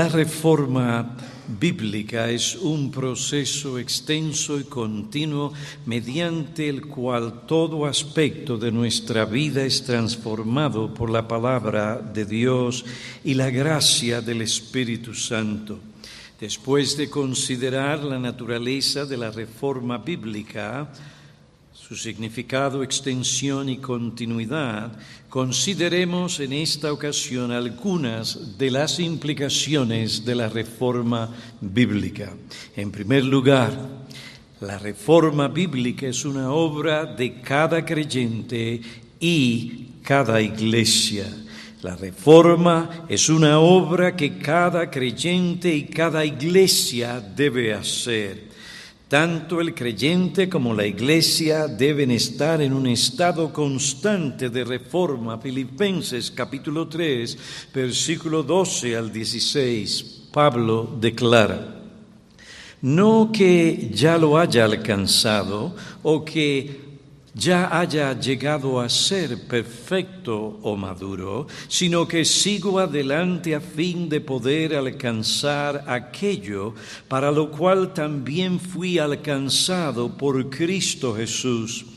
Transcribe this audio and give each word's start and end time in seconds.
La 0.00 0.08
reforma 0.08 1.14
bíblica 1.46 2.30
es 2.30 2.56
un 2.56 2.90
proceso 2.90 3.78
extenso 3.78 4.58
y 4.58 4.64
continuo 4.64 5.52
mediante 5.84 6.70
el 6.70 6.86
cual 6.86 7.42
todo 7.46 7.84
aspecto 7.84 8.56
de 8.56 8.72
nuestra 8.72 9.26
vida 9.26 9.62
es 9.62 9.84
transformado 9.84 10.94
por 10.94 11.10
la 11.10 11.28
palabra 11.28 11.96
de 11.98 12.24
Dios 12.24 12.82
y 13.24 13.34
la 13.34 13.50
gracia 13.50 14.22
del 14.22 14.40
Espíritu 14.40 15.12
Santo. 15.12 15.78
Después 16.40 16.96
de 16.96 17.10
considerar 17.10 18.02
la 18.02 18.18
naturaleza 18.18 19.04
de 19.04 19.18
la 19.18 19.30
reforma 19.30 19.98
bíblica, 19.98 20.90
su 21.90 21.96
significado, 21.96 22.84
extensión 22.84 23.68
y 23.68 23.78
continuidad, 23.78 24.92
consideremos 25.28 26.38
en 26.38 26.52
esta 26.52 26.92
ocasión 26.92 27.50
algunas 27.50 28.56
de 28.56 28.70
las 28.70 29.00
implicaciones 29.00 30.24
de 30.24 30.36
la 30.36 30.48
reforma 30.48 31.34
bíblica. 31.60 32.32
En 32.76 32.92
primer 32.92 33.24
lugar, 33.24 33.72
la 34.60 34.78
reforma 34.78 35.48
bíblica 35.48 36.06
es 36.06 36.24
una 36.24 36.52
obra 36.52 37.06
de 37.06 37.40
cada 37.40 37.84
creyente 37.84 38.80
y 39.18 39.86
cada 40.04 40.40
iglesia. 40.40 41.26
La 41.82 41.96
reforma 41.96 43.04
es 43.08 43.28
una 43.28 43.58
obra 43.58 44.14
que 44.14 44.38
cada 44.38 44.88
creyente 44.88 45.74
y 45.74 45.86
cada 45.86 46.24
iglesia 46.24 47.18
debe 47.18 47.74
hacer. 47.74 48.49
Tanto 49.10 49.60
el 49.60 49.74
creyente 49.74 50.48
como 50.48 50.72
la 50.72 50.86
iglesia 50.86 51.66
deben 51.66 52.12
estar 52.12 52.62
en 52.62 52.72
un 52.72 52.86
estado 52.86 53.52
constante 53.52 54.50
de 54.50 54.62
reforma. 54.62 55.36
Filipenses 55.36 56.30
capítulo 56.30 56.86
3, 56.86 57.36
versículo 57.74 58.44
12 58.44 58.96
al 58.96 59.10
16, 59.10 60.28
Pablo 60.32 60.96
declara, 61.00 61.80
no 62.82 63.32
que 63.32 63.90
ya 63.92 64.16
lo 64.16 64.38
haya 64.38 64.64
alcanzado 64.64 65.74
o 66.04 66.24
que 66.24 66.89
ya 67.34 67.78
haya 67.78 68.12
llegado 68.18 68.80
a 68.80 68.88
ser 68.88 69.46
perfecto 69.46 70.58
o 70.62 70.76
maduro, 70.76 71.46
sino 71.68 72.06
que 72.06 72.24
sigo 72.24 72.78
adelante 72.78 73.54
a 73.54 73.60
fin 73.60 74.08
de 74.08 74.20
poder 74.20 74.74
alcanzar 74.74 75.84
aquello 75.86 76.74
para 77.08 77.30
lo 77.30 77.50
cual 77.50 77.92
también 77.92 78.58
fui 78.58 78.98
alcanzado 78.98 80.16
por 80.16 80.50
Cristo 80.50 81.14
Jesús. 81.14 81.89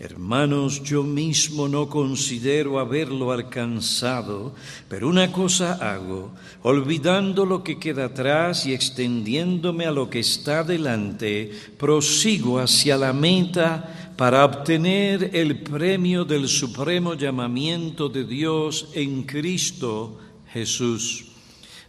Hermanos, 0.00 0.82
yo 0.82 1.02
mismo 1.02 1.68
no 1.68 1.90
considero 1.90 2.78
haberlo 2.78 3.32
alcanzado, 3.32 4.54
pero 4.88 5.06
una 5.06 5.30
cosa 5.30 5.74
hago, 5.74 6.32
olvidando 6.62 7.44
lo 7.44 7.62
que 7.62 7.78
queda 7.78 8.06
atrás 8.06 8.64
y 8.64 8.72
extendiéndome 8.72 9.84
a 9.84 9.90
lo 9.90 10.08
que 10.08 10.20
está 10.20 10.64
delante, 10.64 11.52
prosigo 11.76 12.58
hacia 12.60 12.96
la 12.96 13.12
meta 13.12 14.14
para 14.16 14.42
obtener 14.42 15.32
el 15.34 15.60
premio 15.60 16.24
del 16.24 16.48
supremo 16.48 17.12
llamamiento 17.12 18.08
de 18.08 18.24
Dios 18.24 18.88
en 18.94 19.24
Cristo 19.24 20.18
Jesús. 20.50 21.26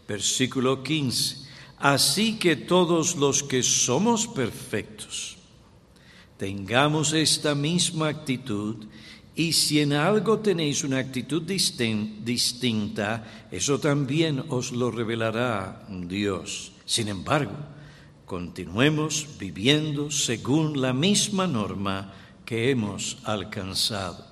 Versículo 0.05 0.83
15. 0.83 1.47
Así 1.77 2.37
que 2.37 2.57
todos 2.57 3.15
los 3.15 3.41
que 3.41 3.63
somos 3.63 4.27
perfectos, 4.27 5.37
tengamos 6.41 7.13
esta 7.13 7.53
misma 7.53 8.07
actitud 8.07 8.87
y 9.35 9.53
si 9.53 9.79
en 9.79 9.93
algo 9.93 10.39
tenéis 10.39 10.83
una 10.83 10.97
actitud 10.97 11.43
distinta, 11.43 13.47
eso 13.51 13.79
también 13.79 14.45
os 14.49 14.71
lo 14.71 14.89
revelará 14.89 15.85
Dios. 15.87 16.71
Sin 16.83 17.09
embargo, 17.09 17.53
continuemos 18.25 19.27
viviendo 19.37 20.09
según 20.09 20.81
la 20.81 20.93
misma 20.93 21.45
norma 21.45 22.11
que 22.43 22.71
hemos 22.71 23.19
alcanzado. 23.23 24.25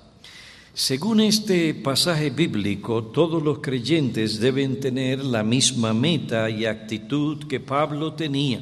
Según 0.74 1.20
este 1.20 1.74
pasaje 1.74 2.30
bíblico, 2.30 3.04
todos 3.04 3.40
los 3.40 3.60
creyentes 3.60 4.40
deben 4.40 4.80
tener 4.80 5.24
la 5.24 5.44
misma 5.44 5.94
meta 5.94 6.50
y 6.50 6.66
actitud 6.66 7.46
que 7.46 7.60
Pablo 7.60 8.14
tenía, 8.14 8.60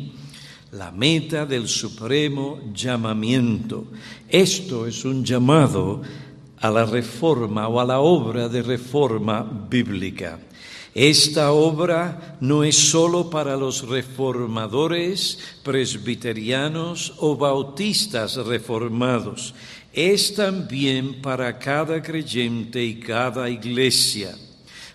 la 0.73 0.91
meta 0.91 1.47
del 1.47 1.69
supremo 1.69 2.61
llamamiento. 2.75 3.87
Esto 4.29 4.87
es 4.87 5.05
un 5.05 5.25
llamado 5.25 6.03
a 6.61 6.71
la 6.71 6.85
reforma 6.85 7.69
o 7.69 7.81
a 7.81 7.85
la 7.85 8.01
obra 8.01 8.49
de 8.49 8.63
reforma 8.63 9.43
bíblica. 9.43 10.39
Esta 10.95 11.53
obra 11.53 12.37
no 12.41 12.65
es 12.65 12.77
sólo 12.77 13.31
para 13.31 13.57
los 13.57 13.87
reformadores, 13.87 15.39
presbiterianos 15.63 17.15
o 17.19 17.37
bautistas 17.37 18.37
reformados, 18.37 19.55
es 19.93 20.35
también 20.35 21.23
para 21.23 21.59
cada 21.59 22.03
creyente 22.03 22.85
y 22.85 22.99
cada 22.99 23.49
iglesia. 23.49 24.35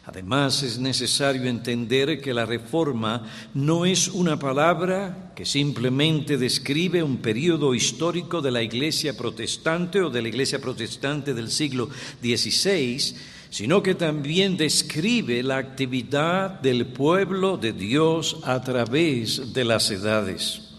Además, 0.06 0.64
es 0.64 0.80
necesario 0.80 1.46
entender 1.46 2.20
que 2.20 2.34
la 2.34 2.46
reforma 2.46 3.24
no 3.54 3.86
es 3.86 4.10
una 4.10 4.38
palabra 4.38 5.32
que 5.34 5.46
simplemente 5.46 6.38
describe 6.38 7.02
un 7.02 7.18
periodo 7.18 7.74
histórico 7.74 8.42
de 8.42 8.52
la 8.52 8.62
iglesia 8.62 9.16
protestante 9.16 10.02
o 10.02 10.10
de 10.10 10.22
la 10.22 10.28
iglesia 10.28 10.60
protestante 10.60 11.34
del 11.34 11.50
siglo 11.50 11.90
XVI, 12.22 13.16
sino 13.50 13.82
que 13.82 13.96
también 13.96 14.58
describe 14.58 15.42
la 15.42 15.56
actividad 15.56 16.60
del 16.60 16.88
pueblo 16.88 17.56
de 17.56 17.72
Dios 17.72 18.38
a 18.44 18.62
través 18.62 19.54
de 19.54 19.64
las 19.64 19.90
edades. 19.90 20.74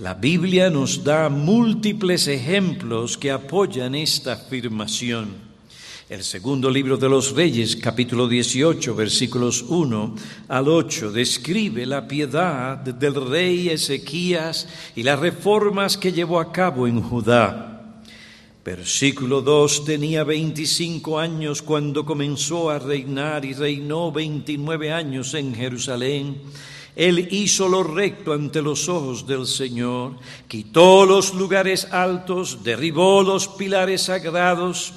La 0.00 0.14
Biblia 0.14 0.68
nos 0.68 1.04
da 1.04 1.28
múltiples 1.28 2.26
ejemplos 2.26 3.16
que 3.16 3.30
apoyan 3.30 3.94
esta 3.94 4.32
afirmación. 4.32 5.43
El 6.14 6.22
segundo 6.22 6.70
libro 6.70 6.96
de 6.96 7.08
los 7.08 7.32
Reyes, 7.32 7.74
capítulo 7.74 8.28
18, 8.28 8.94
versículos 8.94 9.64
1 9.66 10.14
al 10.46 10.68
8, 10.68 11.10
describe 11.10 11.84
la 11.86 12.06
piedad 12.06 12.76
del 12.76 13.16
rey 13.16 13.68
Ezequías 13.68 14.68
y 14.94 15.02
las 15.02 15.18
reformas 15.18 15.98
que 15.98 16.12
llevó 16.12 16.38
a 16.38 16.52
cabo 16.52 16.86
en 16.86 17.02
Judá. 17.02 17.96
Versículo 18.64 19.42
2, 19.42 19.84
tenía 19.84 20.22
25 20.22 21.18
años 21.18 21.62
cuando 21.62 22.06
comenzó 22.06 22.70
a 22.70 22.78
reinar 22.78 23.44
y 23.44 23.52
reinó 23.52 24.12
29 24.12 24.92
años 24.92 25.34
en 25.34 25.52
Jerusalén. 25.52 26.40
Él 26.94 27.26
hizo 27.32 27.68
lo 27.68 27.82
recto 27.82 28.32
ante 28.32 28.62
los 28.62 28.88
ojos 28.88 29.26
del 29.26 29.48
Señor, 29.48 30.12
quitó 30.46 31.06
los 31.06 31.34
lugares 31.34 31.88
altos, 31.90 32.62
derribó 32.62 33.24
los 33.24 33.48
pilares 33.48 34.02
sagrados, 34.02 34.94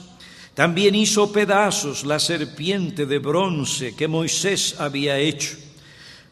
también 0.57 0.95
hizo 0.95 1.31
pedazos 1.31 2.03
la 2.03 2.18
serpiente 2.18 3.06
de 3.06 3.19
bronce 3.19 3.95
que 3.95 4.07
Moisés 4.07 4.75
había 4.79 5.19
hecho. 5.19 5.56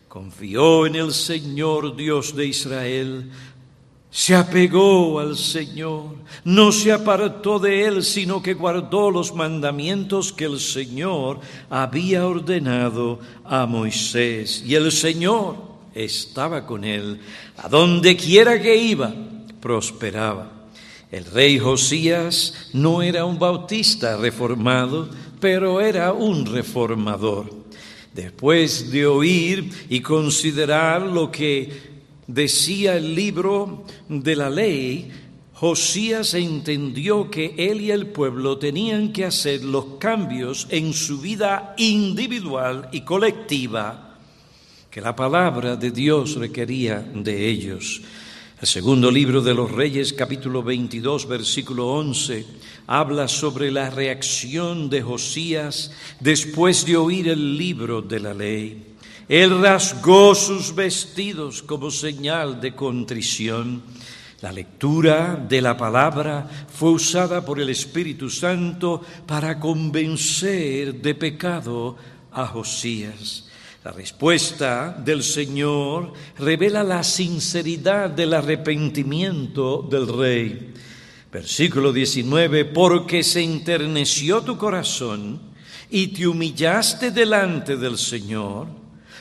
Confió 0.08 0.88
en 0.88 0.96
el 0.96 1.13
Señor 1.13 1.96
Dios 1.96 2.36
de 2.36 2.47
Israel, 2.47 3.30
se 4.09 4.34
apegó 4.34 5.19
al 5.19 5.38
Señor, 5.38 6.16
no 6.44 6.72
se 6.72 6.92
apartó 6.92 7.60
de 7.60 7.86
él, 7.86 8.04
sino 8.04 8.42
que 8.42 8.56
guardó 8.56 9.12
los 9.12 9.36
mandamientos 9.36 10.33
que 10.33 10.45
el 10.45 10.60
Señor 10.60 11.39
había 11.69 12.25
ordenado 12.25 13.19
a 13.44 13.68
Moisés. 13.68 14.63
Y 14.66 14.74
el 14.74 14.92
Señor 14.92 15.56
estaba 15.94 16.66
con 16.66 16.83
él. 16.83 17.22
A 17.57 17.69
donde 17.69 18.18
quiera 18.18 18.60
que 18.60 18.75
iba, 18.75 19.13
prosperaba. 19.62 20.55
El 21.12 21.25
rey 21.25 21.60
Josías 21.60 22.69
no 22.74 23.02
era 23.02 23.25
un 23.25 23.38
bautista 23.38 24.18
reformado, 24.18 25.10
pero 25.40 25.81
era 25.81 26.13
un 26.13 26.46
reformador. 26.46 27.54
Después 28.13 28.92
de 28.92 29.06
oír 29.06 29.69
y 29.90 30.00
considerar 30.00 31.02
lo 31.02 31.31
que 31.31 31.96
decía 32.28 32.96
el 32.98 33.13
libro 33.13 33.86
de 34.07 34.36
la 34.36 34.50
ley, 34.50 35.12
Josías 35.54 36.34
entendió 36.34 37.30
que 37.30 37.56
él 37.58 37.81
y 37.81 37.92
el 37.92 38.08
pueblo 38.08 38.58
tenían 38.58 39.13
que 39.13 39.25
hacer 39.25 39.63
los 39.63 39.98
cambios 40.00 40.68
en 40.69 40.94
su 40.94 41.22
vida 41.22 41.75
individual 41.78 42.90
y 42.92 43.01
colectiva 43.01 44.18
que 44.96 45.01
la 45.01 45.16
palabra 45.16 45.75
de 45.75 45.92
Dios 45.92 46.36
requería 46.36 47.00
de 47.00 47.50
ellos. 47.50 48.01
El 48.62 48.68
segundo 48.68 49.12
libro 49.12 49.42
de 49.42 49.54
los 49.54 49.69
Reyes, 49.69 50.13
capítulo 50.13 50.63
22, 50.63 51.28
versículo 51.28 51.88
11, 51.90 52.46
habla 52.88 53.28
sobre 53.28 53.69
la 53.69 53.90
reacción 53.90 54.90
de 54.90 55.02
Josías 55.02 55.92
después 56.22 56.86
de 56.86 56.96
oír 56.96 57.28
el 57.28 57.57
libro 57.57 58.02
de 58.02 58.19
la 58.22 58.34
ley. 58.34 58.96
Él 59.28 59.62
rasgó 59.62 60.34
sus 60.34 60.74
vestidos 60.74 61.63
como 61.63 61.92
señal 61.92 62.62
de 62.62 62.74
contrición. 62.74 63.84
La 64.40 64.54
lectura 64.54 65.36
de 65.36 65.62
la 65.62 65.75
palabra 65.75 66.50
fue 66.69 66.92
usada 66.92 67.44
por 67.44 67.60
el 67.60 67.69
Espíritu 67.69 68.30
Santo 68.30 69.01
para 69.28 69.60
convencer 69.60 71.01
de 71.01 71.13
pecado 71.13 71.98
a 72.31 72.48
Josías. 72.48 73.44
La 73.86 73.92
respuesta 73.92 74.98
del 74.98 75.22
Señor 75.22 76.12
revela 76.40 76.84
la 76.84 77.04
sinceridad 77.04 78.10
del 78.10 78.34
arrepentimiento 78.34 79.88
del 79.88 80.08
rey. 80.08 80.74
Versículo 81.32 81.94
19, 81.94 82.66
porque 82.66 83.22
se 83.22 83.44
enterneció 83.44 84.42
tu 84.42 84.58
corazón 84.58 85.40
y 85.92 86.08
te 86.08 86.26
humillaste 86.26 87.12
delante 87.12 87.78
del 87.78 88.00
Señor, 88.00 88.70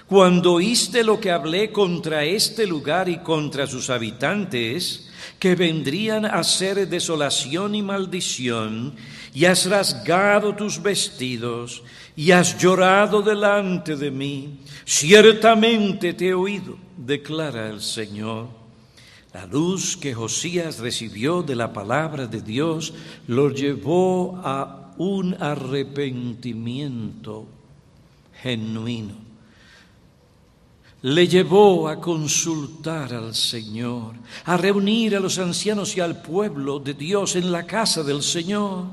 cuando 0.07 0.55
oíste 0.55 1.05
lo 1.05 1.21
que 1.21 1.31
hablé 1.31 1.71
contra 1.71 2.25
este 2.25 2.67
lugar 2.67 3.11
y 3.11 3.19
contra 3.19 3.67
sus 3.67 3.91
habitantes, 3.91 5.11
que 5.39 5.55
vendrían 5.55 6.25
a 6.25 6.43
ser 6.45 6.89
desolación 6.89 7.75
y 7.75 7.83
maldición, 7.83 8.95
y 9.33 9.45
has 9.45 9.67
rasgado 9.67 10.55
tus 10.55 10.83
vestidos, 10.83 11.83
y 12.17 12.31
has 12.31 12.59
llorado 12.59 13.23
delante 13.23 13.97
de 13.97 14.11
mí. 14.11 14.61
Ciertamente 14.85 16.15
te 16.15 16.29
he 16.29 16.35
oído, 16.35 16.79
declara 16.97 17.69
el 17.69 17.81
Señor. 17.81 18.49
La 19.33 19.47
luz 19.47 19.97
que 19.97 20.15
Josías 20.15 20.79
recibió 20.79 21.43
de 21.43 21.57
la 21.57 21.73
palabra 21.73 22.29
de 22.29 22.41
Dios 22.41 22.95
lo 23.27 23.51
llevó 23.51 24.41
a 24.45 24.95
un 24.97 25.35
arrepentimiento 25.41 27.49
genuino. 28.41 29.24
Le 31.05 31.29
llevó 31.29 31.87
a 31.87 32.01
consultar 32.01 33.13
al 33.13 33.35
Señor, 33.35 34.15
a 34.47 34.57
reunir 34.57 35.15
a 35.15 35.21
los 35.21 35.39
ancianos 35.39 35.95
y 35.99 36.01
al 36.01 36.23
pueblo 36.23 36.79
de 36.79 36.95
Dios 36.95 37.37
en 37.37 37.53
la 37.53 37.67
casa 37.67 38.03
del 38.03 38.23
Señor. 38.23 38.87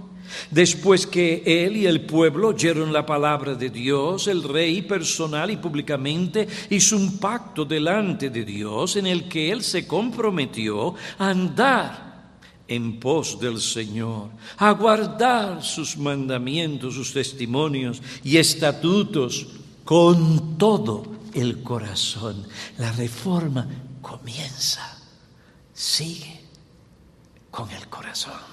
Después 0.50 1.08
que 1.08 1.42
él 1.46 1.78
y 1.78 1.86
el 1.86 2.02
pueblo 2.02 2.50
oyeron 2.50 2.92
la 2.92 3.06
palabra 3.06 3.56
de 3.56 3.70
Dios, 3.70 4.28
el 4.28 4.44
rey 4.44 4.82
personal 4.82 5.52
y 5.52 5.56
públicamente 5.56 6.50
hizo 6.70 6.98
un 6.98 7.18
pacto 7.18 7.64
delante 7.64 8.30
de 8.30 8.44
Dios 8.44 8.98
en 8.98 9.08
el 9.08 9.30
que 9.30 9.50
él 9.50 9.64
se 9.64 9.88
comprometió 9.88 10.96
a 11.18 11.30
andar 11.30 12.34
en 12.68 13.00
pos 13.00 13.40
del 13.40 13.62
Señor, 13.62 14.32
a 14.58 14.72
guardar 14.72 15.64
sus 15.64 15.96
mandamientos, 15.96 16.94
sus 16.94 17.14
testimonios 17.14 18.02
y 18.22 18.36
estatutos 18.36 19.48
con 19.86 20.58
todo 20.58 21.21
el 21.34 21.64
corazón. 21.64 22.46
La 22.78 22.92
reforma 22.92 23.68
comienza, 24.02 24.98
sigue 25.74 26.42
con 27.50 27.70
el 27.72 27.88
corazón. 27.88 28.52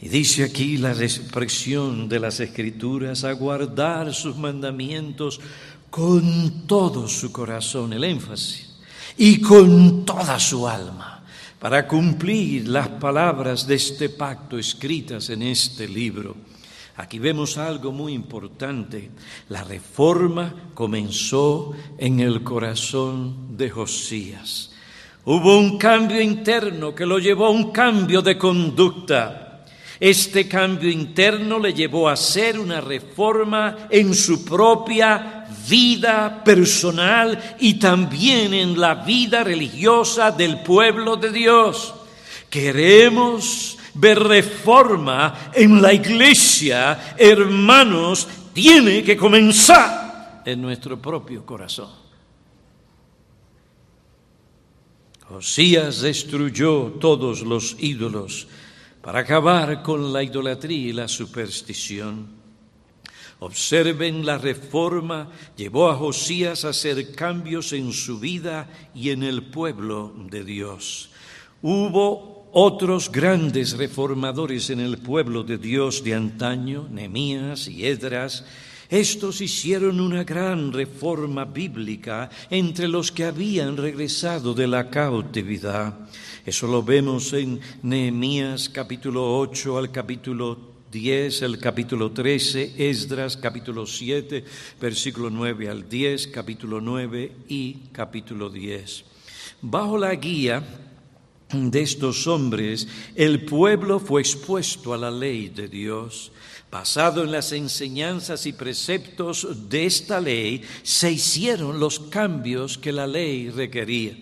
Y 0.00 0.08
dice 0.08 0.44
aquí 0.44 0.76
la 0.76 0.92
expresión 0.92 2.08
de 2.08 2.20
las 2.20 2.38
escrituras, 2.38 3.24
a 3.24 3.32
guardar 3.32 4.14
sus 4.14 4.36
mandamientos 4.36 5.40
con 5.90 6.66
todo 6.66 7.08
su 7.08 7.32
corazón, 7.32 7.92
el 7.92 8.04
énfasis, 8.04 8.76
y 9.16 9.40
con 9.40 10.04
toda 10.04 10.38
su 10.38 10.68
alma, 10.68 11.24
para 11.58 11.88
cumplir 11.88 12.68
las 12.68 12.88
palabras 12.88 13.66
de 13.66 13.74
este 13.74 14.08
pacto 14.08 14.58
escritas 14.58 15.30
en 15.30 15.42
este 15.42 15.88
libro. 15.88 16.36
Aquí 16.98 17.20
vemos 17.20 17.58
algo 17.58 17.92
muy 17.92 18.12
importante. 18.12 19.10
La 19.50 19.62
reforma 19.62 20.52
comenzó 20.74 21.72
en 21.96 22.18
el 22.18 22.42
corazón 22.42 23.56
de 23.56 23.70
Josías. 23.70 24.72
Hubo 25.24 25.58
un 25.58 25.78
cambio 25.78 26.20
interno 26.20 26.96
que 26.96 27.06
lo 27.06 27.20
llevó 27.20 27.46
a 27.46 27.50
un 27.50 27.70
cambio 27.70 28.20
de 28.20 28.36
conducta. 28.36 29.64
Este 30.00 30.48
cambio 30.48 30.90
interno 30.90 31.60
le 31.60 31.72
llevó 31.72 32.08
a 32.08 32.14
hacer 32.14 32.58
una 32.58 32.80
reforma 32.80 33.86
en 33.90 34.12
su 34.12 34.44
propia 34.44 35.46
vida 35.68 36.42
personal 36.42 37.56
y 37.60 37.74
también 37.74 38.52
en 38.52 38.78
la 38.78 38.96
vida 38.96 39.44
religiosa 39.44 40.32
del 40.32 40.62
pueblo 40.62 41.14
de 41.16 41.30
Dios. 41.30 41.94
Queremos 42.50 43.77
ver 43.98 44.18
reforma 44.18 45.50
en 45.52 45.82
la 45.82 45.92
iglesia, 45.92 47.14
hermanos, 47.16 48.28
tiene 48.52 49.02
que 49.02 49.16
comenzar 49.16 50.42
en 50.44 50.62
nuestro 50.62 51.00
propio 51.00 51.44
corazón. 51.44 51.90
Josías 55.28 56.00
destruyó 56.00 56.94
todos 56.98 57.42
los 57.42 57.76
ídolos 57.78 58.48
para 59.02 59.20
acabar 59.20 59.82
con 59.82 60.12
la 60.12 60.22
idolatría 60.22 60.88
y 60.88 60.92
la 60.92 61.06
superstición. 61.06 62.38
Observen 63.40 64.24
la 64.24 64.38
reforma 64.38 65.30
llevó 65.56 65.90
a 65.90 65.96
Josías 65.96 66.64
a 66.64 66.70
hacer 66.70 67.14
cambios 67.14 67.72
en 67.72 67.92
su 67.92 68.18
vida 68.18 68.68
y 68.94 69.10
en 69.10 69.22
el 69.22 69.42
pueblo 69.44 70.12
de 70.30 70.44
Dios. 70.44 71.10
Hubo 71.62 72.37
otros 72.52 73.10
grandes 73.10 73.76
reformadores 73.76 74.70
en 74.70 74.80
el 74.80 74.98
pueblo 74.98 75.42
de 75.42 75.58
Dios 75.58 76.02
de 76.02 76.14
antaño, 76.14 76.88
Nemías 76.90 77.68
y 77.68 77.86
Edras. 77.86 78.44
Estos 78.88 79.40
hicieron 79.42 80.00
una 80.00 80.24
gran 80.24 80.72
reforma 80.72 81.44
bíblica 81.44 82.30
entre 82.48 82.88
los 82.88 83.12
que 83.12 83.24
habían 83.24 83.76
regresado 83.76 84.54
de 84.54 84.66
la 84.66 84.88
cautividad. 84.88 85.94
Eso 86.46 86.66
lo 86.66 86.82
vemos 86.82 87.34
en 87.34 87.60
Nehemías 87.82 88.70
capítulo 88.70 89.38
8 89.38 89.76
al 89.76 89.92
capítulo 89.92 90.56
10, 90.90 91.42
el 91.42 91.58
capítulo 91.58 92.12
13, 92.12 92.88
Esdras 92.88 93.36
capítulo 93.36 93.86
7, 93.86 94.42
versículo 94.80 95.28
9 95.28 95.68
al 95.68 95.86
10, 95.86 96.28
capítulo 96.28 96.80
9 96.80 97.32
y 97.48 97.74
capítulo 97.92 98.48
10. 98.48 99.04
Bajo 99.60 99.98
la 99.98 100.14
guía 100.14 100.62
de 101.52 101.80
estos 101.80 102.26
hombres, 102.26 102.86
el 103.14 103.44
pueblo 103.44 103.98
fue 104.00 104.20
expuesto 104.20 104.92
a 104.92 104.98
la 104.98 105.10
ley 105.10 105.48
de 105.48 105.68
Dios. 105.68 106.32
Basado 106.70 107.24
en 107.24 107.32
las 107.32 107.52
enseñanzas 107.52 108.44
y 108.44 108.52
preceptos 108.52 109.70
de 109.70 109.86
esta 109.86 110.20
ley, 110.20 110.62
se 110.82 111.10
hicieron 111.10 111.80
los 111.80 111.98
cambios 111.98 112.76
que 112.76 112.92
la 112.92 113.06
ley 113.06 113.48
requería. 113.48 114.14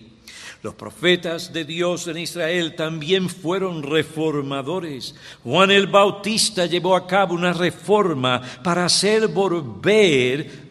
Los 0.63 0.73
profetas 0.73 1.53
de 1.53 1.65
Dios 1.65 2.07
en 2.07 2.17
Israel 2.17 2.75
también 2.75 3.29
fueron 3.29 3.83
reformadores. 3.83 5.13
Juan 5.43 5.69
el 5.69 5.87
Bautista 5.87 6.65
llevó 6.65 6.95
a 6.95 7.05
cabo 7.05 7.35
una 7.35 7.53
reforma 7.53 8.41
para 8.63 8.85
hacer 8.85 9.27
volver 9.27 10.66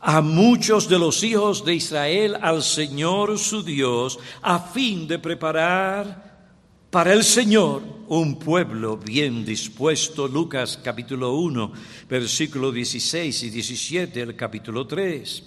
a 0.00 0.20
muchos 0.20 0.88
de 0.88 0.98
los 0.98 1.22
hijos 1.22 1.64
de 1.64 1.74
Israel 1.74 2.36
al 2.40 2.62
Señor 2.62 3.38
su 3.38 3.62
Dios, 3.62 4.18
a 4.42 4.58
fin 4.58 5.08
de 5.08 5.18
preparar 5.18 6.28
para 6.90 7.12
el 7.12 7.24
Señor 7.24 7.82
un 8.08 8.38
pueblo 8.38 8.96
bien 8.96 9.44
dispuesto. 9.44 10.28
Lucas 10.28 10.78
capítulo 10.82 11.34
1, 11.34 11.72
versículo 12.08 12.72
16 12.72 13.42
y 13.42 13.50
17, 13.50 14.20
el 14.20 14.36
capítulo 14.36 14.86
3. 14.86 15.44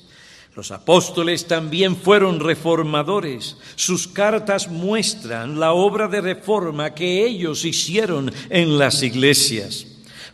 Los 0.54 0.72
apóstoles 0.72 1.48
también 1.48 1.96
fueron 1.96 2.42
reformadores. 2.42 3.58
Sus 3.76 4.08
cartas 4.08 4.68
muestran 4.68 5.60
la 5.60 5.72
obra 5.72 6.10
de 6.10 6.20
reforma 6.20 6.94
que 6.94 7.26
ellos 7.26 7.64
hicieron 7.64 8.32
en 8.50 8.78
las 8.78 9.02
iglesias. 9.02 9.91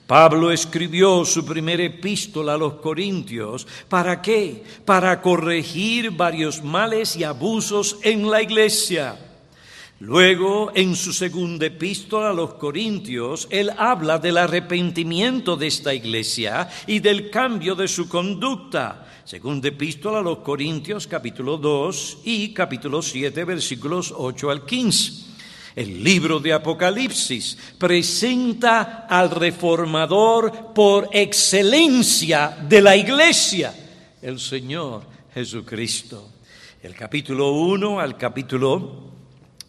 Pablo 0.08 0.52
escribió 0.54 1.26
su 1.26 1.46
primera 1.46 1.84
epístola 1.84 2.54
a 2.54 2.58
los 2.58 2.76
Corintios. 2.76 3.68
¿Para 3.90 4.22
qué? 4.22 4.64
Para 4.86 5.22
corregir 5.22 6.12
varios 6.12 6.64
males 6.64 7.18
y 7.18 7.26
abusos 7.26 7.98
en 8.04 8.32
la 8.32 8.42
iglesia. 8.42 9.20
Luego, 10.00 10.72
en 10.74 10.96
su 10.96 11.12
segunda 11.12 11.66
epístola 11.66 12.30
a 12.30 12.34
los 12.34 12.54
Corintios, 12.54 13.50
él 13.50 13.70
habla 13.78 14.18
del 14.18 14.38
arrepentimiento 14.38 15.58
de 15.58 15.68
esta 15.68 15.94
iglesia 15.94 16.70
y 16.86 17.00
del 17.00 17.30
cambio 17.30 17.76
de 17.76 17.90
su 17.90 18.08
conducta. 18.08 19.08
Segunda 19.26 19.68
epístola 19.68 20.20
a 20.20 20.22
los 20.22 20.38
Corintios 20.38 21.06
capítulo 21.06 21.58
2 21.58 22.20
y 22.24 22.54
capítulo 22.54 23.02
7 23.02 23.44
versículos 23.44 24.14
8 24.16 24.52
al 24.52 24.66
15. 24.66 25.27
El 25.78 26.04
libro 26.04 26.40
de 26.40 26.54
Apocalipsis 26.54 27.56
presenta 27.78 29.06
al 29.08 29.30
reformador 29.30 30.74
por 30.74 31.08
excelencia 31.12 32.58
de 32.68 32.82
la 32.82 32.96
iglesia, 32.96 33.76
el 34.20 34.40
Señor 34.40 35.04
Jesucristo. 35.36 36.32
El 36.82 36.96
capítulo 36.96 37.52
1 37.52 38.00
al 38.00 38.18
capítulo 38.18 39.04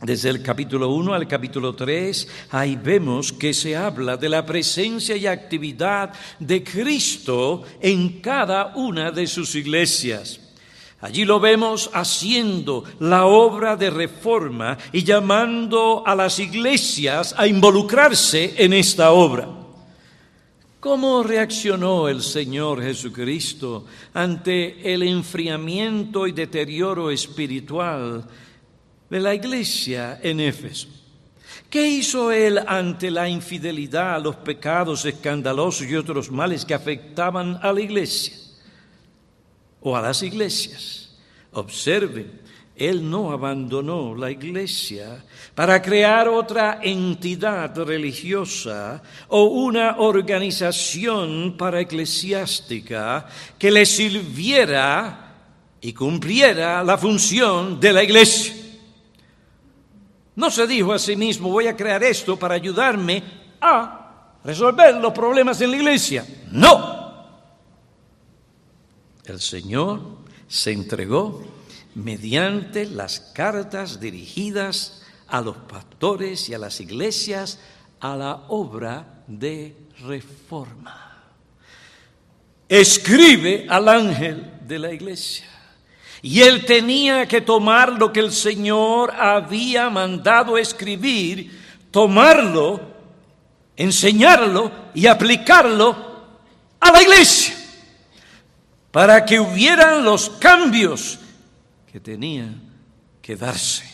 desde 0.01 0.31
el 0.31 0.43
capítulo 0.43 0.89
1 0.95 1.13
al 1.13 1.29
capítulo 1.29 1.75
3, 1.75 2.27
ahí 2.53 2.77
vemos 2.83 3.31
que 3.31 3.53
se 3.53 3.77
habla 3.77 4.17
de 4.17 4.31
la 4.31 4.47
presencia 4.47 5.15
y 5.15 5.27
actividad 5.27 6.15
de 6.39 6.65
Cristo 6.65 7.65
en 7.83 8.23
cada 8.23 8.75
una 8.77 9.11
de 9.11 9.27
sus 9.27 9.55
iglesias. 9.55 10.48
Allí 11.01 11.25
lo 11.25 11.39
vemos 11.39 11.91
haciendo 11.93 12.83
la 12.99 13.27
obra 13.27 13.77
de 13.77 13.89
reforma 13.89 14.77
y 14.93 15.05
llamando 15.05 16.03
a 16.05 16.17
las 16.17 16.41
iglesias 16.41 17.35
a 17.39 17.47
involucrarse 17.47 18.55
en 18.59 18.73
esta 18.73 19.13
obra. 19.13 19.49
¿Cómo 20.81 21.23
reaccionó 21.23 22.09
el 22.09 22.21
Señor 22.21 22.83
Jesucristo 22.83 23.85
ante 24.13 24.93
el 24.93 25.05
enfriamiento 25.05 26.27
y 26.27 26.33
deterioro 26.33 27.13
espiritual 27.13 28.25
de 29.09 29.21
la 29.21 29.35
iglesia 29.35 30.19
en 30.21 30.41
Éfeso? 30.41 30.89
¿Qué 31.71 31.87
hizo 31.87 32.33
él 32.33 32.59
ante 32.67 33.11
la 33.13 33.29
infidelidad, 33.29 34.21
los 34.21 34.37
pecados 34.37 35.05
escandalosos 35.05 35.87
y 35.87 35.95
otros 35.95 36.29
males 36.31 36.65
que 36.65 36.75
afectaban 36.75 37.61
a 37.63 37.73
la 37.73 37.81
iglesia 37.81 38.48
o 39.81 39.97
a 39.97 40.03
las 40.03 40.23
iglesias? 40.23 41.17
Observen, 41.53 42.41
él 42.79 43.11
no 43.11 43.33
abandonó 43.33 44.15
la 44.15 44.31
iglesia 44.31 45.25
para 45.55 45.83
crear 45.83 46.29
otra 46.29 46.79
entidad 46.81 47.77
religiosa 47.77 49.03
o 49.29 49.45
una 49.45 49.99
organización 49.99 51.57
para 51.59 51.81
eclesiástica 51.81 53.27
que 53.59 53.71
le 53.73 53.85
sirviera 53.85 55.35
y 55.81 55.93
cumpliera 55.93 56.85
la 56.85 56.97
función 56.97 57.81
de 57.81 57.93
la 57.93 58.05
iglesia. 58.05 58.55
No 60.37 60.51
se 60.51 60.69
dijo 60.69 60.93
a 60.93 61.01
sí 61.01 61.17
mismo, 61.17 61.51
voy 61.51 61.67
a 61.67 61.77
crear 61.77 62.03
esto 62.05 62.39
para 62.39 62.55
ayudarme 62.55 63.23
a 63.61 64.37
resolver 64.45 64.95
los 64.95 65.13
problemas 65.13 65.61
en 65.61 65.73
la 65.73 65.77
iglesia. 65.77 66.25
No. 66.53 66.98
El 69.29 69.41
Señor 69.41 70.01
se 70.49 70.73
entregó 70.73 71.45
mediante 71.95 72.87
las 72.87 73.21
cartas 73.21 74.01
dirigidas 74.01 75.03
a 75.27 75.41
los 75.41 75.57
pastores 75.57 76.49
y 76.49 76.55
a 76.55 76.59
las 76.59 76.81
iglesias 76.81 77.59
a 78.01 78.17
la 78.17 78.35
obra 78.49 79.23
de 79.27 79.77
reforma. 80.07 81.23
Escribe 82.69 83.67
al 83.69 83.89
ángel 83.89 84.53
de 84.67 84.79
la 84.79 84.93
iglesia. 84.93 85.47
Y 86.23 86.41
él 86.41 86.65
tenía 86.65 87.27
que 87.27 87.41
tomar 87.41 87.93
lo 87.93 88.13
que 88.13 88.21
el 88.21 88.33
Señor 88.33 89.13
había 89.13 89.89
mandado 89.89 90.59
escribir, 90.59 91.61
tomarlo, 91.91 92.81
enseñarlo 93.77 94.73
y 94.95 95.07
aplicarlo 95.07 95.97
a 96.81 96.93
la 96.93 97.03
iglesia, 97.03 97.48
para 98.99 99.25
que 99.25 99.39
hubieran 99.39 100.05
los 100.05 100.29
cambios 100.29 101.21
que 101.93 102.01
tenían 102.01 102.61
que 103.23 103.37
darse. 103.37 103.85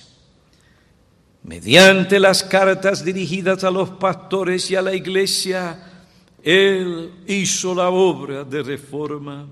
Mediante 1.43 2.19
las 2.19 2.43
cartas 2.43 3.05
dirigidas 3.05 3.65
a 3.65 3.71
los 3.71 3.91
pastores 3.91 4.71
y 4.71 4.77
a 4.77 4.81
la 4.81 4.95
iglesia, 4.95 6.07
él 6.43 7.13
hizo 7.27 7.75
la 7.75 7.91
obra 7.91 8.45
de 8.45 8.63
reforma 8.63 9.47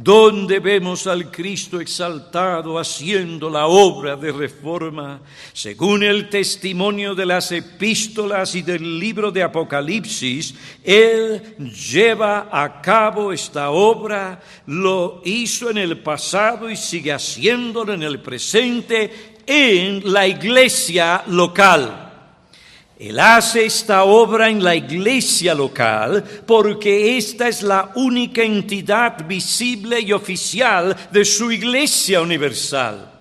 donde 0.00 0.60
vemos 0.60 1.08
al 1.08 1.28
Cristo 1.28 1.80
exaltado 1.80 2.78
haciendo 2.78 3.50
la 3.50 3.66
obra 3.66 4.14
de 4.14 4.30
reforma, 4.30 5.20
según 5.52 6.04
el 6.04 6.28
testimonio 6.28 7.16
de 7.16 7.26
las 7.26 7.50
epístolas 7.50 8.54
y 8.54 8.62
del 8.62 9.00
libro 9.00 9.32
de 9.32 9.42
Apocalipsis, 9.42 10.54
Él 10.84 11.56
lleva 11.90 12.48
a 12.52 12.80
cabo 12.80 13.32
esta 13.32 13.70
obra, 13.70 14.40
lo 14.66 15.20
hizo 15.24 15.68
en 15.68 15.78
el 15.78 15.98
pasado 15.98 16.70
y 16.70 16.76
sigue 16.76 17.12
haciéndolo 17.12 17.92
en 17.92 18.04
el 18.04 18.20
presente 18.20 19.34
en 19.44 20.12
la 20.12 20.28
iglesia 20.28 21.24
local. 21.26 22.07
Él 22.98 23.20
hace 23.20 23.64
esta 23.64 24.02
obra 24.02 24.50
en 24.50 24.62
la 24.62 24.74
iglesia 24.74 25.54
local 25.54 26.24
porque 26.44 27.16
esta 27.16 27.46
es 27.46 27.62
la 27.62 27.92
única 27.94 28.42
entidad 28.42 29.24
visible 29.24 30.00
y 30.00 30.12
oficial 30.12 30.96
de 31.12 31.24
su 31.24 31.52
iglesia 31.52 32.20
universal. 32.20 33.12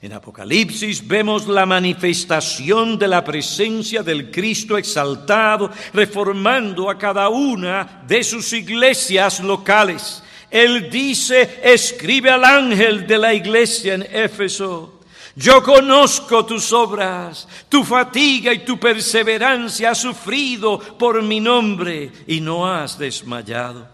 En 0.00 0.12
Apocalipsis 0.12 1.04
vemos 1.04 1.48
la 1.48 1.66
manifestación 1.66 2.96
de 2.96 3.08
la 3.08 3.24
presencia 3.24 4.04
del 4.04 4.30
Cristo 4.30 4.78
exaltado, 4.78 5.72
reformando 5.92 6.88
a 6.88 6.96
cada 6.96 7.28
una 7.28 8.04
de 8.06 8.22
sus 8.22 8.52
iglesias 8.52 9.40
locales. 9.40 10.22
Él 10.48 10.88
dice, 10.88 11.58
escribe 11.64 12.30
al 12.30 12.44
ángel 12.44 13.04
de 13.08 13.18
la 13.18 13.34
iglesia 13.34 13.94
en 13.94 14.02
Éfeso, 14.02 14.95
yo 15.36 15.62
conozco 15.62 16.46
tus 16.46 16.72
obras, 16.72 17.46
tu 17.68 17.84
fatiga 17.84 18.54
y 18.54 18.64
tu 18.64 18.80
perseverancia 18.80 19.90
has 19.90 19.98
sufrido 19.98 20.78
por 20.78 21.22
mi 21.22 21.40
nombre 21.40 22.10
y 22.26 22.40
no 22.40 22.66
has 22.66 22.98
desmayado. 22.98 23.86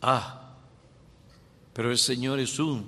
Ah, 0.00 0.54
pero 1.72 1.90
el 1.90 1.98
Señor 1.98 2.38
es 2.38 2.60
un 2.60 2.86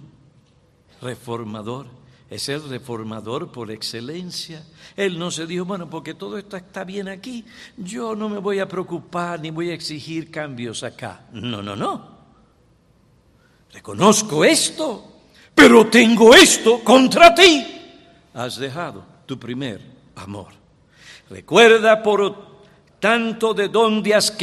reformador, 1.02 1.86
es 2.30 2.48
el 2.48 2.62
reformador 2.68 3.50
por 3.50 3.72
excelencia. 3.72 4.64
Él 4.94 5.18
no 5.18 5.32
se 5.32 5.44
dijo, 5.44 5.64
bueno, 5.64 5.90
porque 5.90 6.14
todo 6.14 6.38
esto 6.38 6.56
está 6.56 6.84
bien 6.84 7.08
aquí, 7.08 7.44
yo 7.76 8.14
no 8.14 8.28
me 8.28 8.38
voy 8.38 8.60
a 8.60 8.68
preocupar 8.68 9.40
ni 9.40 9.50
voy 9.50 9.70
a 9.70 9.74
exigir 9.74 10.30
cambios 10.30 10.84
acá. 10.84 11.26
No, 11.32 11.60
no, 11.60 11.74
no. 11.74 12.14
Reconozco 13.72 14.44
esto 14.44 15.13
pero 15.54 15.86
tengo 15.86 16.34
esto 16.34 16.80
contra 16.80 17.34
ti. 17.34 17.64
Has 18.34 18.56
dejado 18.56 19.04
tu 19.26 19.38
primer 19.38 19.80
amor. 20.16 20.48
Recuerda 21.30 22.02
por 22.02 22.54
tanto 22.98 23.54
de 23.54 23.68
dónde 23.68 24.14
has, 24.14 24.36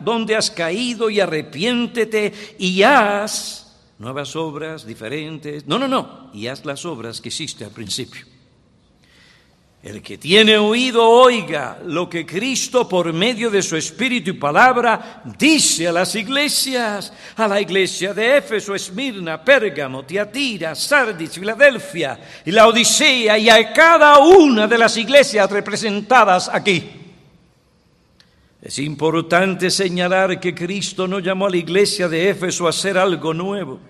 dónde 0.00 0.36
has 0.36 0.50
caído 0.50 1.10
y 1.10 1.20
arrepiéntete 1.20 2.56
y 2.58 2.82
haz 2.82 3.62
nuevas 3.98 4.34
obras 4.34 4.84
diferentes. 4.84 5.66
No, 5.66 5.78
no, 5.78 5.86
no. 5.86 6.30
Y 6.34 6.48
haz 6.48 6.64
las 6.64 6.84
obras 6.84 7.20
que 7.20 7.28
hiciste 7.28 7.64
al 7.64 7.70
principio. 7.70 8.31
El 9.82 10.00
que 10.00 10.16
tiene 10.16 10.56
oído 10.58 11.08
oiga 11.08 11.80
lo 11.84 12.08
que 12.08 12.24
Cristo 12.24 12.88
por 12.88 13.12
medio 13.12 13.50
de 13.50 13.62
su 13.62 13.76
Espíritu 13.76 14.30
y 14.30 14.34
palabra 14.34 15.22
dice 15.36 15.88
a 15.88 15.92
las 15.92 16.14
iglesias, 16.14 17.12
a 17.34 17.48
la 17.48 17.60
iglesia 17.60 18.14
de 18.14 18.36
Éfeso, 18.36 18.76
Esmirna, 18.76 19.42
Pérgamo, 19.42 20.04
Tiatira, 20.04 20.76
Sardis, 20.76 21.32
Filadelfia 21.32 22.16
y 22.44 22.52
la 22.52 22.68
Odisea 22.68 23.36
y 23.36 23.50
a 23.50 23.72
cada 23.72 24.18
una 24.20 24.68
de 24.68 24.78
las 24.78 24.96
iglesias 24.96 25.50
representadas 25.50 26.48
aquí. 26.48 26.88
Es 28.62 28.78
importante 28.78 29.68
señalar 29.68 30.38
que 30.38 30.54
Cristo 30.54 31.08
no 31.08 31.18
llamó 31.18 31.46
a 31.46 31.50
la 31.50 31.56
iglesia 31.56 32.08
de 32.08 32.30
Éfeso 32.30 32.68
a 32.68 32.70
hacer 32.70 32.96
algo 32.96 33.34
nuevo 33.34 33.80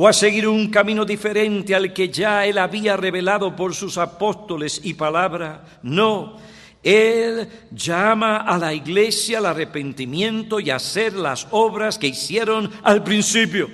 o 0.00 0.06
a 0.06 0.12
seguir 0.12 0.46
un 0.46 0.70
camino 0.70 1.04
diferente 1.04 1.74
al 1.74 1.92
que 1.92 2.08
ya 2.08 2.46
Él 2.46 2.58
había 2.58 2.96
revelado 2.96 3.56
por 3.56 3.74
sus 3.74 3.98
apóstoles 3.98 4.80
y 4.84 4.94
palabra. 4.94 5.80
No, 5.82 6.36
Él 6.84 7.48
llama 7.72 8.36
a 8.36 8.56
la 8.58 8.72
iglesia 8.72 9.38
al 9.38 9.46
arrepentimiento 9.46 10.60
y 10.60 10.70
a 10.70 10.76
hacer 10.76 11.14
las 11.14 11.48
obras 11.50 11.98
que 11.98 12.06
hicieron 12.06 12.70
al 12.84 13.02
principio. 13.02 13.68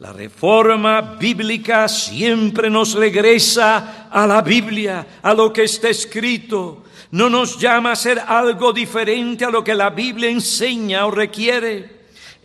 La 0.00 0.12
reforma 0.12 1.00
bíblica 1.20 1.86
siempre 1.86 2.68
nos 2.68 2.94
regresa 2.94 4.08
a 4.10 4.26
la 4.26 4.42
Biblia, 4.42 5.06
a 5.22 5.34
lo 5.34 5.52
que 5.52 5.62
está 5.62 5.88
escrito. 5.88 6.82
No 7.12 7.30
nos 7.30 7.60
llama 7.60 7.90
a 7.90 7.92
hacer 7.92 8.18
algo 8.26 8.72
diferente 8.72 9.44
a 9.44 9.50
lo 9.50 9.62
que 9.62 9.76
la 9.76 9.90
Biblia 9.90 10.30
enseña 10.30 11.06
o 11.06 11.12
requiere. 11.12 11.97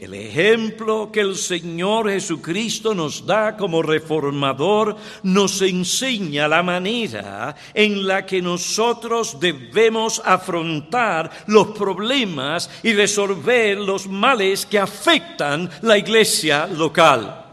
El 0.03 0.15
ejemplo 0.15 1.09
que 1.13 1.21
el 1.21 1.37
Señor 1.37 2.09
Jesucristo 2.09 2.93
nos 2.93 3.25
da 3.25 3.55
como 3.55 3.81
reformador 3.81 4.97
nos 5.23 5.61
enseña 5.61 6.45
la 6.49 6.61
manera 6.61 7.55
en 7.73 8.05
la 8.05 8.25
que 8.25 8.41
nosotros 8.41 9.39
debemos 9.39 10.21
afrontar 10.25 11.31
los 11.47 11.67
problemas 11.67 12.69
y 12.83 12.91
resolver 12.91 13.77
los 13.77 14.05
males 14.05 14.65
que 14.65 14.77
afectan 14.77 15.69
la 15.83 15.97
iglesia 15.97 16.67
local. 16.67 17.45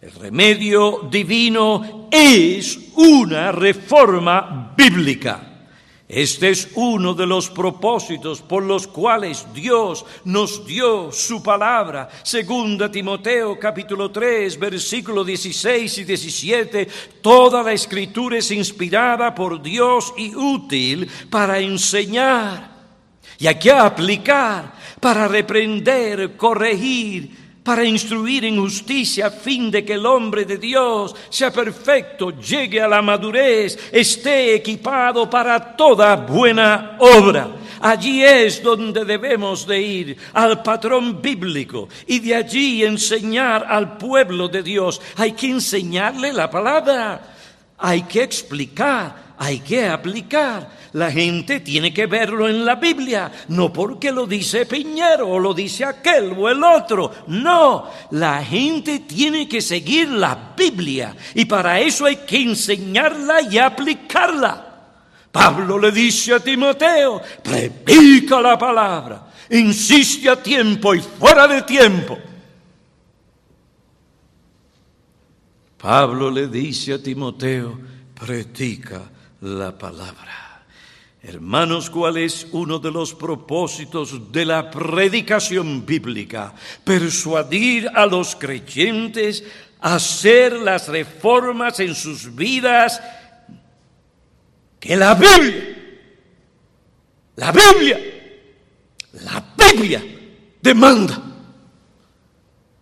El 0.00 0.12
remedio 0.12 1.08
divino 1.10 2.06
es 2.08 2.78
una 2.94 3.50
reforma 3.50 4.72
bíblica. 4.76 5.49
Este 6.12 6.50
es 6.50 6.70
uno 6.74 7.14
de 7.14 7.24
los 7.24 7.50
propósitos 7.50 8.42
por 8.42 8.64
los 8.64 8.88
cuales 8.88 9.46
Dios 9.54 10.04
nos 10.24 10.66
dio 10.66 11.12
su 11.12 11.40
palabra. 11.40 12.08
Segunda 12.24 12.90
Timoteo 12.90 13.56
capítulo 13.60 14.10
3 14.10 14.58
versículo 14.58 15.22
16 15.22 15.98
y 15.98 16.04
17. 16.04 16.88
Toda 17.22 17.62
la 17.62 17.72
escritura 17.72 18.38
es 18.38 18.50
inspirada 18.50 19.32
por 19.32 19.62
Dios 19.62 20.12
y 20.16 20.34
útil 20.34 21.08
para 21.30 21.60
enseñar 21.60 22.70
y 23.38 23.46
aquí 23.46 23.70
aplicar, 23.70 24.74
para 24.98 25.28
reprender, 25.28 26.36
corregir 26.36 27.49
para 27.62 27.84
instruir 27.84 28.44
en 28.44 28.56
justicia 28.56 29.26
a 29.26 29.30
fin 29.30 29.70
de 29.70 29.84
que 29.84 29.94
el 29.94 30.06
hombre 30.06 30.44
de 30.44 30.56
Dios 30.56 31.14
sea 31.28 31.52
perfecto, 31.52 32.30
llegue 32.30 32.80
a 32.80 32.88
la 32.88 33.02
madurez, 33.02 33.90
esté 33.92 34.54
equipado 34.54 35.28
para 35.28 35.76
toda 35.76 36.16
buena 36.16 36.96
obra. 36.98 37.56
allí 37.82 38.22
es 38.22 38.62
donde 38.62 39.04
debemos 39.04 39.66
de 39.66 39.80
ir, 39.80 40.16
al 40.32 40.62
patrón 40.62 41.20
bíblico, 41.20 41.88
y 42.06 42.18
de 42.20 42.34
allí 42.34 42.84
enseñar 42.84 43.66
al 43.68 43.96
pueblo 43.96 44.48
de 44.48 44.62
Dios. 44.62 45.00
Hay 45.16 45.32
que 45.32 45.50
enseñarle 45.50 46.32
la 46.32 46.50
palabra, 46.50 47.20
hay 47.78 48.02
que 48.02 48.22
explicar, 48.22 49.29
hay 49.40 49.60
que 49.60 49.88
aplicar. 49.88 50.68
La 50.92 51.10
gente 51.10 51.60
tiene 51.60 51.94
que 51.94 52.06
verlo 52.06 52.46
en 52.46 52.64
la 52.64 52.74
Biblia, 52.74 53.32
no 53.48 53.72
porque 53.72 54.12
lo 54.12 54.26
dice 54.26 54.66
Piñero 54.66 55.28
o 55.28 55.38
lo 55.38 55.54
dice 55.54 55.84
aquel 55.84 56.34
o 56.36 56.48
el 56.50 56.62
otro. 56.62 57.10
No, 57.28 57.88
la 58.10 58.44
gente 58.44 58.98
tiene 59.00 59.48
que 59.48 59.62
seguir 59.62 60.10
la 60.10 60.52
Biblia 60.54 61.16
y 61.34 61.46
para 61.46 61.80
eso 61.80 62.04
hay 62.04 62.16
que 62.16 62.42
enseñarla 62.42 63.40
y 63.40 63.56
aplicarla. 63.56 64.66
Pablo 65.32 65.78
le 65.78 65.90
dice 65.90 66.34
a 66.34 66.40
Timoteo, 66.40 67.22
predica 67.42 68.42
la 68.42 68.58
palabra, 68.58 69.26
insiste 69.48 70.28
a 70.28 70.42
tiempo 70.42 70.94
y 70.94 71.00
fuera 71.00 71.48
de 71.48 71.62
tiempo. 71.62 72.18
Pablo 75.78 76.30
le 76.30 76.46
dice 76.48 76.92
a 76.92 77.02
Timoteo, 77.02 77.78
predica 78.12 79.00
la 79.40 79.76
palabra. 79.76 80.64
Hermanos, 81.22 81.90
¿cuál 81.90 82.16
es 82.16 82.46
uno 82.52 82.78
de 82.78 82.90
los 82.90 83.14
propósitos 83.14 84.32
de 84.32 84.46
la 84.46 84.70
predicación 84.70 85.84
bíblica? 85.84 86.54
Persuadir 86.82 87.88
a 87.94 88.06
los 88.06 88.36
creyentes 88.36 89.44
a 89.80 89.96
hacer 89.96 90.54
las 90.54 90.88
reformas 90.88 91.78
en 91.80 91.94
sus 91.94 92.34
vidas 92.34 93.00
que 94.78 94.96
la 94.96 95.14
Biblia, 95.14 95.76
la 97.36 97.52
Biblia, 97.52 98.00
la 99.24 99.44
Biblia 99.58 100.02
demanda. 100.62 101.22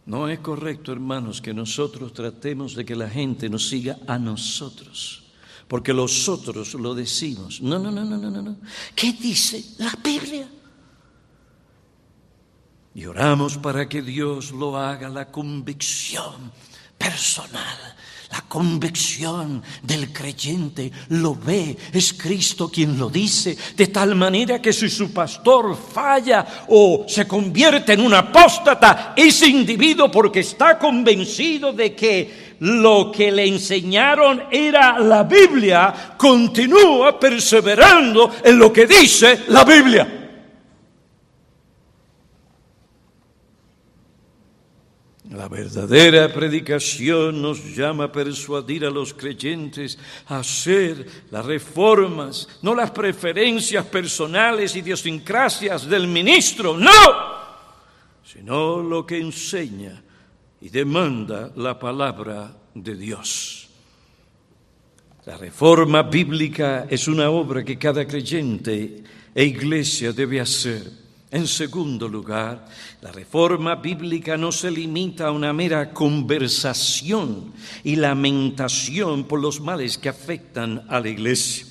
No 0.07 0.29
es 0.29 0.39
correcto, 0.39 0.93
hermanos, 0.93 1.43
que 1.43 1.53
nosotros 1.53 2.13
tratemos 2.13 2.77
de 2.77 2.85
que 2.85 2.95
la 2.95 3.11
gente 3.11 3.49
nos 3.49 3.69
siga 3.69 3.99
a 4.07 4.17
nosotros 4.17 5.28
porque 5.69 5.93
los 5.93 6.29
otros 6.29 6.75
lo 6.75 6.95
decimos. 6.95 7.61
No, 7.61 7.79
no, 7.79 7.91
no, 7.91 8.05
no, 8.05 8.17
no, 8.17 8.43
no. 8.43 8.57
¿Qué 8.95 9.13
dice 9.13 9.63
la 9.79 9.93
Biblia? 10.03 10.49
Y 12.95 13.05
oramos 13.05 13.59
para 13.59 13.89
que 13.89 14.03
Dios 14.03 14.51
lo 14.51 14.77
haga 14.77 15.09
la 15.09 15.31
convicción 15.31 16.51
personal. 16.97 17.95
La 18.31 18.43
convicción 18.43 19.63
del 19.83 20.13
creyente 20.13 20.93
lo 21.11 21.35
ve, 21.35 21.77
es 21.93 22.13
Cristo 22.13 22.71
quien 22.71 22.99
lo 22.99 23.09
dice, 23.09 23.57
de 23.75 23.87
tal 23.87 24.15
manera 24.17 24.61
que 24.61 24.71
si 24.71 24.91
su 24.91 25.13
pastor 25.13 25.75
falla 25.75 26.65
o 26.69 27.07
se 27.09 27.27
convierte 27.27 27.95
en 27.95 28.03
un 28.03 28.13
apóstata, 28.13 29.15
ese 29.17 29.49
individuo 29.49 30.11
porque 30.11 30.41
está 30.41 30.79
convencido 30.79 31.73
de 31.73 31.95
que 31.95 32.48
lo 32.61 33.13
que 33.13 33.31
le 33.31 33.47
enseñaron 33.47 34.45
era 34.51 34.99
la 34.99 35.25
Biblia, 35.25 36.15
continúa 36.17 37.19
perseverando 37.19 38.33
en 38.43 38.59
lo 38.59 38.73
que 38.73 38.87
dice 38.87 39.45
la 39.49 39.65
Biblia. 39.65 40.15
La 45.31 45.47
verdadera 45.47 46.33
predicación 46.33 47.43
nos 47.43 47.77
llama 47.77 48.05
a 48.05 48.13
persuadir 48.13 48.87
a 48.87 48.91
los 48.91 49.13
creyentes 49.13 49.99
a 50.27 50.39
hacer 50.39 51.07
las 51.31 51.45
reformas, 51.45 52.49
no 52.63 52.75
las 52.75 52.91
preferencias 52.91 53.85
personales, 53.87 54.75
y 54.75 54.79
idiosincrasias 54.79 55.87
del 55.87 56.09
ministro, 56.09 56.79
no, 56.79 56.91
sino 58.25 58.83
lo 58.83 59.05
que 59.05 59.19
enseña 59.19 60.03
y 60.61 60.69
demanda 60.69 61.53
la 61.57 61.79
palabra 61.79 62.53
de 62.75 62.97
Dios. 62.97 63.69
La 65.27 65.37
reforma 65.37 66.03
bíblica 66.05 66.87
es 66.89 67.07
una 67.07 67.29
obra 67.31 67.63
que 67.63 67.79
cada 67.79 68.07
creyente 68.07 69.05
e 69.35 69.45
iglesia 69.45 70.13
debe 70.13 70.41
hacer. 70.41 70.91
En 71.31 71.47
segundo 71.47 72.09
lugar, 72.09 72.67
la 73.03 73.13
reforma 73.13 73.75
bíblica 73.75 74.39
no 74.39 74.51
se 74.51 74.71
limita 74.71 75.27
a 75.27 75.31
una 75.31 75.53
mera 75.53 75.93
conversación 75.93 77.53
y 77.85 77.97
lamentación 77.97 79.25
por 79.25 79.41
los 79.41 79.61
males 79.61 79.99
que 79.99 80.09
afectan 80.09 80.87
a 80.89 80.99
la 80.99 81.09
iglesia. 81.11 81.67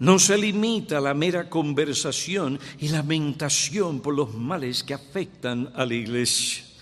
No 0.00 0.18
se 0.18 0.36
limita 0.36 0.98
a 0.98 1.00
la 1.00 1.14
mera 1.14 1.48
conversación 1.48 2.60
y 2.78 2.88
lamentación 2.88 4.00
por 4.00 4.14
los 4.14 4.34
males 4.34 4.84
que 4.84 4.92
afectan 4.92 5.72
a 5.74 5.86
la 5.86 5.94
iglesia. 5.94 6.73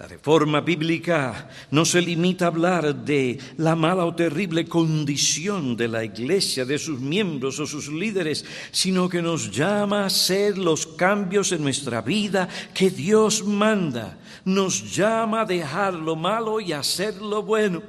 La 0.00 0.06
reforma 0.06 0.62
bíblica 0.62 1.50
no 1.72 1.84
se 1.84 2.00
limita 2.00 2.46
a 2.46 2.48
hablar 2.48 3.04
de 3.04 3.38
la 3.58 3.76
mala 3.76 4.06
o 4.06 4.14
terrible 4.14 4.64
condición 4.64 5.76
de 5.76 5.88
la 5.88 6.02
iglesia, 6.02 6.64
de 6.64 6.78
sus 6.78 6.98
miembros 6.98 7.60
o 7.60 7.66
sus 7.66 7.88
líderes, 7.88 8.46
sino 8.72 9.10
que 9.10 9.20
nos 9.20 9.50
llama 9.50 10.04
a 10.04 10.06
hacer 10.06 10.56
los 10.56 10.86
cambios 10.86 11.52
en 11.52 11.62
nuestra 11.62 12.00
vida 12.00 12.48
que 12.72 12.88
Dios 12.88 13.44
manda. 13.44 14.16
Nos 14.46 14.96
llama 14.96 15.42
a 15.42 15.44
dejar 15.44 15.92
lo 15.92 16.16
malo 16.16 16.60
y 16.60 16.72
hacer 16.72 17.20
lo 17.20 17.42
bueno. 17.42 17.82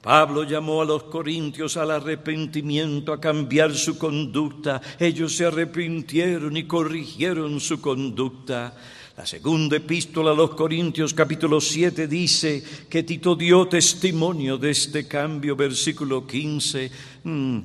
Pablo 0.00 0.44
llamó 0.44 0.82
a 0.82 0.84
los 0.84 1.02
corintios 1.02 1.76
al 1.76 1.90
arrepentimiento, 1.90 3.12
a 3.12 3.20
cambiar 3.20 3.74
su 3.74 3.98
conducta. 3.98 4.80
Ellos 5.00 5.34
se 5.34 5.46
arrepintieron 5.46 6.56
y 6.56 6.62
corrigieron 6.62 7.58
su 7.58 7.80
conducta. 7.80 8.76
La 9.18 9.26
segunda 9.26 9.78
epístola 9.78 10.30
a 10.30 10.34
los 10.34 10.54
Corintios 10.54 11.12
capítulo 11.12 11.60
7 11.60 12.06
dice 12.06 12.62
que 12.88 13.02
Tito 13.02 13.34
dio 13.34 13.66
testimonio 13.66 14.56
de 14.58 14.70
este 14.70 15.08
cambio, 15.08 15.56
versículo 15.56 16.24
15, 16.24 16.88
mm, 17.24 17.58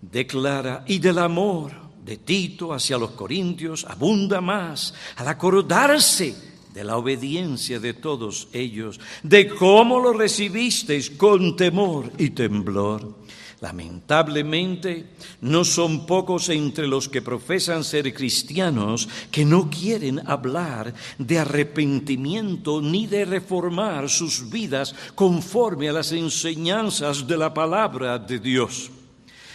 declara, 0.00 0.82
y 0.88 0.98
del 1.00 1.18
amor 1.18 1.72
de 2.02 2.16
Tito 2.16 2.72
hacia 2.72 2.96
los 2.96 3.10
Corintios 3.10 3.84
abunda 3.84 4.40
más 4.40 4.94
al 5.16 5.28
acordarse 5.28 6.34
de 6.72 6.84
la 6.84 6.96
obediencia 6.96 7.78
de 7.78 7.92
todos 7.92 8.48
ellos, 8.54 8.98
de 9.22 9.46
cómo 9.48 10.00
lo 10.00 10.14
recibisteis 10.14 11.10
con 11.10 11.54
temor 11.54 12.12
y 12.16 12.30
temblor 12.30 13.23
Lamentablemente, 13.64 15.16
no 15.40 15.64
son 15.64 16.04
pocos 16.04 16.50
entre 16.50 16.86
los 16.86 17.08
que 17.08 17.22
profesan 17.22 17.82
ser 17.82 18.12
cristianos 18.12 19.08
que 19.30 19.46
no 19.46 19.70
quieren 19.70 20.20
hablar 20.28 20.92
de 21.16 21.38
arrepentimiento 21.38 22.82
ni 22.82 23.06
de 23.06 23.24
reformar 23.24 24.10
sus 24.10 24.50
vidas 24.50 24.94
conforme 25.14 25.88
a 25.88 25.94
las 25.94 26.12
enseñanzas 26.12 27.26
de 27.26 27.38
la 27.38 27.54
palabra 27.54 28.18
de 28.18 28.38
Dios. 28.38 28.90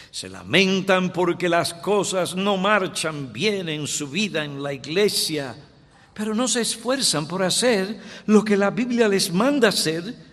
Se 0.09 0.27
lamentan 0.27 1.13
porque 1.13 1.47
las 1.47 1.75
cosas 1.75 2.35
no 2.35 2.57
marchan 2.57 3.31
bien 3.31 3.69
en 3.69 3.85
su 3.85 4.07
vida 4.07 4.43
en 4.43 4.63
la 4.63 4.73
iglesia, 4.73 5.55
pero 6.15 6.33
no 6.33 6.47
se 6.47 6.61
esfuerzan 6.61 7.27
por 7.27 7.43
hacer 7.43 7.99
lo 8.25 8.43
que 8.43 8.57
la 8.57 8.71
Biblia 8.71 9.07
les 9.07 9.31
manda 9.31 9.67
hacer 9.67 10.28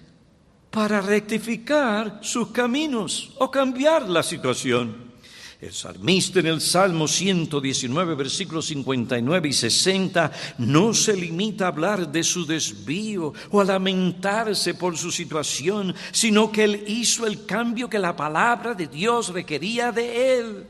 para 0.76 1.00
rectificar 1.00 2.18
sus 2.20 2.48
caminos 2.48 3.32
o 3.38 3.50
cambiar 3.50 4.06
la 4.10 4.22
situación. 4.22 5.06
El 5.58 5.72
salmista 5.72 6.40
en 6.40 6.48
el 6.48 6.60
Salmo 6.60 7.08
119, 7.08 8.14
versículos 8.14 8.66
59 8.66 9.48
y 9.48 9.52
60, 9.54 10.30
no 10.58 10.92
se 10.92 11.16
limita 11.16 11.64
a 11.64 11.68
hablar 11.68 12.12
de 12.12 12.22
su 12.22 12.44
desvío 12.44 13.32
o 13.50 13.60
a 13.62 13.64
lamentarse 13.64 14.74
por 14.74 14.98
su 14.98 15.10
situación, 15.10 15.94
sino 16.12 16.52
que 16.52 16.64
él 16.64 16.84
hizo 16.88 17.26
el 17.26 17.46
cambio 17.46 17.88
que 17.88 17.98
la 17.98 18.14
palabra 18.14 18.74
de 18.74 18.86
Dios 18.86 19.30
requería 19.30 19.92
de 19.92 20.38
él. 20.38 20.66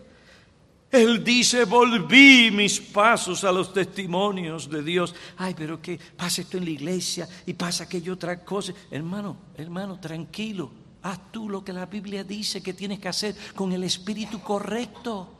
Él 0.96 1.22
dice, 1.22 1.64
volví 1.64 2.50
mis 2.50 2.80
pasos 2.80 3.44
a 3.44 3.52
los 3.52 3.72
testimonios 3.72 4.68
de 4.68 4.82
Dios. 4.82 5.14
Ay, 5.36 5.54
pero 5.56 5.80
que 5.80 5.98
pasa 6.16 6.42
esto 6.42 6.56
en 6.56 6.64
la 6.64 6.70
iglesia 6.70 7.28
y 7.46 7.54
pasa 7.54 7.84
aquello 7.84 8.14
otra 8.14 8.44
cosa. 8.44 8.72
Hermano, 8.90 9.36
hermano, 9.56 10.00
tranquilo. 10.00 10.70
Haz 11.02 11.30
tú 11.30 11.48
lo 11.48 11.64
que 11.64 11.72
la 11.72 11.86
Biblia 11.86 12.24
dice 12.24 12.62
que 12.62 12.74
tienes 12.74 12.98
que 12.98 13.08
hacer 13.08 13.36
con 13.54 13.72
el 13.72 13.84
espíritu 13.84 14.40
correcto. 14.40 15.36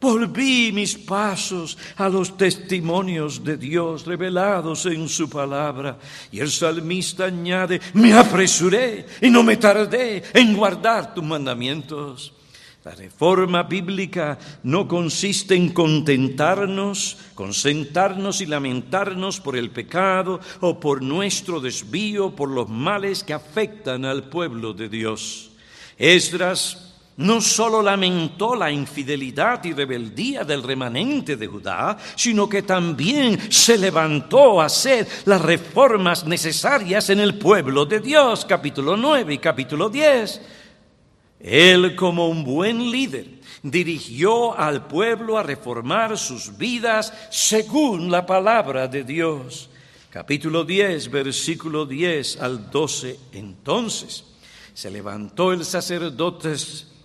Volví 0.00 0.72
mis 0.72 0.96
pasos 0.96 1.76
a 1.96 2.08
los 2.08 2.36
testimonios 2.36 3.44
de 3.44 3.58
Dios 3.58 4.06
revelados 4.06 4.86
en 4.86 5.08
su 5.08 5.28
palabra. 5.28 5.98
Y 6.32 6.40
el 6.40 6.50
salmista 6.50 7.26
añade, 7.26 7.80
me 7.92 8.14
apresuré 8.14 9.06
y 9.20 9.28
no 9.28 9.42
me 9.42 9.58
tardé 9.58 10.22
en 10.32 10.56
guardar 10.56 11.12
tus 11.12 11.22
mandamientos. 11.22 12.32
La 12.82 12.92
reforma 12.92 13.64
bíblica 13.64 14.38
no 14.62 14.88
consiste 14.88 15.54
en 15.54 15.68
contentarnos, 15.68 17.18
consentarnos 17.34 18.40
y 18.40 18.46
lamentarnos 18.46 19.38
por 19.38 19.54
el 19.54 19.70
pecado 19.70 20.40
o 20.60 20.80
por 20.80 21.02
nuestro 21.02 21.60
desvío, 21.60 22.34
por 22.34 22.48
los 22.48 22.70
males 22.70 23.22
que 23.22 23.34
afectan 23.34 24.06
al 24.06 24.30
pueblo 24.30 24.72
de 24.72 24.88
Dios. 24.88 25.50
Esdras 25.98 26.90
no 27.18 27.42
solo 27.42 27.82
lamentó 27.82 28.54
la 28.54 28.70
infidelidad 28.70 29.62
y 29.64 29.74
rebeldía 29.74 30.42
del 30.44 30.62
remanente 30.62 31.36
de 31.36 31.46
Judá, 31.46 31.98
sino 32.16 32.48
que 32.48 32.62
también 32.62 33.52
se 33.52 33.76
levantó 33.76 34.58
a 34.58 34.64
hacer 34.64 35.06
las 35.26 35.42
reformas 35.42 36.24
necesarias 36.24 37.10
en 37.10 37.20
el 37.20 37.34
pueblo 37.34 37.84
de 37.84 38.00
Dios, 38.00 38.46
capítulo 38.46 38.96
9 38.96 39.34
y 39.34 39.38
capítulo 39.38 39.90
10. 39.90 40.40
Él 41.40 41.96
como 41.96 42.28
un 42.28 42.44
buen 42.44 42.90
líder 42.90 43.40
dirigió 43.62 44.58
al 44.58 44.86
pueblo 44.86 45.38
a 45.38 45.42
reformar 45.42 46.16
sus 46.18 46.56
vidas 46.56 47.12
según 47.30 48.10
la 48.10 48.26
palabra 48.26 48.86
de 48.88 49.04
Dios. 49.04 49.70
Capítulo 50.10 50.64
10, 50.64 51.10
versículo 51.10 51.86
10 51.86 52.40
al 52.40 52.70
12. 52.70 53.18
Entonces 53.32 54.24
se 54.74 54.90
levantó 54.90 55.52
el 55.52 55.64
sacerdote 55.64 56.56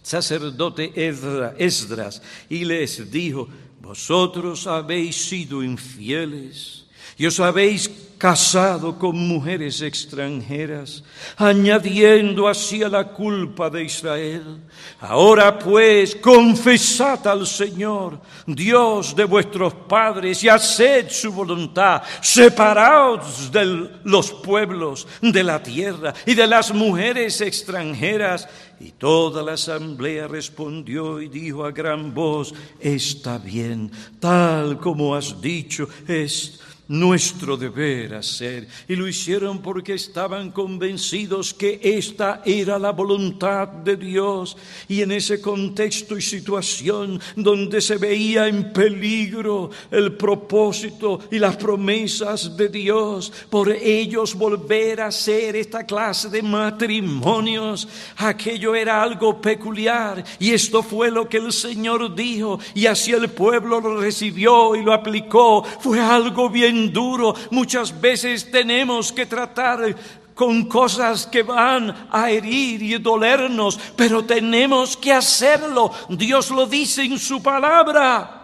sacerdote 0.01 0.91
Esdras 0.95 2.21
y 2.47 2.63
les 2.63 3.11
dijo, 3.11 3.47
vosotros 3.81 4.67
habéis 4.67 5.15
sido 5.15 5.63
infieles 5.63 6.84
y 7.17 7.25
os 7.25 7.39
habéis 7.39 7.89
casado 8.17 8.97
con 8.97 9.17
mujeres 9.17 9.81
extranjeras, 9.81 11.03
añadiendo 11.37 12.47
así 12.47 12.81
a 12.81 12.89
la 12.89 13.09
culpa 13.09 13.69
de 13.69 13.83
Israel. 13.83 14.61
Ahora 14.99 15.59
pues, 15.59 16.15
confesad 16.15 17.25
al 17.27 17.45
Señor, 17.45 18.19
Dios 18.47 19.15
de 19.15 19.25
vuestros 19.25 19.73
padres, 19.73 20.43
y 20.43 20.49
haced 20.49 21.09
su 21.09 21.31
voluntad. 21.31 22.01
Separaos 22.21 23.51
de 23.51 23.89
los 24.03 24.31
pueblos, 24.31 25.07
de 25.21 25.43
la 25.43 25.61
tierra 25.61 26.13
y 26.25 26.33
de 26.33 26.47
las 26.47 26.73
mujeres 26.73 27.41
extranjeras. 27.41 28.47
Y 28.79 28.91
toda 28.91 29.41
la 29.41 29.53
asamblea 29.53 30.27
respondió 30.27 31.21
y 31.21 31.29
dijo 31.29 31.65
a 31.65 31.71
gran 31.71 32.13
voz, 32.13 32.53
está 32.79 33.37
bien, 33.37 33.91
tal 34.19 34.79
como 34.79 35.15
has 35.15 35.41
dicho, 35.41 35.87
es 36.07 36.59
nuestro 36.87 37.57
deber 37.57 38.15
hacer. 38.15 38.67
Y 38.87 38.95
lo 38.95 39.07
hicieron 39.07 39.59
porque 39.59 39.93
estaban 39.93 40.51
convencidos 40.51 41.53
que 41.53 41.79
esta 41.81 42.41
era 42.45 42.77
la 42.77 42.91
voluntad 42.91 43.67
de 43.67 43.95
Dios. 43.95 44.55
Y 44.87 45.01
en 45.01 45.11
ese 45.11 45.41
contexto 45.41 46.17
y 46.17 46.21
situación 46.21 47.19
donde 47.35 47.81
se 47.81 47.97
veía 47.97 48.47
en 48.47 48.71
peligro 48.71 49.69
el 49.91 50.13
propósito 50.13 51.19
y 51.31 51.39
las 51.39 51.57
promesas 51.57 52.55
de 52.55 52.69
Dios, 52.69 53.31
por 53.49 53.71
ellos 53.71 54.35
volver 54.35 55.01
a 55.01 55.07
hacer 55.07 55.55
esta 55.55 55.85
clase 55.85 56.29
de 56.29 56.41
matrimonios, 56.41 57.87
aquello 58.17 58.75
era 58.75 59.01
algo 59.01 59.41
peculiar. 59.41 60.23
Y 60.39 60.51
esto 60.51 60.83
fue 60.83 61.09
lo 61.09 61.27
que 61.27 61.37
el 61.37 61.51
Señor 61.51 62.13
dijo. 62.13 62.59
Y 62.73 62.85
así 62.85 63.11
el 63.11 63.29
pueblo 63.29 63.81
lo 63.81 63.99
recibió 63.99 64.75
y 64.75 64.83
lo 64.83 64.93
aplicó. 64.93 65.63
Fue 65.79 65.99
algo 65.99 66.49
bien 66.49 66.74
duro. 66.91 67.33
Muchas 67.51 67.99
veces 67.99 68.49
tenemos 68.51 69.11
que 69.11 69.25
tratar 69.25 69.95
con 70.35 70.65
cosas 70.65 71.25
que 71.25 71.43
van 71.43 72.07
a 72.11 72.29
herir 72.29 72.83
y 72.83 72.97
dolernos, 72.97 73.79
pero 73.95 74.25
tenemos 74.25 74.97
que 74.97 75.13
hacerlo. 75.13 75.91
Dios 76.09 76.51
lo 76.51 76.65
dice 76.65 77.03
en 77.03 77.17
su 77.17 77.41
palabra. 77.41 78.41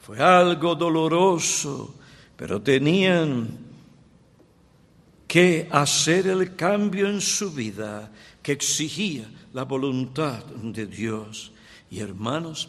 Fue 0.00 0.18
algo 0.20 0.74
doloroso, 0.74 1.94
pero 2.36 2.60
tenían 2.60 3.58
que 5.26 5.68
hacer 5.70 6.26
el 6.26 6.56
cambio 6.56 7.08
en 7.08 7.20
su 7.20 7.52
vida 7.52 8.10
que 8.42 8.52
exigía 8.52 9.30
la 9.52 9.64
voluntad 9.64 10.44
de 10.44 10.86
Dios. 10.86 11.52
Y 11.90 12.00
hermanos, 12.00 12.68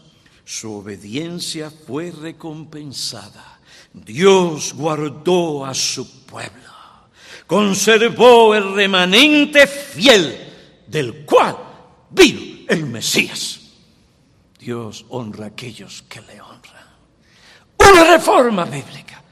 su 0.52 0.74
obediencia 0.74 1.72
fue 1.72 2.12
recompensada. 2.12 3.62
Dios 3.94 4.74
guardó 4.74 5.66
a 5.66 5.74
su 5.74 6.26
pueblo, 6.26 6.74
conservó 7.48 8.54
el 8.54 8.76
remanente 8.76 9.66
fiel 9.66 10.84
del 10.88 11.24
cual 11.26 11.56
vino 12.10 12.66
el 12.68 12.86
Mesías. 12.86 13.62
Dios 14.60 15.06
honra 15.08 15.46
a 15.46 15.48
aquellos 15.48 16.02
que 16.10 16.20
le 16.20 16.42
honran. 16.42 16.88
Una 17.80 18.04
reforma 18.18 18.66
bíblica, 18.66 19.24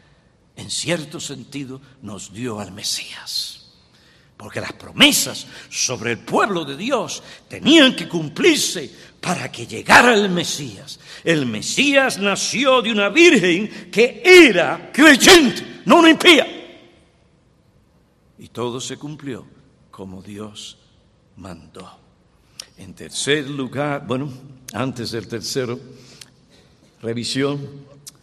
en 0.55 0.71
cierto 0.71 1.19
sentido, 1.19 1.81
nos 2.01 2.31
dio 2.31 2.61
al 2.61 2.71
Mesías 2.71 3.59
porque 4.39 4.61
las 4.61 4.71
promesas 4.71 5.45
sobre 5.69 6.13
el 6.13 6.19
pueblo 6.19 6.63
de 6.63 6.77
Dios 6.77 7.21
tenían 7.49 7.93
que 7.93 8.07
cumplirse 8.07 8.89
para 9.19 9.51
que 9.51 9.67
llegara 9.67 10.13
el 10.13 10.29
Mesías. 10.29 10.99
El 11.23 11.45
Mesías 11.45 12.17
nació 12.19 12.81
de 12.81 12.91
una 12.91 13.09
virgen 13.09 13.89
que 13.91 14.21
era 14.23 14.91
creyente, 14.93 15.81
no 15.85 15.99
una 15.99 16.09
impía. 16.09 16.47
Y 18.37 18.47
todo 18.49 18.79
se 18.79 18.97
cumplió 18.97 19.45
como 19.91 20.21
Dios 20.21 20.77
mandó. 21.35 21.99
En 22.77 22.93
tercer 22.93 23.49
lugar, 23.49 24.07
bueno, 24.07 24.31
antes 24.73 25.11
del 25.11 25.27
tercero, 25.27 25.77
revisión, 27.01 27.59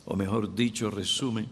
o 0.06 0.16
mejor 0.16 0.54
dicho, 0.54 0.90
resumen, 0.90 1.46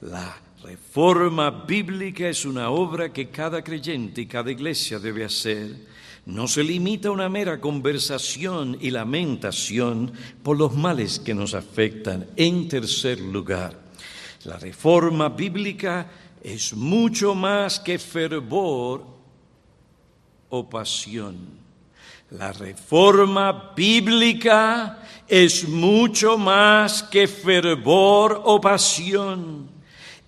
la 0.00 0.36
Reforma 0.62 1.50
bíblica 1.50 2.28
es 2.28 2.44
una 2.44 2.68
obra 2.68 3.12
que 3.12 3.30
cada 3.30 3.64
creyente 3.64 4.20
y 4.20 4.26
cada 4.26 4.50
iglesia 4.50 4.98
debe 4.98 5.24
hacer. 5.24 5.74
No 6.30 6.46
se 6.46 6.62
limita 6.62 7.08
a 7.08 7.10
una 7.10 7.28
mera 7.28 7.60
conversación 7.60 8.78
y 8.80 8.92
lamentación 8.92 10.12
por 10.44 10.56
los 10.56 10.72
males 10.76 11.18
que 11.18 11.34
nos 11.34 11.54
afectan. 11.54 12.28
En 12.36 12.68
tercer 12.68 13.20
lugar, 13.20 13.76
la 14.44 14.56
reforma 14.56 15.30
bíblica 15.30 16.08
es 16.40 16.72
mucho 16.72 17.34
más 17.34 17.80
que 17.80 17.98
fervor 17.98 19.04
o 20.50 20.70
pasión. 20.70 21.36
La 22.30 22.52
reforma 22.52 23.72
bíblica 23.74 25.02
es 25.26 25.68
mucho 25.68 26.38
más 26.38 27.02
que 27.02 27.26
fervor 27.26 28.40
o 28.44 28.60
pasión 28.60 29.79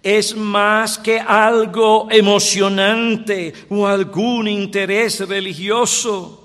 es 0.02 0.36
más 0.36 0.98
que 0.98 1.20
algo 1.20 2.08
emocionante 2.10 3.52
o 3.68 3.86
algún 3.86 4.48
interés 4.48 5.20
religioso. 5.28 6.38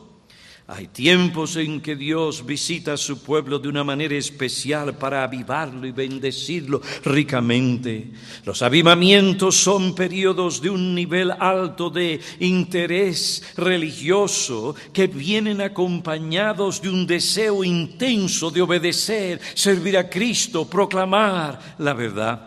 Hay 0.69 0.87
tiempos 0.87 1.55
en 1.55 1.79
que 1.79 1.95
Dios 1.95 2.45
visita 2.45 2.91
a 2.91 2.97
su 2.97 3.23
pueblo 3.23 3.57
de 3.57 3.69
una 3.69 3.85
manera 3.85 4.15
especial 4.15 4.97
para 4.97 5.23
avivarlo 5.23 5.87
y 5.87 5.93
bendecirlo 5.93 6.81
ricamente. 7.05 8.11
Los 8.43 8.61
avivamientos 8.61 9.55
son 9.55 9.95
periodos 9.95 10.61
de 10.61 10.69
un 10.69 10.93
nivel 10.93 11.31
alto 11.31 11.89
de 11.89 12.19
interés 12.41 13.53
religioso 13.55 14.75
que 14.91 15.07
vienen 15.07 15.61
acompañados 15.61 16.81
de 16.81 16.89
un 16.89 17.07
deseo 17.07 17.63
intenso 17.63 18.51
de 18.51 18.61
obedecer, 18.61 19.39
servir 19.53 19.97
a 19.97 20.09
Cristo, 20.09 20.69
proclamar 20.69 21.75
la 21.77 21.93
verdad. 21.93 22.46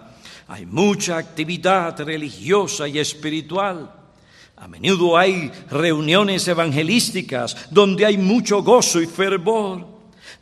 Hay 0.51 0.67
mucha 0.67 1.17
actividad 1.17 1.97
religiosa 2.01 2.89
y 2.89 2.99
espiritual. 2.99 3.89
A 4.57 4.67
menudo 4.67 5.17
hay 5.17 5.49
reuniones 5.71 6.49
evangelísticas 6.49 7.69
donde 7.71 8.05
hay 8.05 8.19
mucho 8.19 8.61
gozo 8.65 9.01
y 9.01 9.07
fervor. 9.07 9.87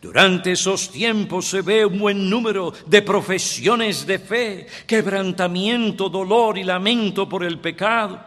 Durante 0.01 0.53
esos 0.53 0.91
tiempos 0.91 1.51
se 1.51 1.61
ve 1.61 1.85
un 1.85 1.99
buen 1.99 2.31
número 2.31 2.73
de 2.87 3.03
profesiones 3.03 4.07
de 4.07 4.19
fe, 4.19 4.67
quebrantamiento, 4.87 6.09
dolor 6.09 6.57
y 6.57 6.65
lamento 6.65 7.29
por 7.29 7.45
el 7.45 7.59
pecado. 7.59 8.19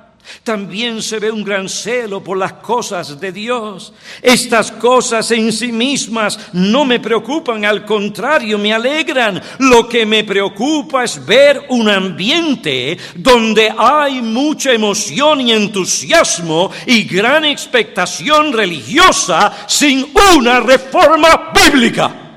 También 0.43 1.01
se 1.01 1.19
ve 1.19 1.29
un 1.29 1.43
gran 1.43 1.69
celo 1.69 2.23
por 2.23 2.37
las 2.37 2.53
cosas 2.53 3.19
de 3.19 3.31
Dios. 3.31 3.93
Estas 4.21 4.71
cosas 4.71 5.29
en 5.31 5.51
sí 5.53 5.71
mismas 5.71 6.39
no 6.53 6.85
me 6.85 6.99
preocupan, 6.99 7.63
al 7.65 7.85
contrario, 7.85 8.57
me 8.57 8.73
alegran. 8.73 9.41
Lo 9.59 9.87
que 9.87 10.05
me 10.05 10.23
preocupa 10.23 11.03
es 11.03 11.23
ver 11.25 11.65
un 11.69 11.89
ambiente 11.89 12.97
donde 13.15 13.73
hay 13.77 14.21
mucha 14.21 14.71
emoción 14.71 15.41
y 15.41 15.51
entusiasmo 15.51 16.71
y 16.85 17.03
gran 17.03 17.45
expectación 17.45 18.53
religiosa 18.53 19.65
sin 19.67 20.07
una 20.35 20.59
reforma 20.59 21.51
bíblica. 21.53 22.30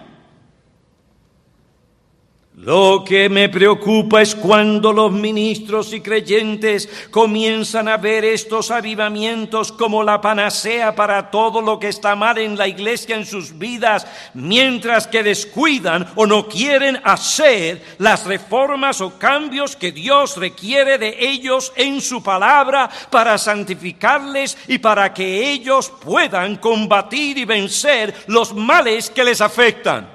Lo 2.64 3.04
que 3.04 3.28
me 3.28 3.50
preocupa 3.50 4.22
es 4.22 4.34
cuando 4.34 4.90
los 4.90 5.12
ministros 5.12 5.92
y 5.92 6.00
creyentes 6.00 6.88
comienzan 7.10 7.88
a 7.88 7.98
ver 7.98 8.24
estos 8.24 8.70
avivamientos 8.70 9.70
como 9.70 10.02
la 10.02 10.22
panacea 10.22 10.94
para 10.94 11.30
todo 11.30 11.60
lo 11.60 11.78
que 11.78 11.88
está 11.88 12.16
mal 12.16 12.38
en 12.38 12.56
la 12.56 12.66
iglesia 12.66 13.16
en 13.16 13.26
sus 13.26 13.58
vidas, 13.58 14.06
mientras 14.32 15.06
que 15.06 15.22
descuidan 15.22 16.08
o 16.14 16.24
no 16.24 16.48
quieren 16.48 16.98
hacer 17.04 17.82
las 17.98 18.24
reformas 18.24 19.02
o 19.02 19.18
cambios 19.18 19.76
que 19.76 19.92
Dios 19.92 20.38
requiere 20.38 20.96
de 20.96 21.16
ellos 21.18 21.70
en 21.76 22.00
su 22.00 22.22
palabra 22.22 22.88
para 23.10 23.36
santificarles 23.36 24.56
y 24.68 24.78
para 24.78 25.12
que 25.12 25.50
ellos 25.50 25.92
puedan 26.02 26.56
combatir 26.56 27.36
y 27.36 27.44
vencer 27.44 28.14
los 28.26 28.54
males 28.54 29.10
que 29.10 29.22
les 29.22 29.42
afectan. 29.42 30.13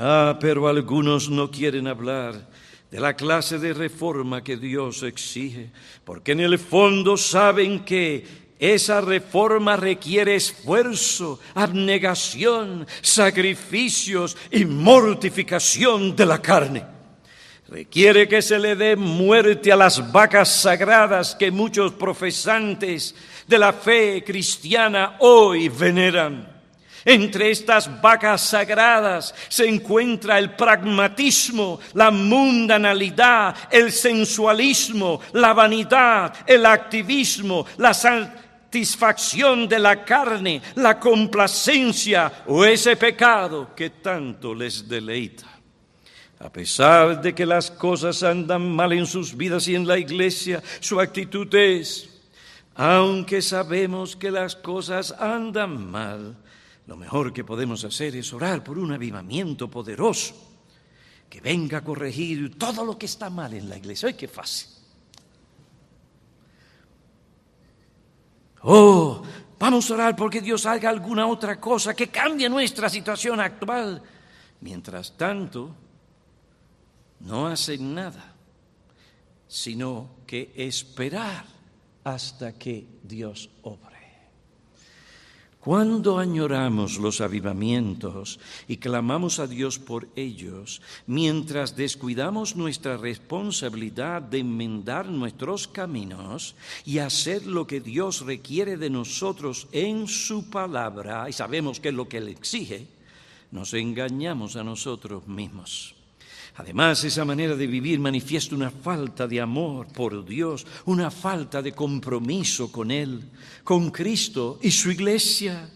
Ah, 0.00 0.38
pero 0.40 0.68
algunos 0.68 1.28
no 1.28 1.50
quieren 1.50 1.88
hablar 1.88 2.48
de 2.88 3.00
la 3.00 3.14
clase 3.14 3.58
de 3.58 3.74
reforma 3.74 4.44
que 4.44 4.56
Dios 4.56 5.02
exige, 5.02 5.70
porque 6.04 6.32
en 6.32 6.40
el 6.40 6.56
fondo 6.56 7.16
saben 7.16 7.84
que 7.84 8.24
esa 8.60 9.00
reforma 9.00 9.76
requiere 9.76 10.36
esfuerzo, 10.36 11.40
abnegación, 11.54 12.86
sacrificios 13.02 14.36
y 14.52 14.64
mortificación 14.64 16.14
de 16.14 16.26
la 16.26 16.40
carne. 16.40 16.84
Requiere 17.68 18.28
que 18.28 18.40
se 18.40 18.58
le 18.58 18.76
dé 18.76 18.94
muerte 18.94 19.72
a 19.72 19.76
las 19.76 20.12
vacas 20.12 20.48
sagradas 20.48 21.34
que 21.34 21.50
muchos 21.50 21.92
profesantes 21.92 23.16
de 23.48 23.58
la 23.58 23.72
fe 23.72 24.22
cristiana 24.24 25.16
hoy 25.18 25.68
veneran. 25.68 26.57
Entre 27.08 27.50
estas 27.50 28.02
vacas 28.02 28.42
sagradas 28.42 29.34
se 29.48 29.66
encuentra 29.66 30.38
el 30.38 30.54
pragmatismo, 30.54 31.80
la 31.94 32.10
mundanalidad, 32.10 33.56
el 33.70 33.90
sensualismo, 33.90 35.18
la 35.32 35.54
vanidad, 35.54 36.34
el 36.46 36.66
activismo, 36.66 37.64
la 37.78 37.94
satisfacción 37.94 39.66
de 39.66 39.78
la 39.78 40.04
carne, 40.04 40.60
la 40.74 41.00
complacencia 41.00 42.44
o 42.46 42.62
ese 42.62 42.94
pecado 42.96 43.74
que 43.74 43.88
tanto 43.88 44.54
les 44.54 44.86
deleita. 44.86 45.46
A 46.40 46.52
pesar 46.52 47.22
de 47.22 47.34
que 47.34 47.46
las 47.46 47.70
cosas 47.70 48.22
andan 48.22 48.70
mal 48.70 48.92
en 48.92 49.06
sus 49.06 49.34
vidas 49.34 49.66
y 49.66 49.74
en 49.74 49.86
la 49.86 49.96
iglesia, 49.96 50.62
su 50.78 51.00
actitud 51.00 51.48
es, 51.54 52.20
aunque 52.74 53.40
sabemos 53.40 54.14
que 54.14 54.30
las 54.30 54.54
cosas 54.54 55.10
andan 55.18 55.90
mal, 55.90 56.36
lo 56.88 56.96
mejor 56.96 57.34
que 57.34 57.44
podemos 57.44 57.84
hacer 57.84 58.16
es 58.16 58.32
orar 58.32 58.64
por 58.64 58.78
un 58.78 58.90
avivamiento 58.90 59.70
poderoso 59.70 60.34
que 61.28 61.38
venga 61.38 61.78
a 61.78 61.84
corregir 61.84 62.58
todo 62.58 62.82
lo 62.82 62.96
que 62.96 63.04
está 63.04 63.28
mal 63.28 63.52
en 63.52 63.68
la 63.68 63.76
iglesia. 63.76 64.08
¡Ay, 64.08 64.14
qué 64.14 64.26
fácil! 64.26 64.70
Oh, 68.62 69.22
vamos 69.58 69.90
a 69.90 69.94
orar 69.94 70.16
porque 70.16 70.40
Dios 70.40 70.64
haga 70.64 70.88
alguna 70.88 71.26
otra 71.26 71.60
cosa 71.60 71.92
que 71.94 72.08
cambie 72.08 72.48
nuestra 72.48 72.88
situación 72.88 73.38
actual. 73.38 74.02
Mientras 74.62 75.14
tanto, 75.14 75.76
no 77.20 77.48
hacen 77.48 77.94
nada, 77.94 78.32
sino 79.46 80.24
que 80.26 80.54
esperar 80.56 81.44
hasta 82.02 82.54
que 82.54 82.86
Dios 83.02 83.50
obre. 83.60 83.87
Cuando 85.60 86.20
añoramos 86.20 86.98
los 86.98 87.20
avivamientos 87.20 88.38
y 88.68 88.76
clamamos 88.76 89.40
a 89.40 89.48
Dios 89.48 89.80
por 89.80 90.08
ellos, 90.14 90.80
mientras 91.06 91.74
descuidamos 91.74 92.54
nuestra 92.54 92.96
responsabilidad 92.96 94.22
de 94.22 94.38
enmendar 94.38 95.06
nuestros 95.06 95.66
caminos 95.66 96.54
y 96.86 96.98
hacer 96.98 97.44
lo 97.44 97.66
que 97.66 97.80
Dios 97.80 98.20
requiere 98.24 98.76
de 98.76 98.88
nosotros 98.88 99.66
en 99.72 100.06
su 100.06 100.48
palabra, 100.48 101.28
y 101.28 101.32
sabemos 101.32 101.80
que 101.80 101.88
es 101.88 101.94
lo 101.94 102.08
que 102.08 102.18
Él 102.18 102.28
exige, 102.28 102.86
nos 103.50 103.74
engañamos 103.74 104.54
a 104.54 104.62
nosotros 104.62 105.26
mismos. 105.26 105.97
Además, 106.58 107.04
esa 107.04 107.24
manera 107.24 107.54
de 107.54 107.68
vivir 107.68 108.00
manifiesta 108.00 108.56
una 108.56 108.72
falta 108.72 109.28
de 109.28 109.40
amor 109.40 109.86
por 109.86 110.24
Dios, 110.24 110.66
una 110.86 111.08
falta 111.08 111.62
de 111.62 111.70
compromiso 111.70 112.72
con 112.72 112.90
Él, 112.90 113.22
con 113.62 113.90
Cristo 113.90 114.58
y 114.60 114.72
su 114.72 114.90
iglesia. 114.90 115.70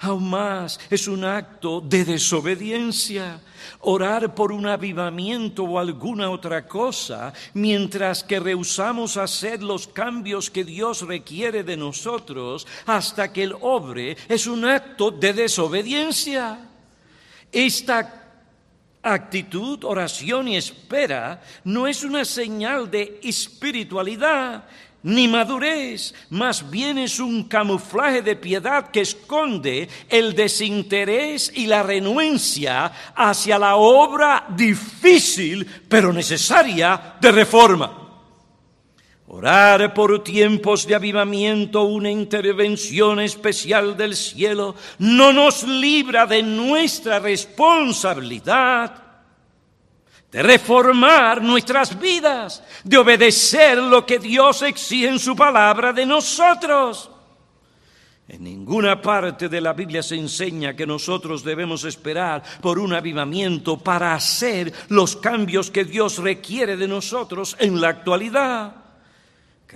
Aún 0.00 0.28
más 0.28 0.78
es 0.90 1.08
un 1.08 1.24
acto 1.24 1.80
de 1.80 2.04
desobediencia. 2.04 3.40
Orar 3.80 4.34
por 4.34 4.52
un 4.52 4.66
avivamiento 4.66 5.64
o 5.64 5.78
alguna 5.78 6.28
otra 6.28 6.68
cosa, 6.68 7.32
mientras 7.54 8.22
que 8.22 8.38
rehusamos 8.38 9.16
hacer 9.16 9.62
los 9.62 9.86
cambios 9.88 10.50
que 10.50 10.64
Dios 10.64 11.00
requiere 11.00 11.64
de 11.64 11.78
nosotros 11.78 12.66
hasta 12.84 13.32
que 13.32 13.44
Él 13.44 13.54
obre, 13.62 14.18
es 14.28 14.46
un 14.46 14.66
acto 14.66 15.10
de 15.10 15.32
desobediencia. 15.32 16.58
Esta 17.50 18.25
actitud, 19.12 19.84
oración 19.84 20.48
y 20.48 20.56
espera 20.56 21.40
no 21.64 21.86
es 21.86 22.02
una 22.02 22.24
señal 22.24 22.90
de 22.90 23.20
espiritualidad 23.22 24.64
ni 25.02 25.28
madurez, 25.28 26.14
más 26.30 26.68
bien 26.68 26.98
es 26.98 27.20
un 27.20 27.44
camuflaje 27.44 28.22
de 28.22 28.34
piedad 28.34 28.90
que 28.90 29.02
esconde 29.02 29.88
el 30.08 30.34
desinterés 30.34 31.52
y 31.54 31.66
la 31.66 31.84
renuencia 31.84 32.90
hacia 33.14 33.56
la 33.56 33.76
obra 33.76 34.46
difícil 34.48 35.64
pero 35.88 36.12
necesaria 36.12 37.14
de 37.20 37.30
reforma. 37.30 38.05
Orar 39.28 39.92
por 39.92 40.22
tiempos 40.22 40.86
de 40.86 40.94
avivamiento, 40.94 41.82
una 41.82 42.10
intervención 42.10 43.18
especial 43.20 43.96
del 43.96 44.14
cielo, 44.14 44.76
no 44.98 45.32
nos 45.32 45.64
libra 45.64 46.26
de 46.26 46.42
nuestra 46.42 47.18
responsabilidad 47.18 49.06
de 50.30 50.42
reformar 50.42 51.40
nuestras 51.40 51.98
vidas, 51.98 52.62
de 52.84 52.98
obedecer 52.98 53.78
lo 53.78 54.04
que 54.04 54.18
Dios 54.18 54.60
exige 54.62 55.08
en 55.08 55.18
su 55.18 55.34
palabra 55.34 55.92
de 55.92 56.04
nosotros. 56.04 57.10
En 58.28 58.42
ninguna 58.42 59.00
parte 59.00 59.48
de 59.48 59.60
la 59.60 59.72
Biblia 59.72 60.02
se 60.02 60.16
enseña 60.16 60.74
que 60.74 60.86
nosotros 60.86 61.44
debemos 61.44 61.84
esperar 61.84 62.42
por 62.60 62.78
un 62.78 62.92
avivamiento 62.92 63.78
para 63.78 64.14
hacer 64.14 64.72
los 64.88 65.16
cambios 65.16 65.70
que 65.70 65.84
Dios 65.84 66.18
requiere 66.18 66.76
de 66.76 66.88
nosotros 66.88 67.56
en 67.58 67.80
la 67.80 67.88
actualidad. 67.88 68.85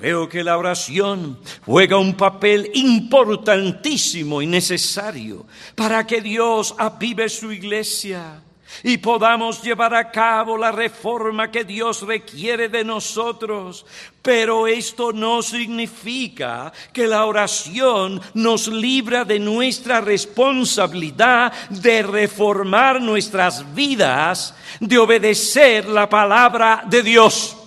Creo 0.00 0.30
que 0.30 0.42
la 0.42 0.56
oración 0.56 1.38
juega 1.66 1.98
un 1.98 2.14
papel 2.14 2.70
importantísimo 2.72 4.40
y 4.40 4.46
necesario 4.46 5.44
para 5.74 6.06
que 6.06 6.22
Dios 6.22 6.74
avive 6.78 7.28
su 7.28 7.52
iglesia 7.52 8.42
y 8.82 8.96
podamos 8.96 9.62
llevar 9.62 9.94
a 9.94 10.10
cabo 10.10 10.56
la 10.56 10.72
reforma 10.72 11.50
que 11.50 11.64
Dios 11.64 12.00
requiere 12.00 12.70
de 12.70 12.82
nosotros. 12.82 13.84
Pero 14.22 14.66
esto 14.66 15.12
no 15.12 15.42
significa 15.42 16.72
que 16.94 17.06
la 17.06 17.26
oración 17.26 18.22
nos 18.32 18.68
libra 18.68 19.26
de 19.26 19.38
nuestra 19.38 20.00
responsabilidad 20.00 21.52
de 21.68 22.02
reformar 22.02 23.02
nuestras 23.02 23.74
vidas, 23.74 24.54
de 24.80 24.96
obedecer 24.96 25.86
la 25.86 26.08
palabra 26.08 26.84
de 26.86 27.02
Dios. 27.02 27.59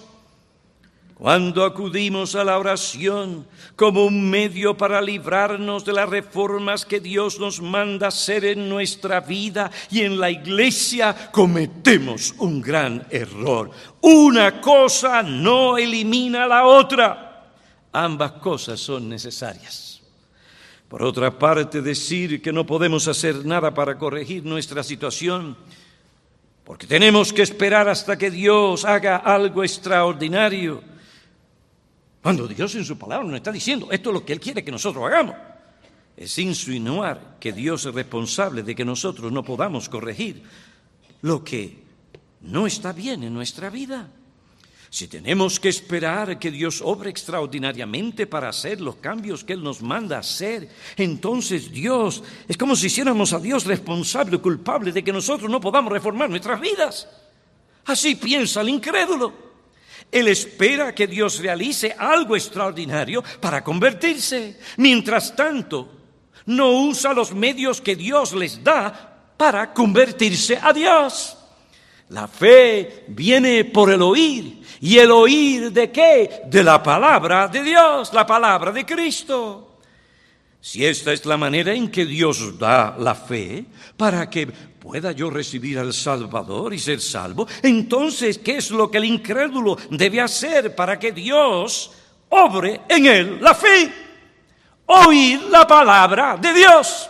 Cuando 1.23 1.63
acudimos 1.63 2.35
a 2.35 2.43
la 2.43 2.59
oración 2.59 3.47
como 3.77 4.03
un 4.03 4.29
medio 4.29 4.75
para 4.75 5.01
librarnos 5.01 5.85
de 5.85 5.93
las 5.93 6.09
reformas 6.09 6.83
que 6.85 6.99
Dios 6.99 7.39
nos 7.39 7.61
manda 7.61 8.09
hacer 8.09 8.43
en 8.43 8.67
nuestra 8.67 9.21
vida 9.21 9.71
y 9.89 10.01
en 10.01 10.19
la 10.19 10.29
iglesia, 10.29 11.31
cometemos 11.31 12.35
un 12.39 12.61
gran 12.61 13.07
error. 13.09 13.71
Una 14.01 14.59
cosa 14.59 15.23
no 15.23 15.77
elimina 15.77 16.45
la 16.45 16.65
otra. 16.65 17.53
Ambas 17.93 18.33
cosas 18.33 18.81
son 18.81 19.07
necesarias. 19.07 20.01
Por 20.89 21.03
otra 21.03 21.39
parte, 21.39 21.81
decir 21.81 22.41
que 22.41 22.51
no 22.51 22.65
podemos 22.65 23.07
hacer 23.07 23.45
nada 23.45 23.73
para 23.73 23.97
corregir 23.97 24.43
nuestra 24.43 24.83
situación, 24.83 25.55
porque 26.65 26.85
tenemos 26.85 27.31
que 27.31 27.43
esperar 27.43 27.87
hasta 27.87 28.17
que 28.17 28.29
Dios 28.29 28.83
haga 28.83 29.15
algo 29.15 29.63
extraordinario 29.63 30.91
cuando 32.23 32.47
Dios 32.47 32.73
en 32.75 32.85
su 32.85 32.97
palabra 32.97 33.27
nos 33.27 33.35
está 33.35 33.51
diciendo, 33.51 33.89
esto 33.91 34.09
es 34.09 34.13
lo 34.13 34.25
que 34.25 34.31
Él 34.31 34.39
quiere 34.39 34.63
que 34.63 34.71
nosotros 34.71 35.03
hagamos. 35.05 35.35
Es 36.15 36.39
insinuar 36.39 37.35
que 37.37 37.51
Dios 37.51 37.85
es 37.85 37.93
responsable 37.93 38.63
de 38.63 38.73
que 38.73 38.85
nosotros 38.85 39.29
no 39.29 39.43
podamos 39.43 39.89
corregir 39.89 40.41
lo 41.21 41.43
que 41.43 41.83
no 42.39 42.65
está 42.65 42.93
bien 42.93 43.23
en 43.23 43.33
nuestra 43.33 43.69
vida. 43.69 44.09
Si 44.89 45.09
tenemos 45.09 45.59
que 45.59 45.67
esperar 45.67 46.39
que 46.39 46.49
Dios 46.49 46.81
obre 46.81 47.09
extraordinariamente 47.09 48.25
para 48.25 48.47
hacer 48.47 48.79
los 48.79 48.95
cambios 48.97 49.43
que 49.43 49.51
Él 49.51 49.63
nos 49.63 49.81
manda 49.81 50.19
hacer, 50.19 50.69
entonces 50.95 51.71
Dios 51.71 52.23
es 52.47 52.55
como 52.55 52.77
si 52.77 52.87
hiciéramos 52.87 53.33
a 53.33 53.39
Dios 53.39 53.65
responsable 53.65 54.37
culpable 54.37 54.93
de 54.93 55.03
que 55.03 55.11
nosotros 55.11 55.51
no 55.51 55.59
podamos 55.59 55.91
reformar 55.91 56.29
nuestras 56.29 56.61
vidas. 56.61 57.09
Así 57.83 58.15
piensa 58.15 58.61
el 58.61 58.69
incrédulo. 58.69 59.52
Él 60.13 60.27
espera 60.27 60.93
que 60.93 61.07
Dios 61.07 61.39
realice 61.39 61.95
algo 61.97 62.35
extraordinario 62.35 63.23
para 63.39 63.63
convertirse. 63.63 64.59
Mientras 64.77 65.35
tanto, 65.35 65.89
no 66.45 66.71
usa 66.71 67.13
los 67.13 67.33
medios 67.33 67.81
que 67.81 67.95
Dios 67.95 68.33
les 68.33 68.63
da 68.63 69.33
para 69.35 69.73
convertirse 69.73 70.59
a 70.61 70.71
Dios. 70.71 71.37
La 72.09 72.27
fe 72.27 73.05
viene 73.07 73.65
por 73.65 73.91
el 73.91 74.01
oír. 74.01 74.61
¿Y 74.81 74.97
el 74.97 75.11
oír 75.11 75.71
de 75.71 75.91
qué? 75.91 76.41
De 76.45 76.63
la 76.63 76.83
palabra 76.83 77.47
de 77.47 77.63
Dios, 77.63 78.13
la 78.13 78.25
palabra 78.27 78.71
de 78.71 78.85
Cristo. 78.85 79.79
Si 80.61 80.85
esta 80.85 81.11
es 81.11 81.25
la 81.25 81.37
manera 81.37 81.73
en 81.73 81.89
que 81.89 82.05
Dios 82.05 82.57
da 82.57 82.95
la 82.97 83.15
fe 83.15 83.65
para 83.97 84.29
que 84.29 84.47
pueda 84.83 85.13
yo 85.13 85.29
recibir 85.29 85.79
al 85.79 85.93
Salvador 85.93 86.73
y 86.73 86.77
ser 86.77 86.99
salvo, 86.99 87.47
entonces, 87.61 88.37
¿qué 88.39 88.57
es 88.57 88.69
lo 88.69 88.91
que 88.91 88.97
el 88.97 89.05
incrédulo 89.05 89.77
debe 89.89 90.19
hacer 90.19 90.75
para 90.75 90.99
que 90.99 91.13
Dios 91.13 91.89
obre 92.27 92.81
en 92.89 93.05
él 93.05 93.37
la 93.41 93.55
fe? 93.55 93.93
Oír 94.87 95.41
la 95.43 95.65
palabra 95.65 96.35
de 96.35 96.53
Dios. 96.53 97.09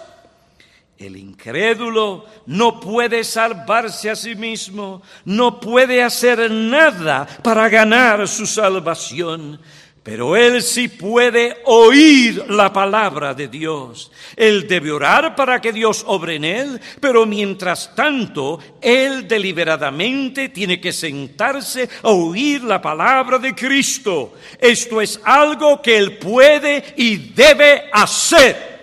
El 1.00 1.18
incrédulo 1.18 2.26
no 2.46 2.80
puede 2.80 3.24
salvarse 3.24 4.12
a 4.12 4.16
sí 4.16 4.36
mismo, 4.36 5.02
no 5.26 5.60
puede 5.60 6.04
hacer 6.04 6.52
nada 6.52 7.26
para 7.42 7.68
ganar 7.70 8.28
su 8.28 8.46
salvación. 8.46 9.60
Pero 10.04 10.36
él 10.36 10.62
sí 10.62 10.90
puede 10.90 11.62
oír 11.64 12.46
la 12.50 12.74
palabra 12.74 13.34
de 13.34 13.48
Dios. 13.48 14.12
Él 14.36 14.68
debe 14.68 14.92
orar 14.92 15.34
para 15.34 15.62
que 15.62 15.72
Dios 15.72 16.04
obre 16.06 16.36
en 16.36 16.44
él, 16.44 16.82
pero 17.00 17.26
mientras 17.26 17.96
tanto, 17.96 18.60
él 18.82 19.26
deliberadamente 19.30 20.50
tiene 20.50 20.82
que 20.82 20.92
sentarse 20.92 21.88
a 22.02 22.10
oír 22.10 22.66
la 22.66 22.82
palabra 22.82 23.38
de 23.40 23.56
Cristo. 23.56 24.34
Esto 24.60 25.00
es 25.00 25.22
algo 25.24 25.82
que 25.82 25.98
él 25.98 26.18
puede 26.18 26.84
y 26.98 27.16
debe 27.16 27.90
hacer. 27.94 28.74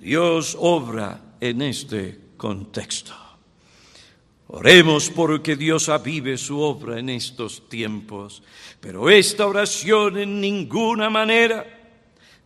Dios 0.00 0.56
obra 0.58 1.20
en 1.40 1.62
este 1.62 2.18
contexto. 2.36 3.27
Oremos 4.50 5.10
porque 5.10 5.56
Dios 5.56 5.90
avive 5.90 6.38
su 6.38 6.58
obra 6.58 6.98
en 6.98 7.10
estos 7.10 7.68
tiempos, 7.68 8.42
pero 8.80 9.10
esta 9.10 9.46
oración 9.46 10.16
en 10.16 10.40
ninguna 10.40 11.10
manera 11.10 11.66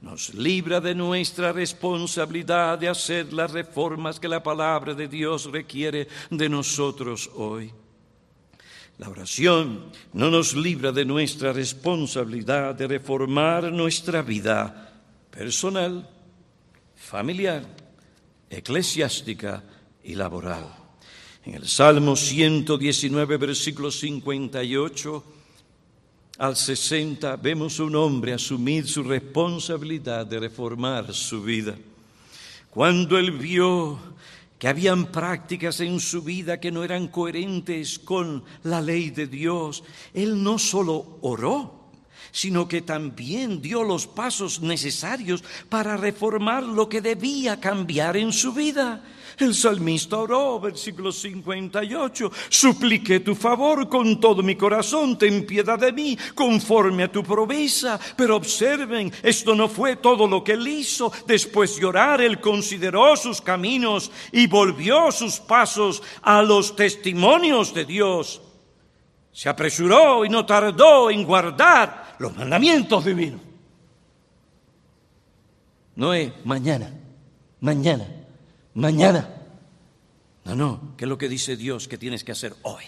nos 0.01 0.35
libra 0.35 0.81
de 0.81 0.97
nuestra 0.97 1.53
responsabilidad 1.53 2.77
de 2.77 2.89
hacer 2.89 3.33
las 3.33 3.53
reformas 3.53 4.19
que 4.19 4.27
la 4.27 4.43
palabra 4.43 4.95
de 4.95 5.07
Dios 5.07 5.45
requiere 5.53 6.09
de 6.29 6.49
nosotros 6.49 7.31
hoy. 7.37 7.73
La 8.99 9.09
oración 9.09 9.93
no 10.13 10.29
nos 10.29 10.57
libra 10.57 10.91
de 10.91 11.05
nuestra 11.05 11.53
responsabilidad 11.53 12.75
de 12.75 12.89
reformar 12.89 13.73
nuestra 13.73 14.23
vida 14.23 15.01
personal, 15.31 16.11
familiar, 16.97 17.65
eclesiástica 18.51 19.63
y 20.03 20.17
laboral. 20.17 20.82
En 21.45 21.55
el 21.55 21.67
Salmo 21.67 22.15
119, 22.15 23.37
versículo 23.37 23.91
58 23.91 25.25
al 26.39 26.55
60, 26.57 27.35
vemos 27.35 27.81
un 27.81 27.97
hombre 27.97 28.33
asumir 28.33 28.87
su 28.87 29.03
responsabilidad 29.03 30.25
de 30.25 30.39
reformar 30.39 31.13
su 31.13 31.43
vida. 31.43 31.77
Cuando 32.71 33.19
él 33.19 33.33
vio 33.33 33.99
que 34.57 34.69
habían 34.69 35.07
prácticas 35.07 35.81
en 35.81 35.99
su 35.99 36.23
vida 36.23 36.61
que 36.61 36.71
no 36.71 36.85
eran 36.85 37.09
coherentes 37.09 37.99
con 37.99 38.45
la 38.63 38.81
ley 38.81 39.11
de 39.11 39.27
Dios, 39.27 39.83
él 40.15 40.41
no 40.45 40.61
solo 40.61 41.19
oró, 41.23 41.91
sino 42.31 42.69
que 42.69 42.83
también 42.83 43.61
dio 43.61 43.83
los 43.83 44.07
pasos 44.07 44.61
necesarios 44.61 45.43
para 45.69 45.97
reformar 45.97 46.63
lo 46.63 46.89
que 46.89 47.01
debía 47.01 47.59
cambiar 47.59 48.17
en 48.17 48.33
su 48.33 48.53
vida. 48.53 49.03
El 49.43 49.55
salmista 49.57 50.19
oró, 50.19 50.61
versículo 50.61 51.11
58, 51.11 52.31
supliqué 52.49 53.19
tu 53.21 53.35
favor 53.35 53.89
con 53.89 54.21
todo 54.21 54.41
mi 54.41 54.55
corazón, 54.55 55.19
ten 55.19 55.45
piedad 55.45 55.79
de 55.79 55.93
mí, 55.93 56.17
conforme 56.35 57.03
a 57.03 57.11
tu 57.11 57.25
promesa. 57.25 57.99
Pero 58.17 58.37
observen, 58.37 59.13
esto 59.21 59.57
no 59.57 59.69
fue 59.69 59.97
todo 59.97 60.29
lo 60.29 60.45
que 60.45 60.53
él 60.53 60.69
hizo. 60.69 61.13
Después 61.27 61.77
de 61.77 61.87
orar, 61.87 62.21
él 62.21 62.41
consideró 62.41 63.17
sus 63.17 63.41
caminos 63.41 64.13
y 64.31 64.47
volvió 64.47 65.11
sus 65.11 65.41
pasos 65.41 66.03
a 66.23 66.41
los 66.41 66.77
testimonios 66.77 67.75
de 67.75 67.85
Dios. 67.85 68.41
Se 69.33 69.49
apresuró 69.49 70.25
y 70.25 70.29
no 70.29 70.47
tardó 70.47 71.11
en 71.11 71.25
guardar 71.25 72.15
los 72.21 72.37
mandamientos 72.37 73.05
divinos. 73.05 73.41
No 75.97 76.15
es 76.15 76.33
mañana, 76.45 76.95
mañana, 77.61 78.07
mañana. 78.75 79.29
No, 80.45 80.57
no, 80.57 80.95
¿qué 80.97 81.05
es 81.05 81.09
lo 81.09 81.19
que 81.19 81.29
dice 81.29 81.57
Dios 81.57 81.87
que 81.89 81.99
tienes 81.99 82.25
que 82.25 82.33
hacer 82.33 82.55
hoy? 82.63 82.85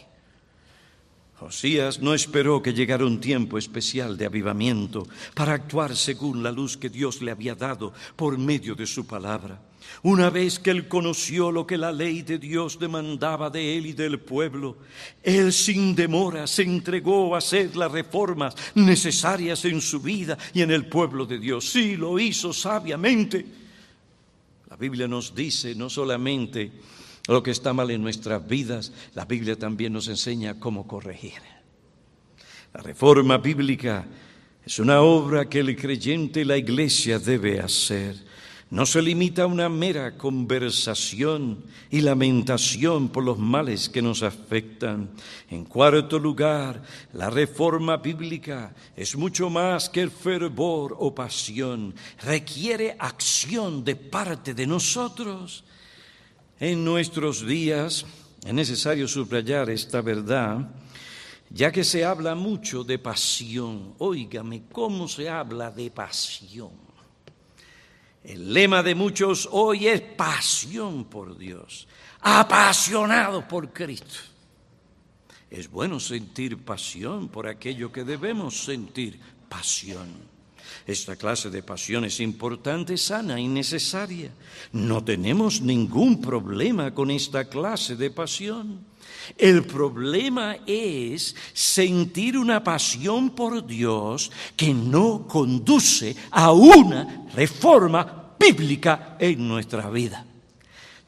Josías 1.38 2.00
no 2.00 2.14
esperó 2.14 2.62
que 2.62 2.72
llegara 2.72 3.04
un 3.04 3.20
tiempo 3.20 3.58
especial 3.58 4.16
de 4.16 4.26
avivamiento 4.26 5.06
para 5.34 5.52
actuar 5.52 5.96
según 5.96 6.42
la 6.42 6.52
luz 6.52 6.76
que 6.76 6.88
Dios 6.88 7.20
le 7.22 7.32
había 7.32 7.54
dado 7.54 7.92
por 8.16 8.38
medio 8.38 8.74
de 8.74 8.86
su 8.86 9.06
palabra. 9.06 9.60
Una 10.02 10.30
vez 10.30 10.58
que 10.58 10.70
él 10.70 10.88
conoció 10.88 11.50
lo 11.52 11.66
que 11.66 11.76
la 11.76 11.92
ley 11.92 12.22
de 12.22 12.38
Dios 12.38 12.78
demandaba 12.78 13.50
de 13.50 13.76
él 13.76 13.86
y 13.86 13.92
del 13.92 14.20
pueblo, 14.20 14.78
él 15.22 15.52
sin 15.52 15.94
demora 15.94 16.46
se 16.46 16.62
entregó 16.62 17.34
a 17.34 17.38
hacer 17.38 17.76
las 17.76 17.92
reformas 17.92 18.54
necesarias 18.74 19.64
en 19.64 19.80
su 19.80 20.00
vida 20.00 20.38
y 20.54 20.62
en 20.62 20.70
el 20.70 20.86
pueblo 20.86 21.26
de 21.26 21.38
Dios. 21.38 21.68
Sí, 21.68 21.96
lo 21.96 22.18
hizo 22.18 22.52
sabiamente. 22.52 23.63
La 24.74 24.80
Biblia 24.80 25.06
nos 25.06 25.36
dice 25.36 25.76
no 25.76 25.88
solamente 25.88 26.72
lo 27.28 27.44
que 27.44 27.52
está 27.52 27.72
mal 27.72 27.92
en 27.92 28.02
nuestras 28.02 28.44
vidas, 28.44 28.90
la 29.14 29.24
Biblia 29.24 29.56
también 29.56 29.92
nos 29.92 30.08
enseña 30.08 30.58
cómo 30.58 30.88
corregir. 30.88 31.40
La 32.72 32.82
reforma 32.82 33.38
bíblica 33.38 34.04
es 34.66 34.80
una 34.80 35.00
obra 35.00 35.48
que 35.48 35.60
el 35.60 35.76
creyente 35.76 36.40
y 36.40 36.44
la 36.44 36.56
iglesia 36.56 37.20
debe 37.20 37.60
hacer 37.60 38.16
no 38.74 38.86
se 38.86 39.00
limita 39.00 39.44
a 39.44 39.46
una 39.46 39.68
mera 39.68 40.18
conversación 40.18 41.62
y 41.92 42.00
lamentación 42.00 43.08
por 43.08 43.22
los 43.22 43.38
males 43.38 43.88
que 43.88 44.02
nos 44.02 44.24
afectan. 44.24 45.10
En 45.48 45.64
cuarto 45.64 46.18
lugar, 46.18 46.82
la 47.12 47.30
reforma 47.30 47.98
bíblica 47.98 48.74
es 48.96 49.16
mucho 49.16 49.48
más 49.48 49.88
que 49.88 50.10
fervor 50.10 50.96
o 50.98 51.14
pasión, 51.14 51.94
requiere 52.24 52.96
acción 52.98 53.84
de 53.84 53.94
parte 53.94 54.54
de 54.54 54.66
nosotros. 54.66 55.62
En 56.58 56.84
nuestros 56.84 57.46
días 57.46 58.04
es 58.44 58.52
necesario 58.52 59.06
subrayar 59.06 59.70
esta 59.70 60.00
verdad, 60.00 60.68
ya 61.48 61.70
que 61.70 61.84
se 61.84 62.04
habla 62.04 62.34
mucho 62.34 62.82
de 62.82 62.98
pasión. 62.98 63.94
Óigame, 63.98 64.64
¿cómo 64.72 65.06
se 65.06 65.28
habla 65.28 65.70
de 65.70 65.92
pasión? 65.92 66.83
El 68.24 68.54
lema 68.54 68.82
de 68.82 68.94
muchos 68.94 69.46
hoy 69.52 69.86
es 69.86 70.00
pasión 70.00 71.04
por 71.04 71.36
Dios, 71.36 71.86
apasionado 72.22 73.46
por 73.46 73.70
Cristo. 73.70 74.18
Es 75.50 75.70
bueno 75.70 76.00
sentir 76.00 76.56
pasión 76.64 77.28
por 77.28 77.46
aquello 77.46 77.92
que 77.92 78.02
debemos 78.02 78.64
sentir 78.64 79.20
pasión. 79.46 80.08
Esta 80.86 81.16
clase 81.16 81.50
de 81.50 81.62
pasión 81.62 82.06
es 82.06 82.18
importante, 82.20 82.96
sana 82.96 83.38
y 83.38 83.46
necesaria. 83.46 84.30
No 84.72 85.04
tenemos 85.04 85.60
ningún 85.60 86.22
problema 86.22 86.94
con 86.94 87.10
esta 87.10 87.48
clase 87.48 87.94
de 87.94 88.10
pasión. 88.10 88.86
El 89.36 89.64
problema 89.64 90.56
es 90.66 91.34
sentir 91.52 92.36
una 92.38 92.62
pasión 92.62 93.30
por 93.30 93.66
Dios 93.66 94.30
que 94.56 94.72
no 94.72 95.26
conduce 95.26 96.14
a 96.30 96.52
una 96.52 97.26
reforma 97.34 98.34
bíblica 98.38 99.16
en 99.18 99.48
nuestra 99.48 99.90
vida. 99.90 100.24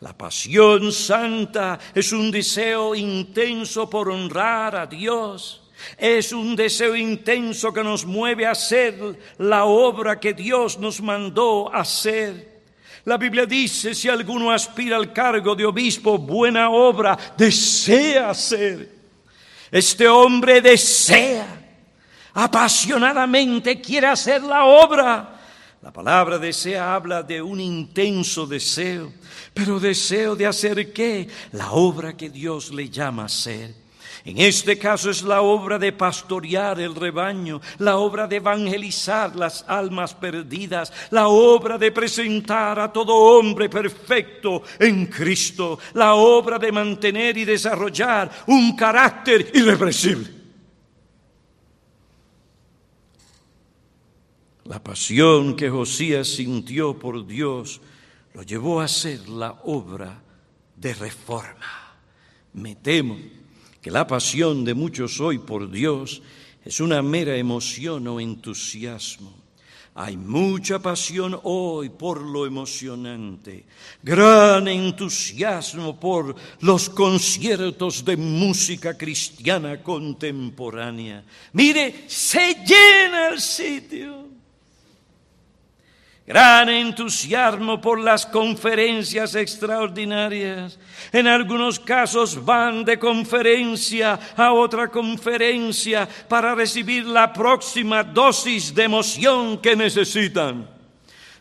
La 0.00 0.16
pasión 0.16 0.92
santa 0.92 1.78
es 1.94 2.12
un 2.12 2.30
deseo 2.30 2.94
intenso 2.94 3.88
por 3.88 4.10
honrar 4.10 4.76
a 4.76 4.86
Dios. 4.86 5.62
Es 5.96 6.32
un 6.32 6.56
deseo 6.56 6.96
intenso 6.96 7.72
que 7.72 7.84
nos 7.84 8.04
mueve 8.04 8.46
a 8.46 8.52
hacer 8.52 9.18
la 9.38 9.64
obra 9.64 10.20
que 10.20 10.32
Dios 10.32 10.78
nos 10.78 11.00
mandó 11.00 11.72
hacer. 11.72 12.55
La 13.06 13.16
Biblia 13.16 13.46
dice, 13.46 13.94
si 13.94 14.08
alguno 14.08 14.50
aspira 14.50 14.96
al 14.96 15.12
cargo 15.12 15.54
de 15.54 15.64
obispo, 15.64 16.18
buena 16.18 16.70
obra 16.70 17.16
desea 17.36 18.30
hacer. 18.30 18.92
Este 19.70 20.08
hombre 20.08 20.60
desea, 20.60 21.46
apasionadamente 22.34 23.80
quiere 23.80 24.08
hacer 24.08 24.42
la 24.42 24.64
obra. 24.64 25.40
La 25.82 25.92
palabra 25.92 26.36
desea 26.36 26.96
habla 26.96 27.22
de 27.22 27.40
un 27.40 27.60
intenso 27.60 28.44
deseo, 28.44 29.12
pero 29.54 29.78
deseo 29.78 30.34
de 30.34 30.46
hacer 30.46 30.92
qué? 30.92 31.28
La 31.52 31.70
obra 31.70 32.16
que 32.16 32.28
Dios 32.28 32.74
le 32.74 32.90
llama 32.90 33.22
a 33.22 33.26
hacer. 33.26 33.72
En 34.26 34.38
este 34.38 34.76
caso 34.76 35.08
es 35.08 35.22
la 35.22 35.40
obra 35.40 35.78
de 35.78 35.92
pastorear 35.92 36.80
el 36.80 36.96
rebaño, 36.96 37.60
la 37.78 37.98
obra 37.98 38.26
de 38.26 38.36
evangelizar 38.36 39.36
las 39.36 39.64
almas 39.68 40.14
perdidas, 40.14 40.92
la 41.12 41.28
obra 41.28 41.78
de 41.78 41.92
presentar 41.92 42.80
a 42.80 42.92
todo 42.92 43.14
hombre 43.14 43.68
perfecto 43.68 44.64
en 44.80 45.06
Cristo, 45.06 45.78
la 45.94 46.14
obra 46.14 46.58
de 46.58 46.72
mantener 46.72 47.38
y 47.38 47.44
desarrollar 47.44 48.28
un 48.48 48.74
carácter 48.74 49.48
irrepresible. 49.54 50.28
La 54.64 54.82
pasión 54.82 55.54
que 55.54 55.70
Josías 55.70 56.26
sintió 56.26 56.98
por 56.98 57.24
Dios 57.24 57.80
lo 58.34 58.42
llevó 58.42 58.80
a 58.80 58.86
hacer 58.86 59.28
la 59.28 59.52
obra 59.62 60.20
de 60.74 60.94
reforma. 60.94 61.94
Me 62.54 62.74
temo 62.74 63.35
que 63.86 63.92
la 63.92 64.04
pasión 64.04 64.64
de 64.64 64.74
muchos 64.74 65.20
hoy 65.20 65.38
por 65.38 65.70
Dios 65.70 66.20
es 66.64 66.80
una 66.80 67.02
mera 67.02 67.36
emoción 67.36 68.08
o 68.08 68.18
entusiasmo. 68.18 69.32
Hay 69.94 70.16
mucha 70.16 70.80
pasión 70.80 71.38
hoy 71.44 71.90
por 71.90 72.20
lo 72.20 72.46
emocionante, 72.46 73.64
gran 74.02 74.66
entusiasmo 74.66 76.00
por 76.00 76.34
los 76.62 76.90
conciertos 76.90 78.04
de 78.04 78.16
música 78.16 78.98
cristiana 78.98 79.80
contemporánea. 79.80 81.22
Mire, 81.52 82.06
se 82.08 82.56
llena 82.66 83.28
el 83.28 83.40
sitio 83.40 84.25
gran 86.26 86.68
entusiasmo 86.68 87.80
por 87.80 88.00
las 88.00 88.26
conferencias 88.26 89.36
extraordinarias. 89.36 90.76
En 91.12 91.28
algunos 91.28 91.78
casos 91.78 92.44
van 92.44 92.84
de 92.84 92.98
conferencia 92.98 94.18
a 94.36 94.52
otra 94.52 94.88
conferencia 94.88 96.08
para 96.28 96.54
recibir 96.54 97.06
la 97.06 97.32
próxima 97.32 98.02
dosis 98.02 98.74
de 98.74 98.82
emoción 98.82 99.58
que 99.58 99.76
necesitan. 99.76 100.68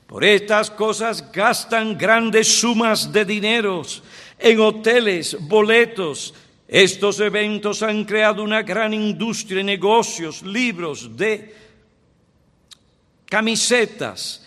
Por 0.06 0.24
estas 0.24 0.70
cosas 0.70 1.32
gastan 1.32 1.98
grandes 1.98 2.60
sumas 2.60 3.12
de 3.12 3.26
dineros 3.26 4.04
en 4.38 4.60
hoteles, 4.60 5.36
boletos. 5.40 6.36
Estos 6.68 7.20
eventos 7.20 7.82
han 7.82 8.06
creado 8.06 8.44
una 8.44 8.62
gran 8.62 8.94
industria, 8.94 9.64
negocios, 9.64 10.44
libros 10.44 11.16
de 11.18 11.56
camisetas, 13.26 14.45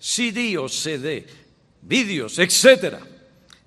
CD 0.00 0.56
o 0.56 0.68
CD, 0.68 1.26
vídeos, 1.82 2.38
etc. 2.38 2.98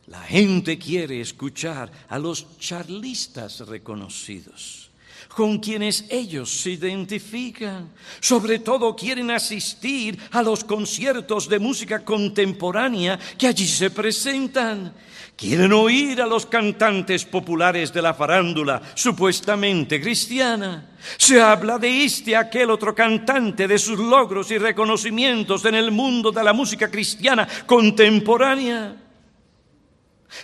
La 0.07 0.21
gente 0.21 0.77
quiere 0.79 1.21
escuchar 1.21 1.91
a 2.09 2.17
los 2.17 2.57
charlistas 2.57 3.59
reconocidos, 3.59 4.82
con 5.33 5.59
quienes 5.59 6.05
ellos 6.09 6.49
se 6.49 6.71
identifican. 6.71 7.89
Sobre 8.19 8.59
todo 8.59 8.95
quieren 8.95 9.31
asistir 9.31 10.17
a 10.31 10.41
los 10.41 10.63
conciertos 10.63 11.49
de 11.49 11.59
música 11.59 12.03
contemporánea 12.03 13.19
que 13.37 13.47
allí 13.47 13.67
se 13.67 13.89
presentan. 13.89 14.93
Quieren 15.35 15.73
oír 15.73 16.21
a 16.21 16.27
los 16.27 16.45
cantantes 16.45 17.25
populares 17.25 17.91
de 17.91 18.01
la 18.01 18.13
farándula, 18.13 18.81
supuestamente 18.93 19.99
cristiana. 19.99 20.91
Se 21.17 21.41
habla 21.41 21.79
de 21.79 22.05
este 22.05 22.35
aquel 22.35 22.69
otro 22.69 22.93
cantante, 22.93 23.67
de 23.67 23.77
sus 23.77 23.97
logros 23.97 24.51
y 24.51 24.57
reconocimientos 24.57 25.65
en 25.65 25.75
el 25.75 25.91
mundo 25.91 26.31
de 26.31 26.43
la 26.43 26.53
música 26.53 26.89
cristiana 26.89 27.47
contemporánea. 27.65 29.02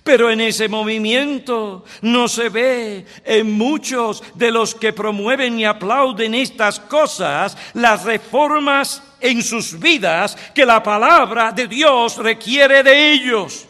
Pero 0.03 0.31
en 0.31 0.41
ese 0.41 0.67
movimiento 0.67 1.83
no 2.01 2.27
se 2.27 2.49
ve 2.49 3.05
en 3.23 3.51
muchos 3.51 4.23
de 4.35 4.51
los 4.51 4.75
que 4.75 4.93
promueven 4.93 5.59
y 5.59 5.65
aplauden 5.65 6.35
estas 6.35 6.79
cosas 6.79 7.57
las 7.73 8.03
reformas 8.03 9.03
en 9.19 9.41
sus 9.43 9.79
vidas 9.79 10.37
que 10.53 10.65
la 10.65 10.81
palabra 10.81 11.51
de 11.51 11.67
Dios 11.67 12.17
requiere 12.17 12.83
de 12.83 13.11
ellos. 13.13 13.67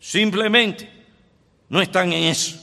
Simplemente 0.00 0.90
no 1.68 1.80
están 1.80 2.12
en 2.12 2.24
eso. 2.24 2.58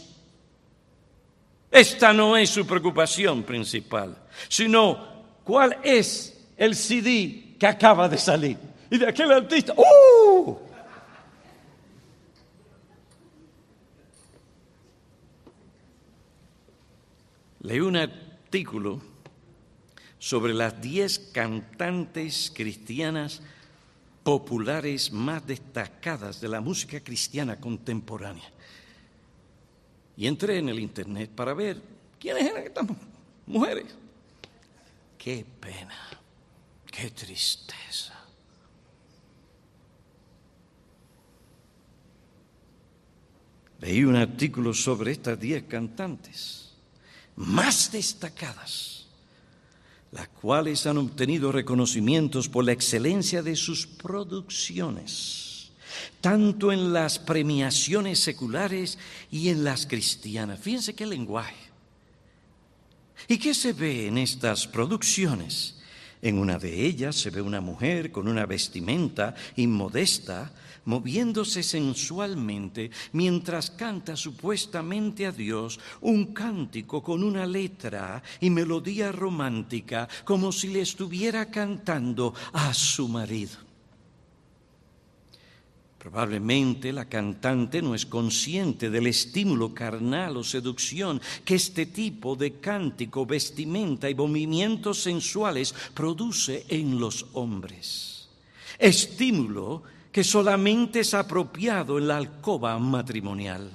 Esta 1.72 2.12
no 2.14 2.36
es 2.36 2.50
su 2.50 2.66
preocupación 2.66 3.44
principal, 3.44 4.18
sino 4.48 5.08
cuál 5.44 5.78
es 5.84 6.48
el 6.58 6.76
CD 6.76 7.56
que 7.60 7.68
acaba 7.68 8.10
de 8.10 8.18
salir. 8.18 8.58
Y 8.90 8.98
de 8.98 9.08
aquel 9.08 9.32
artista, 9.32 9.74
¡uh! 9.78 10.69
Leí 17.62 17.80
un 17.82 17.98
artículo 17.98 19.02
sobre 20.18 20.54
las 20.54 20.82
diez 20.82 21.20
cantantes 21.20 22.52
cristianas 22.56 23.42
populares 24.24 25.12
más 25.12 25.46
destacadas 25.46 26.40
de 26.40 26.48
la 26.48 26.62
música 26.62 27.02
cristiana 27.02 27.60
contemporánea. 27.60 28.50
Y 30.16 30.28
entré 30.28 30.58
en 30.58 30.70
el 30.70 30.80
internet 30.80 31.32
para 31.32 31.54
ver 31.54 31.82
quiénes 32.20 32.46
eran 32.46 32.64
estas 32.64 32.88
mujeres. 33.46 33.86
Qué 35.18 35.46
pena, 35.60 35.98
qué 36.90 37.10
tristeza. 37.12 38.16
Leí 43.80 44.04
un 44.04 44.16
artículo 44.16 44.74
sobre 44.74 45.12
estas 45.12 45.40
diez 45.40 45.64
cantantes 45.64 46.69
más 47.40 47.92
destacadas 47.92 49.00
las 50.12 50.28
cuales 50.30 50.86
han 50.88 50.98
obtenido 50.98 51.52
reconocimientos 51.52 52.50
por 52.50 52.66
la 52.66 52.72
excelencia 52.72 53.44
de 53.44 53.56
sus 53.56 53.86
producciones, 53.86 55.72
tanto 56.22 56.72
en 56.72 56.94
las 56.94 57.20
premiaciones 57.20 58.20
seculares 58.20 58.98
y 59.30 59.50
en 59.50 59.64
las 59.64 59.86
cristianas. 59.86 60.60
Fíjense 60.60 60.96
qué 60.96 61.06
lenguaje. 61.06 61.70
¿Y 63.28 63.38
qué 63.38 63.54
se 63.54 63.74
ve 63.74 64.08
en 64.08 64.18
estas 64.18 64.68
producciones? 64.68 65.76
En 66.22 66.40
una 66.40 66.58
de 66.58 66.86
ellas 66.86 67.16
se 67.16 67.30
ve 67.30 67.42
una 67.42 67.62
mujer 67.62 68.12
con 68.12 68.28
una 68.28 68.46
vestimenta 68.46 69.36
inmodesta, 69.56 70.52
moviéndose 70.90 71.62
sensualmente 71.62 72.90
mientras 73.14 73.70
canta 73.70 74.18
supuestamente 74.18 75.28
a 75.28 75.32
Dios 75.32 75.80
un 76.02 76.34
cántico 76.34 77.04
con 77.04 77.22
una 77.22 77.46
letra 77.46 78.24
y 78.42 78.50
melodía 78.50 79.12
romántica 79.12 80.10
como 80.26 80.52
si 80.52 80.70
le 80.70 80.82
estuviera 80.82 81.52
cantando 81.52 82.34
a 82.54 82.74
su 82.74 83.08
marido. 83.08 83.70
Probablemente 86.00 86.92
la 86.92 87.06
cantante 87.06 87.84
no 87.84 87.94
es 87.94 88.06
consciente 88.08 88.90
del 88.90 89.06
estímulo 89.06 89.76
carnal 89.76 90.38
o 90.38 90.44
seducción 90.44 91.22
que 91.46 91.56
este 91.56 91.86
tipo 91.86 92.36
de 92.36 92.58
cántico, 92.58 93.28
vestimenta 93.28 94.10
y 94.10 94.16
movimientos 94.16 95.04
sensuales 95.04 95.76
produce 95.94 96.66
en 96.70 97.00
los 97.00 97.28
hombres. 97.34 98.30
Estímulo 98.80 99.84
que 100.12 100.24
solamente 100.24 101.02
es 101.02 101.14
apropiado 101.14 101.98
en 101.98 102.08
la 102.08 102.18
alcoba 102.18 102.78
matrimonial. 102.80 103.70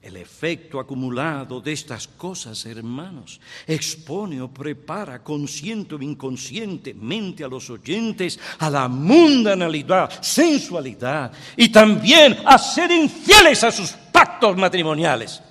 El 0.00 0.16
efecto 0.18 0.78
acumulado 0.78 1.60
de 1.60 1.72
estas 1.72 2.06
cosas, 2.06 2.64
hermanos, 2.64 3.40
expone 3.66 4.40
o 4.40 4.46
prepara 4.46 5.20
consciente 5.20 5.96
o 5.96 6.00
inconscientemente 6.00 7.42
a 7.42 7.48
los 7.48 7.68
oyentes 7.70 8.38
a 8.60 8.70
la 8.70 8.86
mundanalidad, 8.86 10.22
sensualidad 10.22 11.32
y 11.56 11.70
también 11.70 12.38
a 12.46 12.56
ser 12.56 12.92
infieles 12.92 13.64
a 13.64 13.72
sus 13.72 13.90
pactos 14.12 14.56
matrimoniales. 14.56 15.42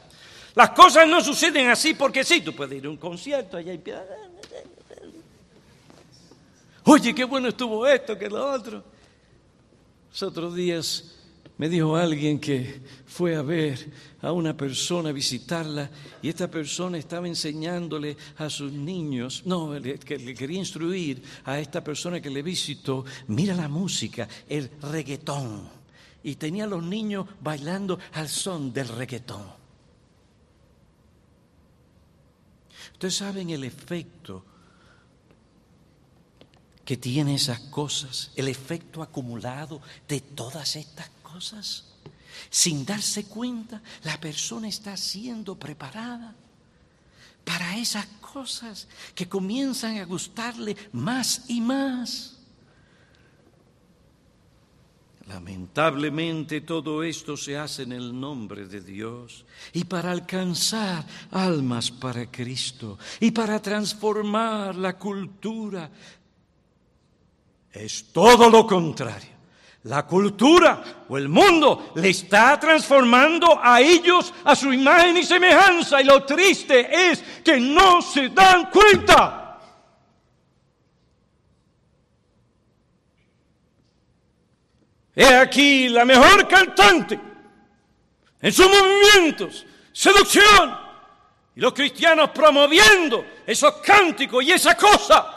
Las 0.56 0.70
cosas 0.70 1.06
no 1.06 1.20
suceden 1.20 1.68
así 1.68 1.94
porque 1.94 2.24
sí, 2.24 2.40
tú 2.40 2.56
puedes 2.56 2.78
ir 2.78 2.86
a 2.86 2.90
un 2.90 2.98
concierto 2.98 3.58
allá 3.58 3.74
y 3.74 3.80
Oye, 6.88 7.16
qué 7.16 7.24
bueno 7.24 7.48
estuvo 7.48 7.88
esto, 7.88 8.18
que 8.18 8.30
lo 8.30 8.52
otro. 8.52 8.84
Los 10.12 10.24
otros 10.24 10.54
días 10.54 11.16
me 11.58 11.68
dijo 11.68 11.96
alguien 11.96 12.40
que 12.40 12.80
fue 13.08 13.36
a 13.36 13.42
ver 13.42 13.92
a 14.22 14.32
una 14.32 14.56
persona, 14.56 15.10
a 15.10 15.12
visitarla, 15.12 15.90
y 16.22 16.30
esta 16.30 16.50
persona 16.50 17.00
estaba 17.00 17.28
enseñándole 17.28 18.16
a 18.38 18.52
sus 18.52 18.72
niños, 18.72 19.42
no, 19.46 19.72
que 19.82 20.20
le 20.20 20.36
quería 20.36 20.60
instruir 20.60 21.24
a 21.44 21.60
esta 21.60 21.84
persona 21.84 22.22
que 22.22 22.30
le 22.30 22.44
visitó, 22.44 23.04
mira 23.28 23.56
la 23.56 23.68
música, 23.68 24.28
el 24.48 24.70
reggaetón. 24.82 25.86
y 26.24 26.36
tenía 26.36 26.64
a 26.64 26.68
los 26.68 26.84
niños 26.84 27.28
bailando 27.42 28.00
al 28.14 28.30
son 28.30 28.74
del 28.74 28.88
reggaetón. 28.88 29.44
Ustedes 32.94 33.16
saben 33.16 33.50
el 33.52 33.64
efecto 33.64 34.44
que 36.86 36.98
tiene 36.98 37.36
esas 37.36 37.60
cosas, 37.60 38.32
el 38.36 38.48
efecto 38.48 39.02
acumulado 39.02 39.82
de 40.08 40.22
todas 40.22 40.76
estas 40.76 41.10
cosas. 41.24 41.86
Sin 42.50 42.86
darse 42.86 43.26
cuenta, 43.26 43.82
la 44.04 44.20
persona 44.20 44.68
está 44.68 44.96
siendo 44.96 45.56
preparada 45.58 46.36
para 47.44 47.78
esas 47.78 48.06
cosas 48.22 48.88
que 49.14 49.28
comienzan 49.28 49.98
a 49.98 50.06
gustarle 50.06 50.76
más 50.92 51.46
y 51.48 51.62
más. 51.62 52.36
Lamentablemente 55.28 56.62
todo 56.62 57.02
esto 57.04 57.36
se 57.36 57.58
hace 57.58 57.82
en 57.84 57.94
el 57.94 58.20
nombre 58.20 58.68
de 58.68 58.80
Dios 58.80 59.44
y 59.74 59.84
para 59.86 60.12
alcanzar 60.12 61.04
almas 61.32 61.90
para 61.90 62.30
Cristo 62.30 63.00
y 63.20 63.32
para 63.32 63.60
transformar 63.60 64.76
la 64.76 65.00
cultura. 65.00 65.90
Es 67.76 68.14
todo 68.14 68.50
lo 68.50 68.66
contrario. 68.66 69.36
La 69.84 70.08
cultura 70.08 71.06
o 71.10 71.18
el 71.18 71.30
mundo 71.30 71.92
le 71.96 72.10
está 72.10 72.60
transformando 72.60 73.60
a 73.62 73.82
ellos 73.82 74.34
a 74.46 74.56
su 74.56 74.74
imagen 74.74 75.18
y 75.18 75.24
semejanza 75.24 76.02
y 76.02 76.06
lo 76.06 76.24
triste 76.24 77.12
es 77.12 77.22
que 77.44 77.60
no 77.60 78.02
se 78.02 78.30
dan 78.30 78.72
cuenta. 78.72 79.60
He 85.14 85.36
aquí 85.36 85.90
la 85.90 86.04
mejor 86.04 86.48
cantante 86.48 87.20
en 88.42 88.52
sus 88.52 88.68
movimientos, 88.68 89.66
seducción, 89.92 90.78
y 91.56 91.60
los 91.60 91.74
cristianos 91.74 92.32
promoviendo 92.32 93.26
esos 93.46 93.76
cánticos 93.76 94.44
y 94.44 94.52
esa 94.52 94.76
cosa. 94.76 95.35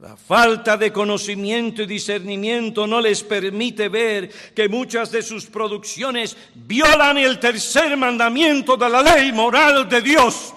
La 0.00 0.16
falta 0.16 0.76
de 0.76 0.92
conocimiento 0.92 1.82
y 1.82 1.86
discernimiento 1.86 2.86
no 2.86 3.00
les 3.00 3.24
permite 3.24 3.88
ver 3.88 4.30
que 4.54 4.68
muchas 4.68 5.10
de 5.10 5.22
sus 5.22 5.46
producciones 5.46 6.36
violan 6.54 7.18
el 7.18 7.40
tercer 7.40 7.96
mandamiento 7.96 8.76
de 8.76 8.88
la 8.88 9.02
ley 9.02 9.32
moral 9.32 9.88
de 9.88 10.00
Dios. 10.00 10.54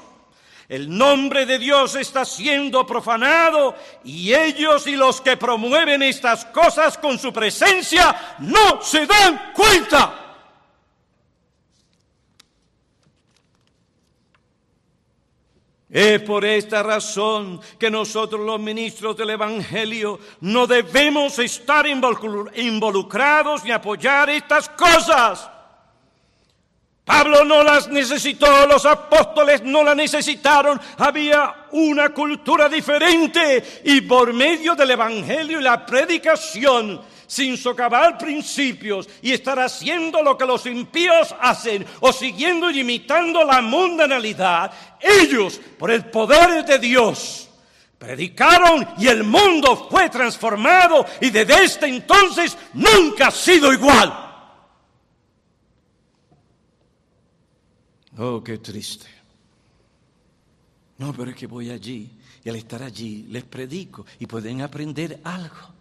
El 0.70 0.96
nombre 0.96 1.48
de 1.48 1.58
Dios 1.58 1.96
está 1.96 2.24
siendo 2.24 2.86
profanado 2.86 3.74
y 4.04 4.32
ellos 4.32 4.86
y 4.86 4.96
los 4.96 5.22
que 5.22 5.38
promueven 5.38 6.04
estas 6.04 6.46
cosas 6.46 7.00
con 7.00 7.18
su 7.18 7.34
presencia 7.34 8.38
no 8.42 8.80
se 8.84 9.08
dan 9.08 9.54
cuenta. 9.56 10.21
Es 15.92 16.22
por 16.22 16.46
esta 16.46 16.82
razón 16.82 17.60
que 17.78 17.92
nosotros 17.92 18.40
los 18.46 18.62
ministros 18.62 19.18
del 19.18 19.32
Evangelio 19.32 20.20
no 20.40 20.66
debemos 20.66 21.38
estar 21.40 21.86
involucrados 21.86 23.66
ni 23.66 23.72
apoyar 23.72 24.30
estas 24.30 24.70
cosas. 24.70 25.50
Pablo 27.04 27.44
no 27.44 27.62
las 27.62 27.90
necesitó, 27.90 28.66
los 28.68 28.86
apóstoles 28.86 29.64
no 29.64 29.84
las 29.84 29.98
necesitaron, 29.98 30.80
había 30.98 31.68
una 31.72 32.14
cultura 32.14 32.70
diferente 32.70 33.82
y 33.84 34.00
por 34.00 34.32
medio 34.32 34.76
del 34.76 34.92
Evangelio 34.92 35.60
y 35.60 35.64
la 35.64 35.86
predicación, 35.86 37.02
sin 37.32 37.56
socavar 37.56 38.18
principios 38.18 39.08
y 39.22 39.32
estar 39.32 39.58
haciendo 39.58 40.22
lo 40.22 40.38
que 40.38 40.46
los 40.46 40.66
impíos 40.66 41.34
hacen 41.40 41.86
o 42.02 42.12
siguiendo 42.12 42.70
y 42.70 42.82
imitando 42.82 43.46
la 43.46 43.62
mundanalidad, 43.62 44.70
ellos, 45.00 45.62
por 45.80 45.92
el 45.92 46.04
poder 46.08 46.66
de 46.66 46.78
Dios, 46.78 47.50
predicaron 47.98 48.86
y 48.98 49.08
el 49.08 49.24
mundo 49.24 49.88
fue 49.90 50.10
transformado 50.10 51.06
y 51.22 51.30
desde 51.30 51.64
este 51.64 51.86
entonces 51.88 52.58
nunca 52.74 53.28
ha 53.28 53.32
sido 53.32 53.72
igual. 53.72 54.14
Oh, 58.18 58.44
qué 58.44 58.58
triste. 58.58 59.08
No, 60.98 61.14
pero 61.14 61.32
es 61.32 61.38
que 61.38 61.48
voy 61.48 61.72
allí 61.72 62.12
y 62.44 62.50
al 62.50 62.58
estar 62.58 62.84
allí 62.84 63.26
les 63.30 63.46
predico 63.46 64.06
y 64.20 64.26
pueden 64.26 64.62
aprender 64.62 65.22
algo. 65.24 65.72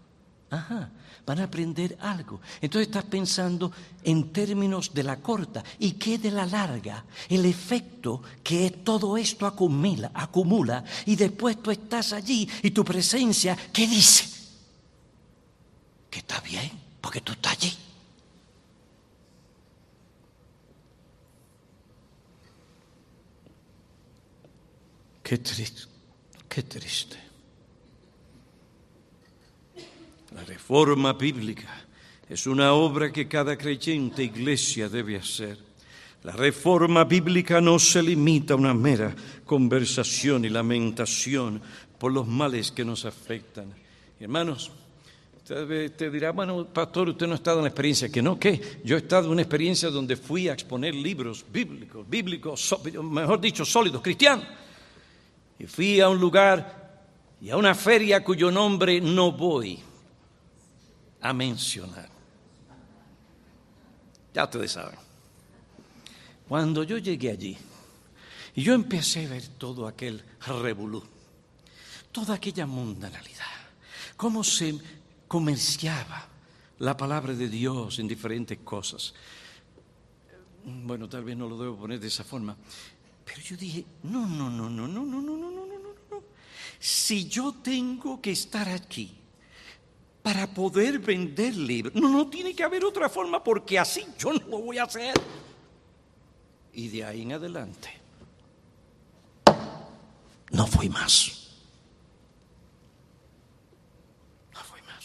Ajá, 0.48 0.90
van 1.26 1.40
a 1.40 1.44
aprender 1.44 1.96
algo. 2.00 2.40
Entonces 2.60 2.88
estás 2.88 3.04
pensando 3.04 3.72
en 4.02 4.32
términos 4.32 4.92
de 4.92 5.02
la 5.02 5.16
corta 5.16 5.62
y 5.78 5.92
qué 5.92 6.18
de 6.18 6.30
la 6.30 6.46
larga, 6.46 7.04
el 7.28 7.44
efecto 7.44 8.22
que 8.42 8.70
todo 8.70 9.16
esto 9.16 9.46
acumula, 9.46 10.10
acumula 10.14 10.84
y 11.06 11.16
después 11.16 11.62
tú 11.62 11.70
estás 11.70 12.12
allí 12.12 12.48
y 12.62 12.70
tu 12.70 12.84
presencia, 12.84 13.56
¿qué 13.72 13.86
dice? 13.86 14.24
Que 16.10 16.20
está 16.20 16.40
bien, 16.40 16.70
porque 17.00 17.20
tú 17.20 17.32
estás 17.32 17.52
allí. 17.52 17.76
Qué 25.22 25.38
triste, 25.38 25.82
qué 26.48 26.62
triste. 26.64 27.29
La 30.40 30.46
reforma 30.46 31.12
bíblica 31.12 31.68
es 32.26 32.46
una 32.46 32.72
obra 32.72 33.12
que 33.12 33.28
cada 33.28 33.58
creyente 33.58 34.24
iglesia 34.24 34.88
debe 34.88 35.16
hacer. 35.16 35.58
La 36.22 36.32
reforma 36.32 37.04
bíblica 37.04 37.60
no 37.60 37.78
se 37.78 38.02
limita 38.02 38.54
a 38.54 38.56
una 38.56 38.72
mera 38.72 39.14
conversación 39.44 40.46
y 40.46 40.48
lamentación 40.48 41.60
por 41.98 42.10
los 42.12 42.26
males 42.26 42.72
que 42.72 42.86
nos 42.86 43.04
afectan. 43.04 43.66
Hermanos, 44.18 44.70
usted 45.36 45.92
te 45.92 46.10
dirá, 46.10 46.32
bueno, 46.32 46.66
pastor, 46.68 47.10
usted 47.10 47.26
no 47.26 47.34
ha 47.34 47.36
estado 47.36 47.58
en 47.58 47.64
la 47.64 47.68
experiencia. 47.68 48.08
Que 48.08 48.22
no, 48.22 48.40
¿qué? 48.40 48.80
Yo 48.82 48.96
he 48.96 49.00
estado 49.00 49.26
en 49.26 49.32
una 49.32 49.42
experiencia 49.42 49.90
donde 49.90 50.16
fui 50.16 50.48
a 50.48 50.54
exponer 50.54 50.94
libros 50.94 51.44
bíblicos, 51.52 52.08
bíblicos, 52.08 52.78
mejor 53.02 53.42
dicho, 53.42 53.66
sólidos, 53.66 54.00
cristianos 54.00 54.46
y 55.58 55.66
fui 55.66 56.00
a 56.00 56.08
un 56.08 56.18
lugar 56.18 57.02
y 57.42 57.50
a 57.50 57.58
una 57.58 57.74
feria 57.74 58.24
cuyo 58.24 58.50
nombre 58.50 59.02
no 59.02 59.32
voy 59.32 59.89
a 61.20 61.32
mencionar. 61.32 62.08
Ya 64.32 64.44
ustedes 64.44 64.72
saben. 64.72 64.98
Cuando 66.48 66.82
yo 66.82 66.98
llegué 66.98 67.30
allí 67.30 67.56
y 68.54 68.62
yo 68.62 68.74
empecé 68.74 69.26
a 69.26 69.30
ver 69.30 69.46
todo 69.58 69.86
aquel 69.86 70.22
revolú, 70.46 71.02
toda 72.10 72.34
aquella 72.34 72.66
mundanalidad, 72.66 73.46
cómo 74.16 74.42
se 74.42 74.78
comerciaba 75.28 76.26
la 76.80 76.96
palabra 76.96 77.34
de 77.34 77.48
Dios 77.48 77.98
en 77.98 78.08
diferentes 78.08 78.58
cosas. 78.58 79.14
Bueno, 80.64 81.08
tal 81.08 81.24
vez 81.24 81.36
no 81.36 81.48
lo 81.48 81.56
debo 81.58 81.76
poner 81.76 82.00
de 82.00 82.08
esa 82.08 82.24
forma, 82.24 82.56
pero 83.24 83.40
yo 83.42 83.56
dije, 83.56 83.84
no, 84.02 84.26
no, 84.26 84.50
no, 84.50 84.68
no, 84.68 84.88
no, 84.88 85.04
no, 85.04 85.20
no, 85.20 85.38
no, 85.38 85.50
no, 85.50 85.66
no, 85.66 85.78
no. 86.10 86.22
Si 86.78 87.28
yo 87.28 87.52
tengo 87.62 88.20
que 88.20 88.32
estar 88.32 88.68
aquí 88.68 89.19
para 90.22 90.46
poder 90.46 90.98
vender 90.98 91.56
libros, 91.56 91.94
no, 91.94 92.08
no 92.08 92.28
tiene 92.28 92.54
que 92.54 92.62
haber 92.62 92.84
otra 92.84 93.08
forma 93.08 93.42
porque 93.42 93.78
así 93.78 94.06
yo 94.18 94.32
no 94.32 94.46
lo 94.46 94.58
voy 94.58 94.78
a 94.78 94.84
hacer. 94.84 95.14
Y 96.72 96.88
de 96.88 97.04
ahí 97.04 97.22
en 97.22 97.32
adelante, 97.32 97.90
no 100.50 100.66
fui 100.66 100.88
más. 100.88 101.48
No 104.52 104.60
fui 104.60 104.80
más. 104.82 105.04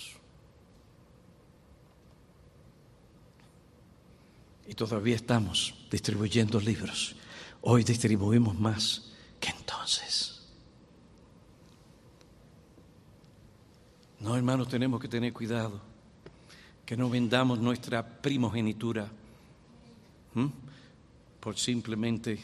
Y 4.67 4.73
todavía 4.73 5.15
estamos 5.15 5.73
distribuyendo 5.89 6.59
libros 6.59 7.15
Hoy 7.67 7.83
distribuimos 7.83 8.53
más 8.59 9.11
que 9.39 9.49
entonces. 9.49 10.34
No, 14.25 14.35
hermanos, 14.35 14.67
tenemos 14.67 14.99
que 14.99 15.07
tener 15.07 15.31
cuidado 15.31 15.79
que 16.83 16.97
no 16.97 17.11
vendamos 17.11 17.59
nuestra 17.59 18.03
primogenitura 18.03 19.07
por 21.39 21.55
simplemente 21.59 22.39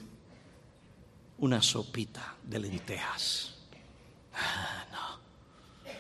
una 1.40 1.60
sopita 1.60 2.36
de 2.44 2.60
lentejas. 2.60 3.56
Ah, 4.36 4.86
no. 4.92 5.92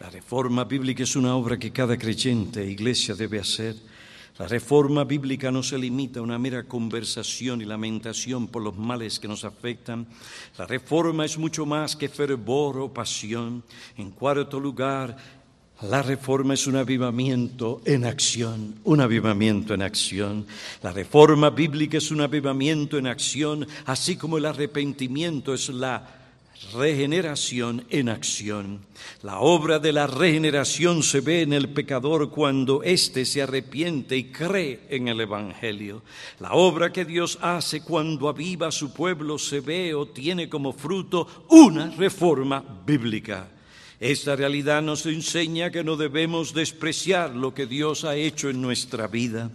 La 0.00 0.10
reforma 0.10 0.64
bíblica 0.64 1.04
es 1.04 1.14
una 1.14 1.36
obra 1.36 1.56
que 1.56 1.70
cada 1.70 1.96
creyente 1.96 2.60
e 2.64 2.70
iglesia 2.70 3.14
debe 3.14 3.38
hacer 3.38 3.76
la 4.38 4.46
reforma 4.46 5.02
bíblica 5.02 5.50
no 5.50 5.64
se 5.64 5.76
limita 5.76 6.20
a 6.20 6.22
una 6.22 6.38
mera 6.38 6.62
conversación 6.62 7.60
y 7.60 7.64
lamentación 7.64 8.46
por 8.46 8.62
los 8.62 8.76
males 8.76 9.18
que 9.18 9.26
nos 9.26 9.44
afectan. 9.44 10.06
La 10.56 10.64
reforma 10.64 11.24
es 11.24 11.36
mucho 11.36 11.66
más 11.66 11.96
que 11.96 12.08
fervor 12.08 12.78
o 12.78 12.92
pasión. 12.94 13.64
En 13.96 14.12
cuarto 14.12 14.60
lugar, 14.60 15.16
La 15.80 16.02
reforma 16.02 16.54
es 16.54 16.66
un 16.66 16.74
avivamiento 16.74 17.80
en 17.84 18.04
acción, 18.04 18.80
un 18.82 19.00
avivamiento 19.00 19.74
en 19.74 19.82
acción. 19.82 20.44
La 20.82 20.90
reforma 20.90 21.50
bíblica 21.50 21.98
es 21.98 22.10
un 22.10 22.20
avivamiento 22.20 22.98
en 22.98 23.06
acción, 23.06 23.64
así 23.86 24.16
como 24.16 24.38
el 24.38 24.46
arrepentimiento 24.46 25.54
es 25.54 25.68
la 25.68 26.17
regeneración 26.72 27.84
en 27.90 28.08
acción. 28.08 28.80
La 29.22 29.40
obra 29.40 29.78
de 29.78 29.92
la 29.92 30.06
regeneración 30.06 31.02
se 31.02 31.20
ve 31.20 31.42
en 31.42 31.52
el 31.52 31.70
pecador 31.70 32.30
cuando 32.30 32.82
éste 32.82 33.24
se 33.24 33.42
arrepiente 33.42 34.16
y 34.16 34.24
cree 34.24 34.80
en 34.90 35.08
el 35.08 35.20
Evangelio. 35.20 36.02
La 36.40 36.52
obra 36.52 36.92
que 36.92 37.04
Dios 37.04 37.38
hace 37.40 37.82
cuando 37.82 38.28
aviva 38.28 38.68
a 38.68 38.72
su 38.72 38.92
pueblo 38.92 39.38
se 39.38 39.60
ve 39.60 39.94
o 39.94 40.06
tiene 40.06 40.48
como 40.48 40.72
fruto 40.72 41.46
una 41.48 41.90
reforma 41.90 42.64
bíblica. 42.86 43.48
Esta 44.00 44.36
realidad 44.36 44.80
nos 44.80 45.06
enseña 45.06 45.72
que 45.72 45.82
no 45.82 45.96
debemos 45.96 46.54
despreciar 46.54 47.34
lo 47.34 47.52
que 47.52 47.66
Dios 47.66 48.04
ha 48.04 48.14
hecho 48.14 48.48
en 48.48 48.62
nuestra 48.62 49.08
vida. 49.08 49.50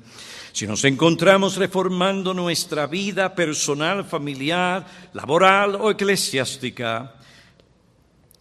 Si 0.54 0.68
nos 0.68 0.84
encontramos 0.86 1.58
reformando 1.58 2.32
nuestra 2.32 2.86
vida 2.86 3.34
personal, 3.34 4.06
familiar, 4.06 4.86
laboral 5.14 5.74
o 5.74 5.89
eclesiástica, 5.89 7.16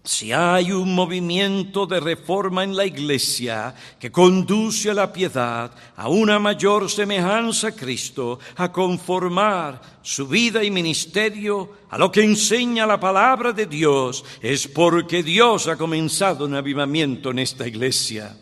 si 0.04 0.30
hay 0.30 0.72
un 0.72 0.94
movimiento 0.94 1.86
de 1.86 2.00
reforma 2.00 2.64
en 2.64 2.76
la 2.76 2.84
Iglesia 2.84 3.74
que 3.98 4.12
conduce 4.12 4.90
a 4.90 4.94
la 4.94 5.10
piedad, 5.10 5.72
a 5.96 6.08
una 6.10 6.38
mayor 6.38 6.90
semejanza 6.90 7.68
a 7.68 7.72
Cristo, 7.72 8.38
a 8.56 8.70
conformar 8.70 9.80
su 10.02 10.28
vida 10.28 10.62
y 10.62 10.70
ministerio 10.70 11.78
a 11.88 11.96
lo 11.96 12.12
que 12.12 12.22
enseña 12.24 12.84
la 12.84 13.00
palabra 13.00 13.54
de 13.54 13.64
Dios, 13.64 14.22
es 14.42 14.68
porque 14.68 15.22
Dios 15.22 15.66
ha 15.66 15.78
comenzado 15.78 16.44
un 16.44 16.56
avivamiento 16.56 17.30
en 17.30 17.38
esta 17.38 17.66
Iglesia. 17.66 18.36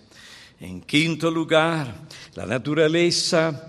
En 0.58 0.82
quinto 0.82 1.30
lugar, 1.30 1.94
la 2.34 2.46
naturaleza 2.46 3.68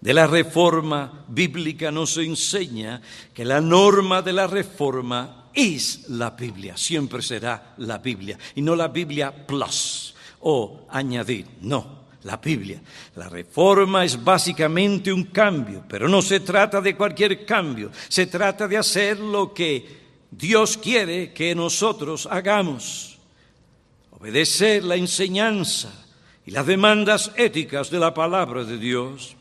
de 0.00 0.14
la 0.14 0.26
reforma 0.26 1.24
bíblica 1.28 1.90
nos 1.90 2.16
enseña 2.16 3.00
que 3.34 3.44
la 3.44 3.60
norma 3.60 4.22
de 4.22 4.32
la 4.32 4.46
reforma 4.46 5.50
es 5.52 6.08
la 6.08 6.30
Biblia, 6.30 6.76
siempre 6.76 7.22
será 7.22 7.74
la 7.78 7.98
Biblia, 7.98 8.38
y 8.54 8.62
no 8.62 8.76
la 8.76 8.88
Biblia 8.88 9.46
plus 9.46 10.14
o 10.40 10.86
añadir, 10.90 11.46
no, 11.62 12.06
la 12.22 12.36
Biblia. 12.38 12.80
La 13.16 13.28
reforma 13.28 14.04
es 14.04 14.22
básicamente 14.22 15.12
un 15.12 15.24
cambio, 15.24 15.84
pero 15.88 16.08
no 16.08 16.22
se 16.22 16.40
trata 16.40 16.80
de 16.80 16.96
cualquier 16.96 17.44
cambio, 17.44 17.90
se 18.08 18.26
trata 18.26 18.68
de 18.68 18.78
hacer 18.78 19.18
lo 19.18 19.52
que 19.52 20.00
Dios 20.30 20.76
quiere 20.76 21.32
que 21.32 21.54
nosotros 21.54 22.26
hagamos, 22.30 23.18
obedecer 24.12 24.84
la 24.84 24.96
enseñanza 24.96 26.06
y 26.46 26.50
las 26.50 26.66
demandas 26.66 27.32
éticas 27.36 27.90
de 27.90 27.98
la 27.98 28.14
palabra 28.14 28.64
de 28.64 28.78
Dios. 28.78 29.36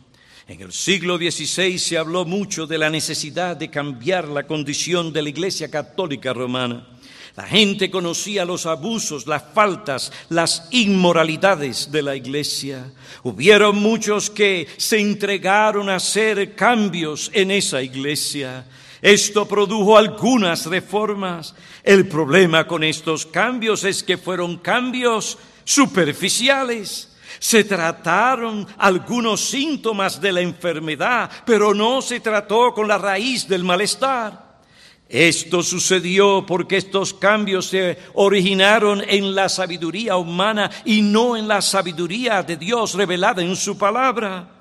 En 0.48 0.62
el 0.62 0.72
siglo 0.72 1.18
XVI 1.18 1.78
se 1.78 1.98
habló 1.98 2.26
mucho 2.26 2.66
de 2.66 2.78
la 2.78 2.90
necesidad 2.90 3.56
de 3.56 3.70
cambiar 3.70 4.28
la 4.28 4.48
condición 4.48 5.14
de 5.14 5.22
la 5.22 5.30
Iglesia 5.30 5.70
Católica 5.70 6.34
Romana. 6.34 6.88
La 7.36 7.46
gente 7.46 7.90
conocía 7.90 8.44
los 8.44 8.66
abusos, 8.66 9.28
las 9.28 9.44
faltas, 9.54 10.12
las 10.30 10.68
inmoralidades 10.72 11.92
de 11.92 12.02
la 12.02 12.16
iglesia. 12.16 12.92
Hubieron 13.24 13.78
muchos 13.78 14.30
que 14.30 14.68
se 14.76 15.00
entregaron 15.00 15.88
a 15.90 15.96
hacer 15.96 16.56
cambios 16.56 17.32
en 17.34 17.52
esa 17.52 17.82
iglesia. 17.82 18.66
Esto 19.02 19.48
produjo 19.48 19.98
algunas 19.98 20.66
reformas. 20.66 21.56
El 21.84 22.10
problema 22.10 22.68
con 22.68 22.84
estos 22.84 23.26
cambios 23.26 23.86
es 23.86 24.04
que 24.04 24.18
fueron 24.18 24.58
cambios 24.58 25.38
superficiales. 25.70 27.16
Se 27.38 27.64
trataron 27.64 28.68
algunos 28.80 29.40
síntomas 29.42 30.20
de 30.20 30.32
la 30.32 30.42
enfermedad, 30.42 31.30
pero 31.46 31.76
no 31.76 32.02
se 32.02 32.20
trató 32.20 32.74
con 32.74 32.88
la 32.88 32.98
raíz 32.98 33.48
del 33.48 33.64
malestar. 33.64 34.62
Esto 35.08 35.62
sucedió 35.62 36.44
porque 36.46 36.78
estos 36.78 37.14
cambios 37.14 37.68
se 37.68 38.00
originaron 38.16 39.04
en 39.08 39.36
la 39.36 39.48
sabiduría 39.48 40.18
humana 40.18 40.72
y 40.86 41.04
no 41.04 41.38
en 41.38 41.48
la 41.48 41.62
sabiduría 41.62 42.42
de 42.42 42.58
Dios 42.58 42.96
revelada 42.96 43.44
en 43.44 43.56
su 43.56 43.78
palabra. 43.78 44.59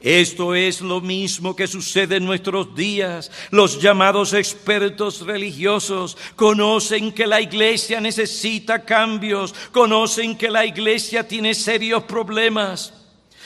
Esto 0.00 0.54
es 0.54 0.82
lo 0.82 1.00
mismo 1.00 1.56
que 1.56 1.66
sucede 1.66 2.16
en 2.16 2.26
nuestros 2.26 2.74
días. 2.74 3.30
Los 3.50 3.80
llamados 3.80 4.34
expertos 4.34 5.22
religiosos 5.22 6.18
conocen 6.36 7.12
que 7.12 7.26
la 7.26 7.40
iglesia 7.40 8.00
necesita 8.00 8.84
cambios, 8.84 9.54
conocen 9.72 10.36
que 10.36 10.50
la 10.50 10.66
iglesia 10.66 11.26
tiene 11.26 11.54
serios 11.54 12.04
problemas. 12.04 12.92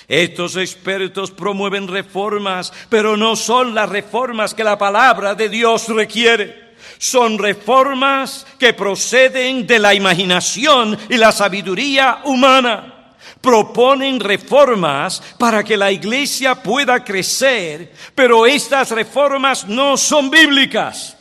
Estos 0.09 0.57
expertos 0.57 1.31
promueven 1.31 1.87
reformas, 1.87 2.73
pero 2.89 3.17
no 3.17 3.37
son 3.37 3.73
las 3.73 3.89
reformas 3.89 4.53
que 4.53 4.65
la 4.65 4.77
palabra 4.77 5.37
de 5.37 5.49
Dios 5.49 5.87
requiere. 5.89 6.71
Son 6.99 7.39
reformas 7.39 8.45
que 8.59 8.75
proceden 8.75 9.69
de 9.69 9.79
la 9.79 9.95
imaginación 9.95 10.99
y 11.09 11.17
la 11.17 11.31
sabiduría 11.31 12.23
humana 12.25 13.00
proponen 13.41 14.21
reformas 14.21 15.23
para 15.39 15.65
que 15.65 15.77
la 15.77 15.91
iglesia 15.91 16.55
pueda 16.55 17.03
crecer, 17.03 17.93
pero 18.15 18.47
estas 18.47 18.91
reformas 18.91 19.67
no 19.67 19.97
son 19.97 20.31
bíblicas. 20.31 21.17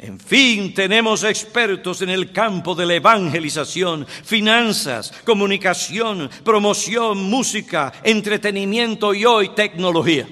En 0.00 0.20
fin, 0.20 0.72
tenemos 0.74 1.24
expertos 1.24 2.02
en 2.02 2.10
el 2.10 2.30
campo 2.30 2.74
de 2.74 2.86
la 2.86 2.94
evangelización, 2.94 4.06
finanzas, 4.06 5.12
comunicación, 5.24 6.30
promoción, 6.44 7.18
música, 7.24 7.92
entretenimiento 8.04 9.12
y 9.12 9.24
hoy 9.24 9.48
tecnología. 9.56 10.28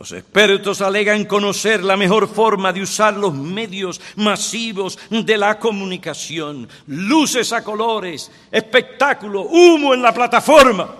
Los 0.00 0.12
expertos 0.12 0.80
alegan 0.80 1.26
conocer 1.26 1.84
la 1.84 1.94
mejor 1.94 2.26
forma 2.26 2.72
de 2.72 2.80
usar 2.80 3.14
los 3.18 3.34
medios 3.34 4.00
masivos 4.16 4.98
de 5.10 5.36
la 5.36 5.58
comunicación, 5.58 6.66
luces 6.86 7.52
a 7.52 7.62
colores, 7.62 8.32
espectáculo, 8.50 9.42
humo 9.42 9.92
en 9.92 10.00
la 10.00 10.14
plataforma. 10.14 10.90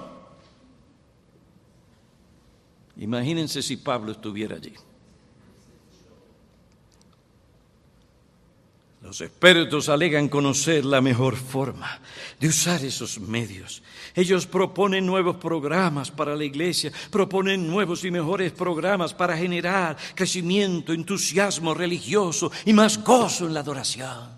Imagínense 2.98 3.62
si 3.62 3.78
Pablo 3.78 4.12
estuviera 4.12 4.57
allí. 4.57 4.74
Los 9.11 9.22
expertos 9.22 9.88
alegan 9.88 10.28
conocer 10.28 10.84
la 10.84 11.00
mejor 11.00 11.34
forma 11.34 11.98
de 12.38 12.46
usar 12.46 12.84
esos 12.84 13.18
medios. 13.18 13.82
Ellos 14.14 14.46
proponen 14.46 15.04
nuevos 15.04 15.34
programas 15.34 16.12
para 16.12 16.36
la 16.36 16.44
iglesia, 16.44 16.92
proponen 17.11 17.66
nuevos 17.66 18.04
y 18.04 18.12
mejores 18.12 18.52
programas 18.52 19.12
para 19.12 19.36
generar 19.36 19.96
crecimiento, 20.14 20.92
entusiasmo 20.92 21.74
religioso 21.74 22.52
y 22.64 22.72
más 22.72 23.02
gozo 23.02 23.48
en 23.48 23.54
la 23.54 23.61
adoración. 23.61 24.28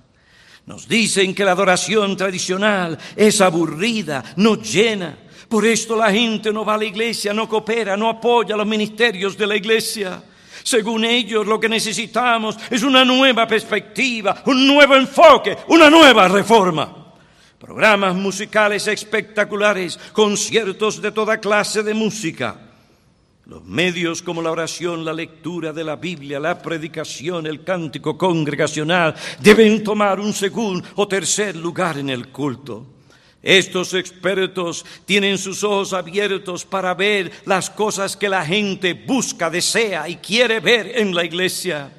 Nos 0.64 0.88
dicen 0.88 1.34
que 1.34 1.44
la 1.44 1.52
adoración 1.52 2.16
tradicional 2.16 2.98
es 3.14 3.42
aburrida, 3.42 4.24
no 4.36 4.54
llena. 4.54 5.18
Por 5.50 5.66
esto 5.66 5.96
la 5.96 6.10
gente 6.10 6.50
no 6.50 6.64
va 6.64 6.76
a 6.76 6.78
la 6.78 6.86
iglesia, 6.86 7.34
no 7.34 7.46
coopera, 7.46 7.94
no 7.94 8.08
apoya 8.08 8.56
los 8.56 8.66
ministerios 8.66 9.36
de 9.36 9.46
la 9.46 9.56
iglesia. 9.56 10.22
Según 10.62 11.04
ellos, 11.04 11.46
lo 11.46 11.58
que 11.58 11.68
necesitamos 11.68 12.56
es 12.70 12.82
una 12.82 13.04
nueva 13.04 13.46
perspectiva, 13.46 14.42
un 14.46 14.66
nuevo 14.66 14.94
enfoque, 14.94 15.56
una 15.68 15.90
nueva 15.90 16.28
reforma. 16.28 16.96
Programas 17.58 18.14
musicales 18.14 18.86
espectaculares, 18.88 19.98
conciertos 20.12 21.00
de 21.00 21.12
toda 21.12 21.38
clase 21.38 21.82
de 21.82 21.94
música. 21.94 22.58
Los 23.46 23.64
medios 23.64 24.22
como 24.22 24.40
la 24.40 24.50
oración, 24.50 25.04
la 25.04 25.12
lectura 25.12 25.72
de 25.72 25.84
la 25.84 25.96
Biblia, 25.96 26.38
la 26.38 26.60
predicación, 26.60 27.46
el 27.46 27.64
cántico 27.64 28.16
congregacional 28.16 29.14
deben 29.40 29.82
tomar 29.82 30.20
un 30.20 30.32
segundo 30.32 30.88
o 30.96 31.08
tercer 31.08 31.56
lugar 31.56 31.98
en 31.98 32.10
el 32.10 32.28
culto. 32.28 32.86
Estos 33.43 33.93
expertos 33.95 34.84
tienen 35.05 35.36
sus 35.36 35.64
ojos 35.64 35.93
abiertos 35.93 36.64
para 36.64 36.95
ver 36.95 37.32
las 37.45 37.68
cosas 37.70 38.16
que 38.16 38.28
la 38.28 38.47
gente 38.47 38.95
busca, 38.95 39.51
desea 39.51 40.09
y 40.09 40.16
quiere 40.16 40.61
ver 40.61 40.93
en 40.97 41.12
la 41.12 41.24
iglesia. 41.24 41.90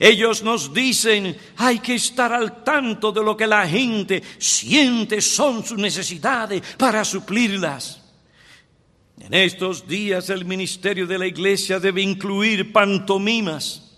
Ellos 0.00 0.42
nos 0.42 0.74
dicen, 0.74 1.36
hay 1.58 1.78
que 1.78 1.94
estar 1.94 2.32
al 2.32 2.64
tanto 2.64 3.12
de 3.12 3.22
lo 3.22 3.36
que 3.36 3.46
la 3.46 3.68
gente 3.68 4.22
siente 4.38 5.20
son 5.20 5.64
sus 5.64 5.78
necesidades 5.78 6.62
para 6.76 7.04
suplirlas. 7.04 8.00
En 9.20 9.34
estos 9.34 9.86
días 9.86 10.30
el 10.30 10.44
ministerio 10.44 11.06
de 11.06 11.18
la 11.18 11.26
iglesia 11.26 11.78
debe 11.78 12.00
incluir 12.00 12.72
pantomimas 12.72 13.89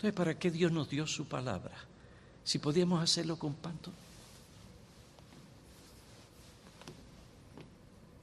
Entonces, 0.00 0.16
¿para 0.16 0.38
qué 0.38 0.50
Dios 0.50 0.72
nos 0.72 0.88
dio 0.88 1.06
su 1.06 1.28
palabra? 1.28 1.74
Si 2.42 2.58
podíamos 2.58 3.02
hacerlo 3.02 3.38
con 3.38 3.52
panto. 3.52 3.92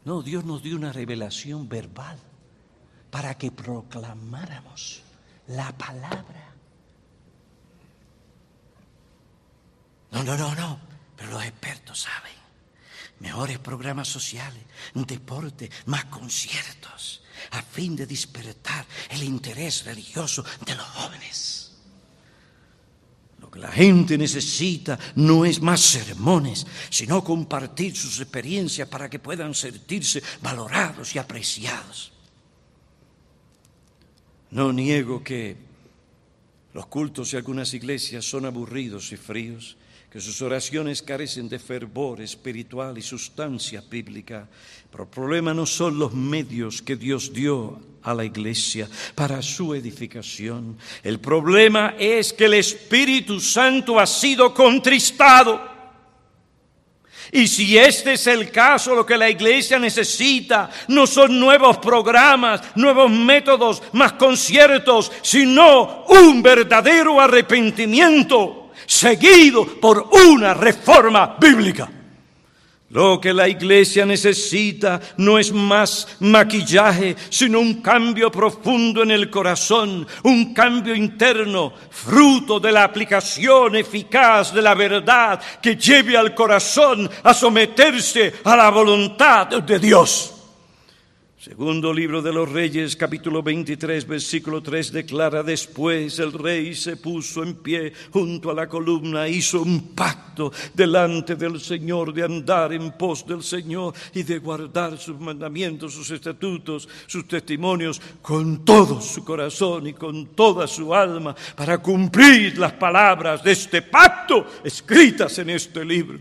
No, 0.03 0.23
Dios 0.23 0.43
nos 0.43 0.63
dio 0.63 0.75
una 0.75 0.91
revelación 0.91 1.69
verbal 1.69 2.17
para 3.11 3.37
que 3.37 3.51
proclamáramos 3.51 5.03
la 5.49 5.71
palabra. 5.77 6.49
No, 10.09 10.23
no, 10.23 10.35
no, 10.35 10.55
no, 10.55 10.79
pero 11.15 11.29
los 11.29 11.43
expertos 11.43 11.99
saben. 11.99 12.33
Mejores 13.19 13.59
programas 13.59 14.07
sociales, 14.07 14.63
deporte, 14.95 15.69
más 15.85 16.05
conciertos, 16.05 17.21
a 17.51 17.61
fin 17.61 17.95
de 17.95 18.07
despertar 18.07 18.83
el 19.11 19.21
interés 19.21 19.85
religioso 19.85 20.43
de 20.65 20.73
los 20.73 20.85
jóvenes. 20.87 21.66
La 23.57 23.71
gente 23.71 24.17
necesita 24.17 24.97
no 25.15 25.45
es 25.45 25.61
más 25.61 25.81
sermones, 25.81 26.65
sino 26.89 27.23
compartir 27.23 27.95
sus 27.95 28.19
experiencias 28.19 28.87
para 28.87 29.09
que 29.09 29.19
puedan 29.19 29.53
sentirse 29.53 30.21
valorados 30.41 31.15
y 31.15 31.19
apreciados. 31.19 32.11
No 34.51 34.71
niego 34.71 35.23
que 35.23 35.57
los 36.73 36.85
cultos 36.87 37.31
de 37.31 37.37
algunas 37.37 37.73
iglesias 37.73 38.23
son 38.23 38.45
aburridos 38.45 39.11
y 39.11 39.17
fríos, 39.17 39.77
que 40.11 40.21
sus 40.21 40.41
oraciones 40.41 41.01
carecen 41.01 41.49
de 41.49 41.59
fervor 41.59 42.21
espiritual 42.21 42.97
y 42.97 43.01
sustancia 43.01 43.83
bíblica. 43.89 44.47
Pero 44.89 45.03
el 45.03 45.09
problema 45.09 45.53
no 45.53 45.65
son 45.65 45.99
los 45.99 46.13
medios 46.13 46.81
que 46.81 46.95
Dios 46.95 47.33
dio 47.33 47.79
a 48.03 48.13
la 48.13 48.23
iglesia 48.23 48.87
para 49.15 49.41
su 49.41 49.75
edificación. 49.75 50.77
El 51.03 51.19
problema 51.19 51.95
es 51.99 52.31
que 52.31 52.45
el 52.45 52.53
Espíritu 52.53 53.41
Santo 53.41 53.99
ha 53.99 54.07
sido 54.07 54.53
contristado. 54.53 55.75
Y 57.33 57.45
si 57.49 57.77
este 57.77 58.13
es 58.13 58.25
el 58.27 58.49
caso, 58.49 58.95
lo 58.95 59.05
que 59.05 59.17
la 59.17 59.29
iglesia 59.29 59.77
necesita 59.77 60.69
no 60.87 61.05
son 61.05 61.37
nuevos 61.37 61.79
programas, 61.79 62.61
nuevos 62.75 63.11
métodos, 63.11 63.83
más 63.91 64.13
conciertos, 64.13 65.11
sino 65.21 66.05
un 66.05 66.41
verdadero 66.41 67.19
arrepentimiento 67.19 68.56
seguido 68.87 69.65
por 69.79 70.09
una 70.11 70.55
reforma 70.55 71.35
bíblica. 71.39 71.91
Lo 72.89 73.19
que 73.19 73.33
la 73.33 73.49
iglesia 73.49 74.05
necesita 74.05 75.01
no 75.17 75.37
es 75.37 75.51
más 75.51 76.07
maquillaje, 76.21 77.17
sino 77.29 77.59
un 77.59 77.81
cambio 77.81 78.31
profundo 78.31 79.03
en 79.03 79.11
el 79.11 79.29
corazón, 79.29 80.07
un 80.23 80.53
cambio 80.53 80.95
interno, 80.95 81.73
fruto 81.91 82.61
de 82.61 82.71
la 82.71 82.85
aplicación 82.85 83.75
eficaz 83.75 84.53
de 84.53 84.61
la 84.61 84.73
verdad 84.73 85.41
que 85.61 85.75
lleve 85.75 86.15
al 86.15 86.33
corazón 86.33 87.09
a 87.23 87.33
someterse 87.33 88.35
a 88.45 88.55
la 88.55 88.69
voluntad 88.69 89.47
de 89.47 89.79
Dios. 89.79 90.36
Segundo 91.47 91.93
libro 91.93 92.21
de 92.21 92.33
los 92.33 92.51
Reyes, 92.51 92.97
capítulo 92.97 93.41
23, 93.41 94.05
versículo 94.05 94.61
3, 94.61 94.91
declara, 94.91 95.43
después 95.43 96.19
el 96.19 96.33
rey 96.33 96.75
se 96.75 96.97
puso 96.97 97.41
en 97.41 97.55
pie 97.55 97.93
junto 98.11 98.51
a 98.51 98.53
la 98.53 98.67
columna, 98.67 99.29
hizo 99.29 99.61
un 99.61 99.95
pacto 99.95 100.51
delante 100.73 101.37
del 101.37 101.61
Señor 101.61 102.13
de 102.13 102.25
andar 102.25 102.73
en 102.73 102.91
pos 102.91 103.25
del 103.25 103.41
Señor 103.43 103.93
y 104.13 104.23
de 104.23 104.39
guardar 104.39 104.97
sus 104.97 105.17
mandamientos, 105.17 105.93
sus 105.93 106.11
estatutos, 106.11 106.89
sus 107.07 107.25
testimonios 107.25 108.01
con 108.21 108.65
todo 108.65 108.99
su 108.99 109.23
corazón 109.23 109.87
y 109.87 109.93
con 109.93 110.35
toda 110.35 110.67
su 110.67 110.93
alma 110.93 111.33
para 111.55 111.77
cumplir 111.77 112.57
las 112.57 112.73
palabras 112.73 113.41
de 113.41 113.53
este 113.53 113.83
pacto 113.83 114.47
escritas 114.65 115.39
en 115.39 115.51
este 115.51 115.85
libro. 115.85 116.19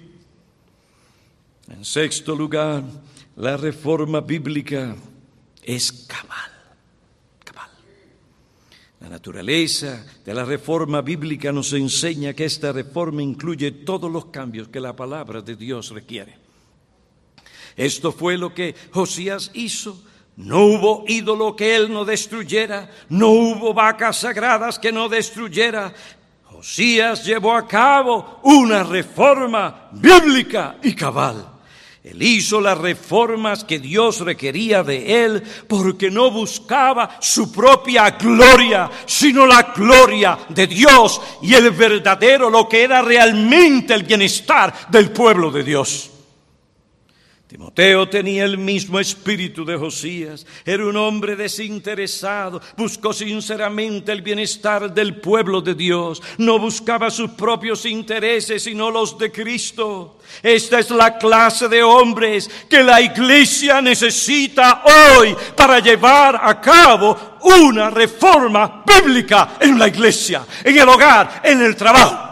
En 1.69 1.85
sexto 1.85 2.37
lugar, 2.37 2.85
la 3.35 3.57
reforma 3.57 4.21
bíblica 4.21 4.95
es 5.67 5.93
cabal. 6.07 6.53
Cabal. 7.45 7.71
La 9.01 9.09
naturaleza 9.09 10.07
de 10.25 10.33
la 10.33 10.45
reforma 10.45 11.03
bíblica 11.03 11.53
nos 11.53 11.73
enseña 11.73 12.33
que 12.33 12.45
esta 12.45 12.73
reforma 12.73 13.23
incluye 13.23 13.73
todos 13.73 14.11
los 14.11 14.27
cambios 14.27 14.69
que 14.69 14.81
la 14.81 14.95
palabra 14.95 15.43
de 15.43 15.57
Dios 15.57 15.91
requiere. 15.91 16.39
Esto 17.77 18.13
fue 18.13 18.39
lo 18.39 18.55
que 18.55 18.75
Josías 18.93 19.51
hizo. 19.53 20.03
No 20.37 20.65
hubo 20.67 21.05
ídolo 21.09 21.57
que 21.57 21.75
él 21.75 21.91
no 21.91 22.05
destruyera, 22.05 22.91
no 23.09 23.31
hubo 23.31 23.73
vacas 23.73 24.19
sagradas 24.19 24.79
que 24.79 24.93
no 24.93 25.09
destruyera. 25.09 25.95
Josías 26.45 27.25
llevó 27.25 27.55
a 27.55 27.67
cabo 27.67 28.41
una 28.45 28.83
reforma 28.83 29.89
bíblica 29.93 30.77
y 30.83 30.95
cabal. 30.95 31.56
Él 32.07 32.23
hizo 32.23 32.61
las 32.61 32.79
reformas 32.79 33.65
que 33.65 33.81
Dios 33.81 34.21
requería 34.21 34.85
de 34.85 35.25
él 35.25 35.43
porque 35.67 36.09
no 36.09 36.31
buscaba 36.31 37.19
su 37.21 37.51
propia 37.51 38.11
gloria, 38.11 38.89
sino 39.07 39.45
la 39.45 39.73
gloria 39.75 40.39
de 40.51 40.69
Dios 40.69 41.21
y 41.43 41.55
el 41.55 41.73
verdadero, 41.73 42.49
lo 42.49 42.69
que 42.69 42.85
era 42.85 43.03
realmente 43.03 43.93
el 43.93 44.05
bienestar 44.05 44.73
del 44.89 45.11
pueblo 45.11 45.51
de 45.51 45.65
Dios. 45.65 46.11
Timoteo 47.57 48.07
tenía 48.07 48.45
el 48.45 48.59
mismo 48.59 49.01
espíritu 49.01 49.65
de 49.65 49.79
Josías, 49.79 50.45
era 50.63 50.85
un 50.85 50.95
hombre 50.95 51.37
desinteresado, 51.37 52.61
buscó 52.77 53.15
sinceramente 53.15 54.13
el 54.13 54.21
bienestar 54.21 54.93
del 54.93 55.23
pueblo 55.23 55.63
de 55.63 55.75
Dios, 55.75 56.23
no 56.37 56.59
buscaba 56.59 57.09
sus 57.11 57.31
propios 57.31 57.87
intereses 57.87 58.63
sino 58.63 58.91
los 58.91 59.17
de 59.17 59.33
Cristo. 59.33 60.19
Esta 60.43 60.81
es 60.81 60.91
la 60.91 61.17
clase 61.17 61.67
de 61.67 61.83
hombres 61.83 62.51
que 62.69 62.83
la 62.83 63.01
iglesia 63.01 63.81
necesita 63.81 64.83
hoy 65.17 65.35
para 65.57 65.79
llevar 65.79 66.39
a 66.43 66.61
cabo 66.61 67.39
una 67.41 67.89
reforma 67.89 68.85
bíblica 68.85 69.57
en 69.61 69.79
la 69.79 69.89
iglesia, 69.89 70.45
en 70.63 70.77
el 70.77 70.87
hogar, 70.91 71.41
en 71.43 71.63
el 71.63 71.75
trabajo. 71.75 72.26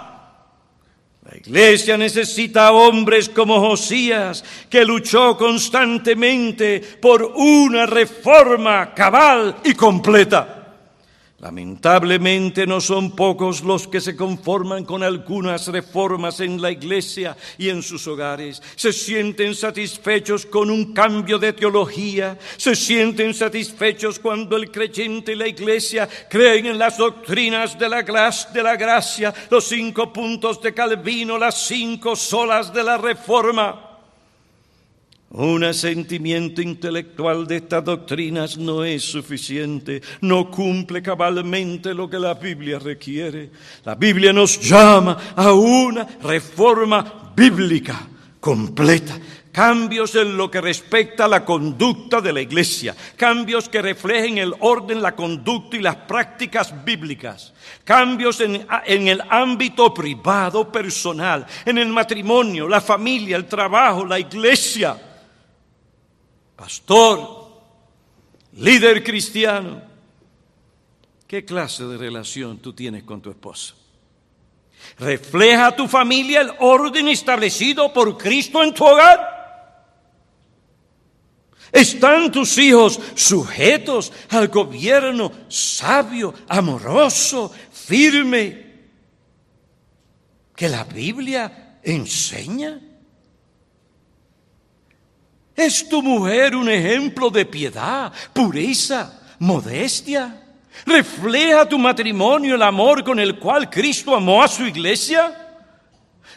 Iglesia 1.46 1.98
necesita 1.98 2.72
hombres 2.72 3.28
como 3.28 3.60
Josías, 3.60 4.42
que 4.70 4.84
luchó 4.84 5.36
constantemente 5.36 6.80
por 6.80 7.22
una 7.36 7.84
reforma 7.84 8.94
cabal 8.94 9.56
y 9.62 9.74
completa. 9.74 10.63
Lamentablemente 11.40 12.66
no 12.66 12.80
son 12.80 13.14
pocos 13.14 13.62
los 13.62 13.88
que 13.88 14.00
se 14.00 14.16
conforman 14.16 14.84
con 14.84 15.02
algunas 15.02 15.66
reformas 15.66 16.40
en 16.40 16.62
la 16.62 16.70
iglesia 16.70 17.36
y 17.58 17.68
en 17.68 17.82
sus 17.82 18.06
hogares. 18.06 18.62
Se 18.76 18.92
sienten 18.92 19.54
satisfechos 19.54 20.46
con 20.46 20.70
un 20.70 20.94
cambio 20.94 21.38
de 21.38 21.52
teología, 21.52 22.38
se 22.56 22.74
sienten 22.76 23.34
satisfechos 23.34 24.20
cuando 24.20 24.56
el 24.56 24.70
creyente 24.70 25.32
y 25.32 25.36
la 25.36 25.48
iglesia 25.48 26.08
creen 26.30 26.66
en 26.66 26.78
las 26.78 26.96
doctrinas 26.96 27.78
de 27.78 27.88
la, 27.88 28.02
de 28.02 28.62
la 28.62 28.76
gracia, 28.76 29.34
los 29.50 29.64
cinco 29.64 30.12
puntos 30.12 30.62
de 30.62 30.72
Calvino, 30.72 31.36
las 31.36 31.66
cinco 31.66 32.14
solas 32.16 32.72
de 32.72 32.84
la 32.84 32.96
reforma. 32.96 33.93
Un 35.36 35.64
asentimiento 35.64 36.62
intelectual 36.62 37.44
de 37.48 37.56
estas 37.56 37.84
doctrinas 37.84 38.56
no 38.56 38.84
es 38.84 39.02
suficiente, 39.02 40.00
no 40.20 40.48
cumple 40.48 41.02
cabalmente 41.02 41.92
lo 41.92 42.08
que 42.08 42.20
la 42.20 42.34
Biblia 42.34 42.78
requiere. 42.78 43.50
La 43.84 43.96
Biblia 43.96 44.32
nos 44.32 44.60
llama 44.60 45.18
a 45.34 45.52
una 45.52 46.06
reforma 46.22 47.32
bíblica 47.34 48.06
completa, 48.38 49.18
cambios 49.50 50.14
en 50.14 50.36
lo 50.36 50.48
que 50.48 50.60
respecta 50.60 51.24
a 51.24 51.28
la 51.28 51.44
conducta 51.44 52.20
de 52.20 52.32
la 52.32 52.40
iglesia, 52.40 52.94
cambios 53.16 53.68
que 53.68 53.82
reflejen 53.82 54.38
el 54.38 54.54
orden, 54.60 55.02
la 55.02 55.16
conducta 55.16 55.76
y 55.76 55.80
las 55.80 55.96
prácticas 55.96 56.72
bíblicas, 56.84 57.52
cambios 57.82 58.40
en, 58.40 58.64
en, 58.86 59.08
el 59.08 59.20
ámbito 59.28 59.92
privado, 59.92 60.70
personal, 60.70 61.44
en 61.66 61.78
el 61.78 61.88
matrimonio, 61.88 62.68
la 62.68 62.80
familia, 62.80 63.36
el 63.36 63.46
trabajo, 63.46 64.06
la 64.06 64.20
iglesia 64.20 64.96
pastor, 66.56 67.52
líder 68.52 69.02
cristiano, 69.02 69.82
¿qué 71.26 71.44
clase 71.44 71.84
de 71.84 71.96
relación 71.96 72.58
tú 72.58 72.72
tienes 72.72 73.04
con 73.04 73.20
tu 73.20 73.30
esposa? 73.30 73.74
¿Refleja 74.98 75.68
a 75.68 75.76
tu 75.76 75.88
familia 75.88 76.42
el 76.42 76.52
orden 76.60 77.08
establecido 77.08 77.92
por 77.92 78.16
Cristo 78.16 78.62
en 78.62 78.74
tu 78.74 78.84
hogar? 78.84 79.34
¿Están 81.72 82.30
tus 82.30 82.56
hijos 82.58 83.00
sujetos 83.16 84.12
al 84.30 84.46
gobierno 84.46 85.32
sabio, 85.48 86.32
amoroso, 86.46 87.52
firme 87.72 88.64
que 90.54 90.68
la 90.68 90.84
Biblia 90.84 91.80
enseña? 91.82 92.80
¿Es 95.54 95.88
tu 95.88 96.02
mujer 96.02 96.56
un 96.56 96.68
ejemplo 96.68 97.30
de 97.30 97.46
piedad, 97.46 98.12
pureza, 98.32 99.20
modestia? 99.38 100.42
¿Refleja 100.84 101.68
tu 101.68 101.78
matrimonio 101.78 102.56
el 102.56 102.62
amor 102.62 103.04
con 103.04 103.20
el 103.20 103.38
cual 103.38 103.70
Cristo 103.70 104.14
amó 104.14 104.42
a 104.42 104.48
su 104.48 104.64
iglesia? 104.64 105.58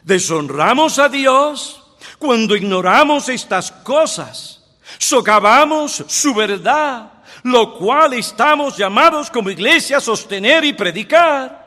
¿Deshonramos 0.03 0.99
a 0.99 1.09
Dios 1.09 1.83
cuando 2.19 2.55
ignoramos 2.55 3.29
estas 3.29 3.71
cosas? 3.71 4.57
socavamos 4.97 6.03
su 6.07 6.33
verdad, 6.33 7.11
lo 7.43 7.77
cual 7.77 8.13
estamos 8.13 8.77
llamados 8.77 9.29
como 9.29 9.49
iglesia 9.49 9.97
a 9.97 10.01
sostener 10.01 10.63
y 10.63 10.73
predicar. 10.73 11.66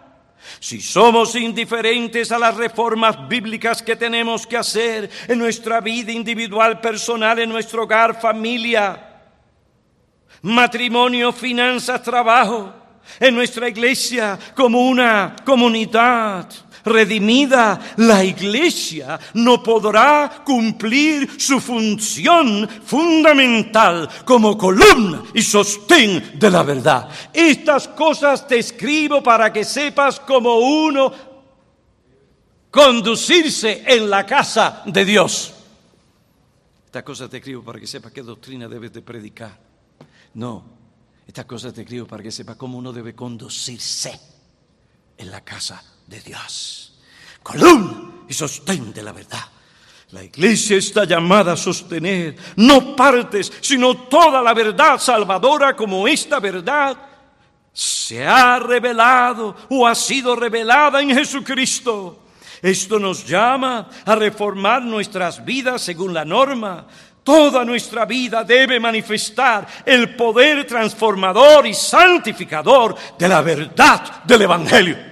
Si 0.58 0.80
somos 0.80 1.34
indiferentes 1.34 2.32
a 2.32 2.38
las 2.38 2.56
reformas 2.56 3.28
bíblicas 3.28 3.82
que 3.82 3.96
tenemos 3.96 4.46
que 4.46 4.56
hacer 4.56 5.10
en 5.28 5.38
nuestra 5.38 5.80
vida 5.80 6.12
individual, 6.12 6.80
personal, 6.80 7.38
en 7.38 7.48
nuestro 7.48 7.84
hogar, 7.84 8.20
familia, 8.20 9.08
matrimonio, 10.42 11.32
finanzas, 11.32 12.02
trabajo, 12.02 12.72
en 13.18 13.34
nuestra 13.34 13.68
iglesia 13.68 14.38
como 14.54 14.88
una 14.88 15.36
comunidad, 15.44 16.48
redimida, 16.84 17.94
la 17.96 18.24
iglesia 18.24 19.18
no 19.34 19.62
podrá 19.62 20.42
cumplir 20.44 21.40
su 21.40 21.60
función 21.60 22.68
fundamental 22.84 24.08
como 24.24 24.56
columna 24.56 25.22
y 25.34 25.42
sostén 25.42 26.38
de 26.38 26.50
la 26.50 26.62
verdad. 26.62 27.08
Estas 27.32 27.88
cosas 27.88 28.46
te 28.46 28.58
escribo 28.58 29.22
para 29.22 29.52
que 29.52 29.64
sepas 29.64 30.20
cómo 30.20 30.58
uno 30.58 31.12
conducirse 32.70 33.82
en 33.86 34.08
la 34.08 34.24
casa 34.24 34.82
de 34.86 35.04
Dios. 35.04 35.54
Estas 36.86 37.02
cosas 37.02 37.30
te 37.30 37.36
escribo 37.36 37.62
para 37.62 37.78
que 37.78 37.86
sepas 37.86 38.12
qué 38.12 38.22
doctrina 38.22 38.68
debes 38.68 38.92
de 38.92 39.02
predicar. 39.02 39.58
No, 40.34 40.64
estas 41.26 41.44
cosas 41.44 41.72
te 41.72 41.82
escribo 41.82 42.06
para 42.06 42.22
que 42.22 42.32
sepas 42.32 42.56
cómo 42.56 42.78
uno 42.78 42.92
debe 42.92 43.14
conducirse 43.14 44.20
en 45.16 45.30
la 45.30 45.42
casa 45.42 45.82
de 46.10 46.20
Dios. 46.20 46.92
Columna 47.42 48.24
y 48.28 48.34
sostén 48.34 48.92
de 48.92 49.02
la 49.02 49.12
verdad. 49.12 49.44
La 50.10 50.24
iglesia 50.24 50.76
está 50.76 51.04
llamada 51.04 51.52
a 51.52 51.56
sostener 51.56 52.34
no 52.56 52.96
partes, 52.96 53.52
sino 53.60 53.96
toda 54.08 54.42
la 54.42 54.52
verdad 54.52 54.98
salvadora 54.98 55.76
como 55.76 56.08
esta 56.08 56.40
verdad 56.40 56.96
se 57.72 58.26
ha 58.26 58.58
revelado 58.58 59.54
o 59.70 59.86
ha 59.86 59.94
sido 59.94 60.34
revelada 60.34 61.00
en 61.00 61.14
Jesucristo. 61.14 62.24
Esto 62.60 62.98
nos 62.98 63.24
llama 63.24 63.88
a 64.04 64.14
reformar 64.16 64.82
nuestras 64.82 65.44
vidas 65.44 65.80
según 65.80 66.12
la 66.12 66.24
norma. 66.24 66.86
Toda 67.22 67.64
nuestra 67.64 68.04
vida 68.04 68.42
debe 68.42 68.80
manifestar 68.80 69.66
el 69.86 70.16
poder 70.16 70.66
transformador 70.66 71.68
y 71.68 71.74
santificador 71.74 72.96
de 73.16 73.28
la 73.28 73.42
verdad 73.42 74.24
del 74.24 74.42
Evangelio. 74.42 75.09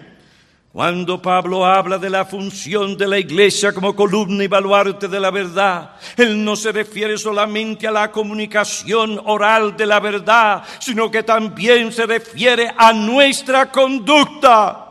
Cuando 0.73 1.21
Pablo 1.21 1.65
habla 1.65 1.97
de 1.97 2.11
la 2.11 2.27
función 2.27 2.97
de 2.97 3.09
la 3.09 3.19
iglesia 3.19 3.73
como 3.73 3.97
columna 3.97 4.45
y 4.45 4.49
baluarte 4.49 5.09
de 5.09 5.19
la 5.19 5.31
verdad, 5.31 5.93
él 6.17 6.45
no 6.45 6.57
se 6.57 6.73
refiere 6.73 7.17
solamente 7.17 7.87
a 7.87 7.91
la 7.91 8.13
comunicación 8.13 9.19
oral 9.25 9.77
de 9.77 9.87
la 9.87 9.99
verdad, 9.99 10.63
sino 10.79 11.11
que 11.11 11.23
también 11.23 11.91
se 11.91 12.05
refiere 12.05 12.71
a 12.77 12.93
nuestra 12.93 13.73
conducta. 13.73 14.85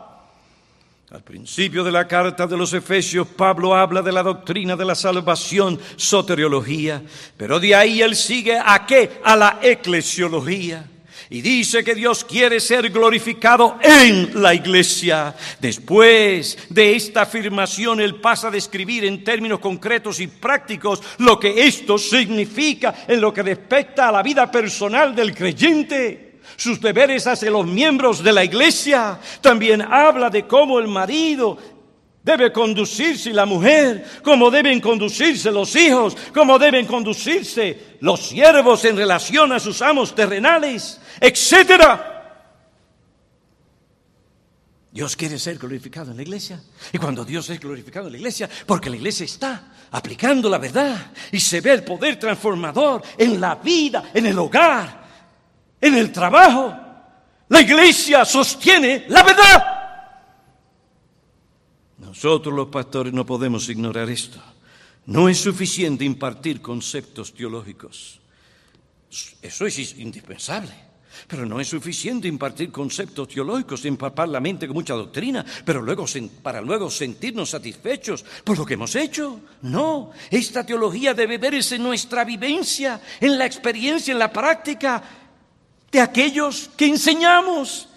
Al 1.10 1.22
principio 1.22 1.84
de 1.84 1.92
la 1.92 2.08
carta 2.08 2.46
de 2.46 2.56
los 2.56 2.74
Efesios, 2.74 3.28
Pablo 3.28 3.74
habla 3.74 4.02
de 4.02 4.12
la 4.12 4.22
doctrina 4.22 4.74
de 4.76 4.84
la 4.84 4.96
salvación, 4.96 5.78
soteriología, 5.96 7.02
pero 7.36 7.60
de 7.60 7.74
ahí 7.74 8.02
él 8.02 8.16
sigue 8.16 8.58
a 8.58 8.84
qué? 8.84 9.20
A 9.24 9.36
la 9.36 9.58
eclesiología 9.62 10.84
y 11.30 11.42
dice 11.42 11.84
que 11.84 11.94
Dios 11.94 12.24
quiere 12.24 12.60
ser 12.60 12.90
glorificado 12.90 13.78
en 13.82 14.42
la 14.42 14.54
iglesia. 14.54 15.34
Después 15.60 16.56
de 16.70 16.96
esta 16.96 17.22
afirmación, 17.22 18.00
Él 18.00 18.16
pasa 18.16 18.48
a 18.48 18.52
describir 18.52 19.04
en 19.04 19.22
términos 19.22 19.60
concretos 19.60 20.20
y 20.20 20.26
prácticos 20.26 21.02
lo 21.18 21.38
que 21.38 21.66
esto 21.66 21.98
significa 21.98 22.94
en 23.06 23.20
lo 23.20 23.32
que 23.32 23.42
respecta 23.42 24.08
a 24.08 24.12
la 24.12 24.22
vida 24.22 24.50
personal 24.50 25.14
del 25.14 25.34
creyente 25.34 26.28
sus 26.56 26.80
deberes 26.80 27.26
hacia 27.26 27.50
los 27.50 27.66
miembros 27.66 28.22
de 28.22 28.32
la 28.32 28.42
iglesia. 28.42 29.20
También 29.40 29.82
habla 29.82 30.28
de 30.28 30.46
cómo 30.46 30.78
el 30.78 30.88
marido 30.88 31.56
debe 32.28 32.52
conducirse 32.52 33.32
la 33.32 33.46
mujer, 33.46 34.04
cómo 34.22 34.50
deben 34.50 34.82
conducirse 34.82 35.50
los 35.50 35.74
hijos, 35.74 36.14
cómo 36.34 36.58
deben 36.58 36.84
conducirse 36.84 37.96
los 38.00 38.20
siervos 38.20 38.84
en 38.84 38.98
relación 38.98 39.50
a 39.52 39.58
sus 39.58 39.80
amos 39.80 40.14
terrenales, 40.14 41.00
etcétera. 41.18 42.16
Dios 44.92 45.16
quiere 45.16 45.38
ser 45.38 45.56
glorificado 45.56 46.10
en 46.10 46.18
la 46.18 46.22
iglesia. 46.22 46.60
Y 46.92 46.98
cuando 46.98 47.24
Dios 47.24 47.48
es 47.48 47.58
glorificado 47.60 48.08
en 48.08 48.12
la 48.12 48.18
iglesia, 48.18 48.46
porque 48.66 48.90
la 48.90 48.96
iglesia 48.96 49.24
está 49.24 49.72
aplicando 49.90 50.50
la 50.50 50.58
verdad 50.58 51.12
y 51.32 51.40
se 51.40 51.62
ve 51.62 51.72
el 51.72 51.82
poder 51.82 52.18
transformador 52.18 53.00
en 53.16 53.40
la 53.40 53.54
vida, 53.54 54.10
en 54.12 54.26
el 54.26 54.38
hogar, 54.38 55.02
en 55.80 55.94
el 55.94 56.12
trabajo, 56.12 56.76
la 57.48 57.60
iglesia 57.62 58.26
sostiene 58.26 59.06
la 59.08 59.22
verdad. 59.22 59.77
Nosotros 62.18 62.52
los 62.52 62.66
pastores 62.66 63.12
no 63.12 63.24
podemos 63.24 63.68
ignorar 63.68 64.10
esto. 64.10 64.42
No 65.06 65.28
es 65.28 65.38
suficiente 65.38 66.04
impartir 66.04 66.60
conceptos 66.60 67.32
teológicos. 67.32 68.18
Eso 69.40 69.66
es 69.66 69.96
indispensable. 69.98 70.74
Pero 71.28 71.46
no 71.46 71.60
es 71.60 71.68
suficiente 71.68 72.26
impartir 72.26 72.72
conceptos 72.72 73.28
teológicos, 73.28 73.84
empapar 73.84 74.28
la 74.28 74.40
mente 74.40 74.66
con 74.66 74.74
mucha 74.74 74.94
doctrina, 74.94 75.46
pero 75.64 75.80
luego 75.80 76.06
para 76.42 76.60
luego 76.60 76.90
sentirnos 76.90 77.50
satisfechos 77.50 78.24
por 78.42 78.58
lo 78.58 78.66
que 78.66 78.74
hemos 78.74 78.96
hecho. 78.96 79.40
No, 79.62 80.10
esta 80.28 80.66
teología 80.66 81.14
debe 81.14 81.38
verse 81.38 81.76
en 81.76 81.84
nuestra 81.84 82.24
vivencia, 82.24 83.00
en 83.20 83.38
la 83.38 83.46
experiencia, 83.46 84.10
en 84.10 84.18
la 84.18 84.32
práctica 84.32 85.02
de 85.92 86.00
aquellos 86.00 86.70
que 86.76 86.86
enseñamos. 86.86 87.87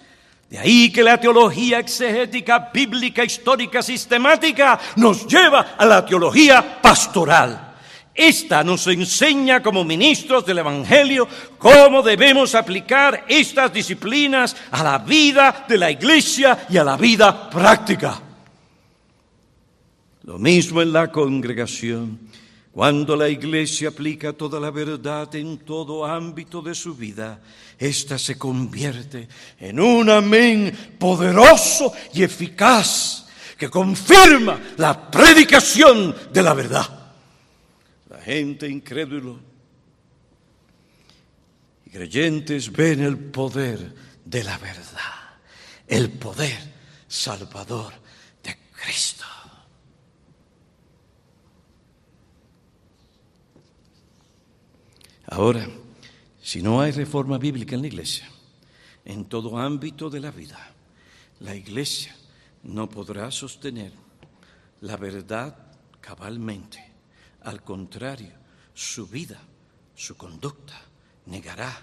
De 0.52 0.60
ahí 0.60 0.92
que 0.92 1.02
la 1.02 1.18
teología 1.18 1.80
exegética, 1.80 2.70
bíblica, 2.74 3.24
histórica, 3.24 3.82
sistemática 3.82 4.78
nos 4.98 5.26
lleva 5.26 5.76
a 5.78 5.86
la 5.86 6.06
teología 6.06 6.82
pastoral. 6.82 7.74
Esta 8.14 8.62
nos 8.62 8.86
enseña 8.88 9.64
como 9.64 9.86
ministros 9.86 10.46
del 10.46 10.58
Evangelio 10.58 11.26
cómo 11.58 12.02
debemos 12.02 12.54
aplicar 12.54 13.24
estas 13.30 13.72
disciplinas 13.72 14.58
a 14.72 14.84
la 14.84 14.98
vida 14.98 15.66
de 15.70 15.78
la 15.78 15.90
iglesia 15.90 16.68
y 16.70 16.76
a 16.76 16.84
la 16.84 16.98
vida 16.98 17.50
práctica. 17.50 18.22
Lo 20.24 20.38
mismo 20.38 20.82
en 20.82 20.92
la 20.92 21.10
congregación. 21.10 22.20
Cuando 22.72 23.18
la 23.18 23.28
iglesia 23.28 23.90
aplica 23.90 24.32
toda 24.32 24.58
la 24.60 24.72
verdad 24.72 25.34
en 25.36 25.58
todo 25.60 26.06
ámbito 26.06 26.62
de 26.62 26.74
su 26.74 26.96
vida, 26.96 27.42
ésta 27.78 28.18
se 28.18 28.38
convierte 28.38 29.28
en 29.60 29.80
un 29.80 30.10
amén 30.10 30.96
poderoso 30.98 31.92
y 32.14 32.24
eficaz 32.24 33.28
que 33.58 33.70
confirma 33.70 34.60
la 34.78 35.12
predicación 35.12 36.16
de 36.32 36.42
la 36.42 36.54
verdad. 36.54 37.14
La 38.10 38.20
gente 38.22 38.70
incrédulo 38.70 39.38
y 41.86 41.90
creyentes 41.90 42.72
ven 42.72 43.02
el 43.02 43.18
poder 43.18 43.94
de 44.24 44.44
la 44.46 44.58
verdad, 44.58 45.36
el 45.88 46.10
poder 46.10 46.58
salvador 47.08 47.94
de 48.42 48.58
Cristo. 48.82 49.21
Ahora, 55.32 55.66
si 56.42 56.62
no 56.62 56.82
hay 56.82 56.92
reforma 56.92 57.38
bíblica 57.38 57.76
en 57.76 57.82
la 57.82 57.88
iglesia, 57.88 58.30
en 59.06 59.24
todo 59.24 59.58
ámbito 59.58 60.10
de 60.10 60.20
la 60.20 60.30
vida, 60.30 60.60
la 61.40 61.56
iglesia 61.56 62.14
no 62.64 62.90
podrá 62.90 63.32
sostener 63.32 63.94
la 64.82 64.98
verdad 64.98 65.56
cabalmente. 66.02 66.84
Al 67.44 67.64
contrario, 67.64 68.34
su 68.74 69.08
vida, 69.08 69.40
su 69.96 70.18
conducta 70.18 70.82
negará 71.28 71.80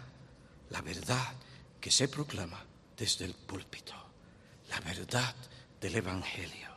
la 0.68 0.82
verdad 0.82 1.32
que 1.80 1.90
se 1.90 2.06
proclama 2.06 2.62
desde 2.98 3.24
el 3.24 3.32
púlpito, 3.32 3.94
la 4.68 4.78
verdad 4.80 5.34
del 5.80 5.96
Evangelio. 5.96 6.68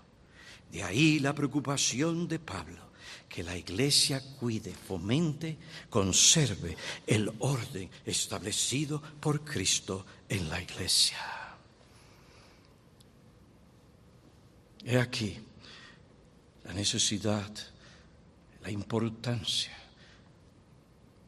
De 0.71 0.83
ahí 0.83 1.19
la 1.19 1.35
preocupación 1.35 2.29
de 2.29 2.39
Pablo 2.39 2.90
que 3.31 3.43
la 3.43 3.55
iglesia 3.55 4.21
cuide, 4.37 4.73
fomente, 4.73 5.57
conserve 5.89 6.75
el 7.07 7.31
orden 7.39 7.89
establecido 8.05 9.01
por 9.01 9.45
Cristo 9.45 10.05
en 10.27 10.49
la 10.49 10.61
iglesia. 10.61 11.17
He 14.83 14.99
aquí 14.99 15.39
la 16.65 16.73
necesidad, 16.73 17.49
la 18.63 18.69
importancia 18.69 19.77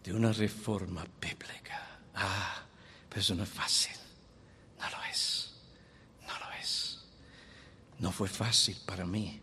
de 0.03 0.13
una 0.13 0.33
reforma 0.33 1.05
bíblica. 1.21 1.99
Ah, 2.15 2.65
pero 3.07 3.21
eso 3.21 3.33
no 3.33 3.43
es 3.43 3.49
fácil. 3.49 3.95
No 4.77 4.89
lo 4.89 5.03
es. 5.05 5.53
No 6.27 6.37
lo 6.37 6.51
es. 6.59 6.99
No 7.99 8.11
fue 8.11 8.27
fácil 8.27 8.75
para 8.85 9.05
mí 9.05 9.39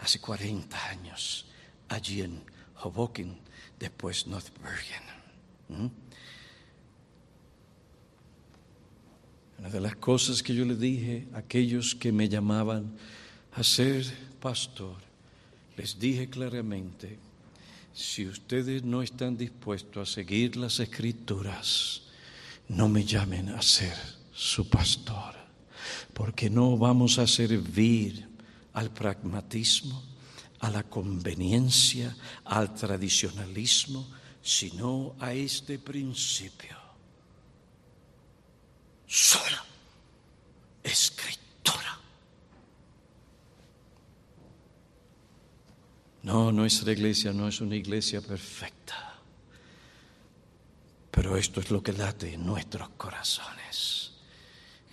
hace 0.00 0.18
40 0.18 0.88
años 0.88 1.46
allí 1.90 2.22
en 2.22 2.40
Hoboken, 2.82 3.36
después 3.78 4.26
North 4.26 4.50
Bergen. 4.62 5.02
Una 9.58 9.68
de 9.68 9.80
las 9.80 9.96
cosas 9.96 10.42
que 10.42 10.54
yo 10.54 10.64
le 10.64 10.76
dije 10.76 11.26
a 11.34 11.38
aquellos 11.38 11.94
que 11.94 12.12
me 12.12 12.28
llamaban 12.28 12.96
a 13.52 13.62
ser 13.62 14.06
pastor, 14.40 14.96
les 15.76 15.98
dije 15.98 16.30
claramente, 16.30 17.18
si 17.92 18.26
ustedes 18.26 18.82
no 18.84 19.02
están 19.02 19.36
dispuestos 19.36 20.08
a 20.08 20.12
seguir 20.12 20.56
las 20.56 20.80
escrituras, 20.80 22.02
no 22.68 22.88
me 22.88 23.04
llamen 23.04 23.50
a 23.50 23.60
ser 23.60 23.96
su 24.32 24.68
pastor, 24.68 25.34
porque 26.14 26.48
no 26.48 26.78
vamos 26.78 27.18
a 27.18 27.26
servir 27.26 28.28
al 28.72 28.90
pragmatismo, 28.90 30.09
a 30.60 30.70
la 30.70 30.82
conveniencia, 30.84 32.14
al 32.44 32.74
tradicionalismo, 32.74 34.06
sino 34.42 35.14
a 35.18 35.32
este 35.32 35.78
principio. 35.78 36.76
Sola 39.06 39.64
escritura. 40.82 41.98
No, 46.22 46.52
nuestra 46.52 46.92
iglesia 46.92 47.32
no 47.32 47.48
es 47.48 47.60
una 47.60 47.76
iglesia 47.76 48.20
perfecta, 48.20 49.18
pero 51.10 51.36
esto 51.36 51.60
es 51.60 51.70
lo 51.70 51.82
que 51.82 51.92
late 51.92 52.34
en 52.34 52.44
nuestros 52.44 52.90
corazones, 52.90 54.12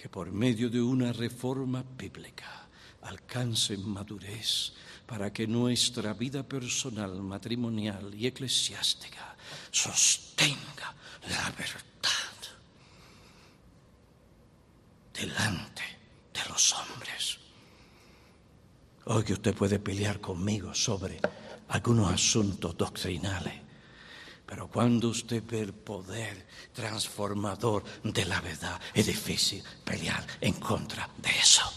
que 0.02 0.10
por 0.10 0.32
medio 0.32 0.70
de 0.70 0.82
una 0.82 1.12
reforma 1.12 1.84
bíblica 1.98 2.68
alcance 3.02 3.78
madurez 3.78 4.74
para 5.08 5.32
que 5.32 5.48
nuestra 5.48 6.14
vida 6.14 6.44
personal, 6.44 7.22
matrimonial 7.24 8.14
y 8.14 8.28
eclesiástica 8.28 9.36
sostenga 9.72 10.94
la 11.30 11.50
verdad 11.52 11.88
delante 15.18 15.84
de 16.34 16.50
los 16.50 16.74
hombres. 16.74 17.38
Hoy 19.06 19.24
que 19.24 19.34
usted 19.34 19.56
puede 19.56 19.80
pelear 19.80 20.20
conmigo 20.22 20.74
sobre 20.74 21.20
algunos 21.70 22.14
asuntos 22.14 22.78
doctrinales, 22.78 23.54
pero 24.46 24.68
cuando 24.68 25.10
usted 25.10 25.44
ve 25.46 25.62
el 25.62 25.74
poder 25.74 26.48
transformador 26.74 27.84
de 28.04 28.26
la 28.26 28.40
verdad, 28.42 28.80
es 28.94 29.08
difícil 29.08 29.64
pelear 29.84 30.26
en 30.40 30.54
contra 30.54 31.10
de 31.18 31.30
eso. 31.32 31.77